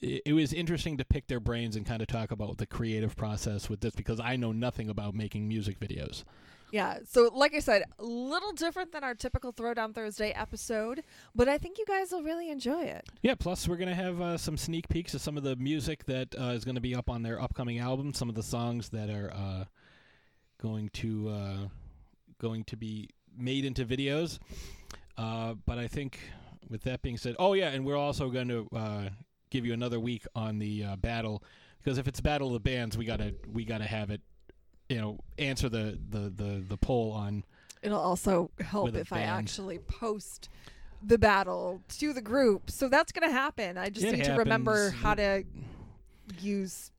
[0.01, 3.69] it, was interesting to pick their brains and kind of talk about the creative process
[3.69, 6.23] with this because I know nothing about making music videos.
[6.71, 11.03] yeah so like i said a little different than our typical throwdown thursday episode
[11.35, 14.37] but i think you guys will really enjoy it Yeah, plus we're gonna have uh,
[14.37, 17.21] some sneak peeks of some of the music that uh, is gonna be up on
[17.21, 18.13] their upcoming album.
[18.13, 19.65] Some of the songs that are uh,
[20.61, 21.67] going to uh,
[22.39, 24.39] going to be made into videos.
[25.17, 26.17] Uh, but I think
[26.69, 29.09] with that being said, oh yeah, and we're also going to uh,
[29.53, 31.43] give you another week on the uh, battle
[31.81, 34.21] because if it's battle of the bands, we gotta we gotta have it.
[34.89, 37.45] You know, answer the the the, the poll on
[37.81, 40.49] It'll also help if I actually post
[41.05, 42.71] the battle to the group.
[42.71, 43.77] So that's going to happen.
[43.77, 45.43] I just It need to remember how to
[46.39, 46.91] use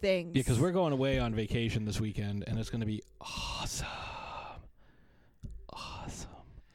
[0.00, 0.36] things.
[0.36, 3.88] Yeah, because we're going away on vacation this weekend, and it's going to be awesome.
[5.72, 6.30] Awesome.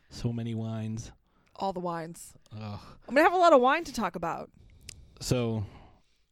[0.10, 1.14] So many wines.
[1.56, 2.34] all the wines.
[2.54, 2.80] Ugh.
[3.08, 4.50] I'm going to have a lot of wine to talk about.
[5.26, 5.66] So,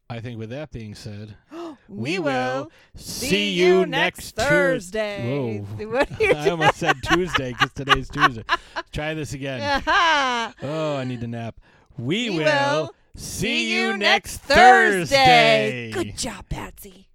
[0.07, 1.35] I think with that being said,
[1.89, 5.63] We will will see you next Tues- Thursday.
[5.79, 5.87] Whoa.
[5.87, 8.43] What are you I almost said Tuesday because today's Tuesday.
[8.91, 9.81] Try this again.
[9.87, 11.59] Oh, I need to nap.
[11.97, 12.45] We, We will
[12.83, 15.91] will see you next Thursday.
[15.91, 15.91] Thursday.
[15.91, 17.07] Good job, Patsy.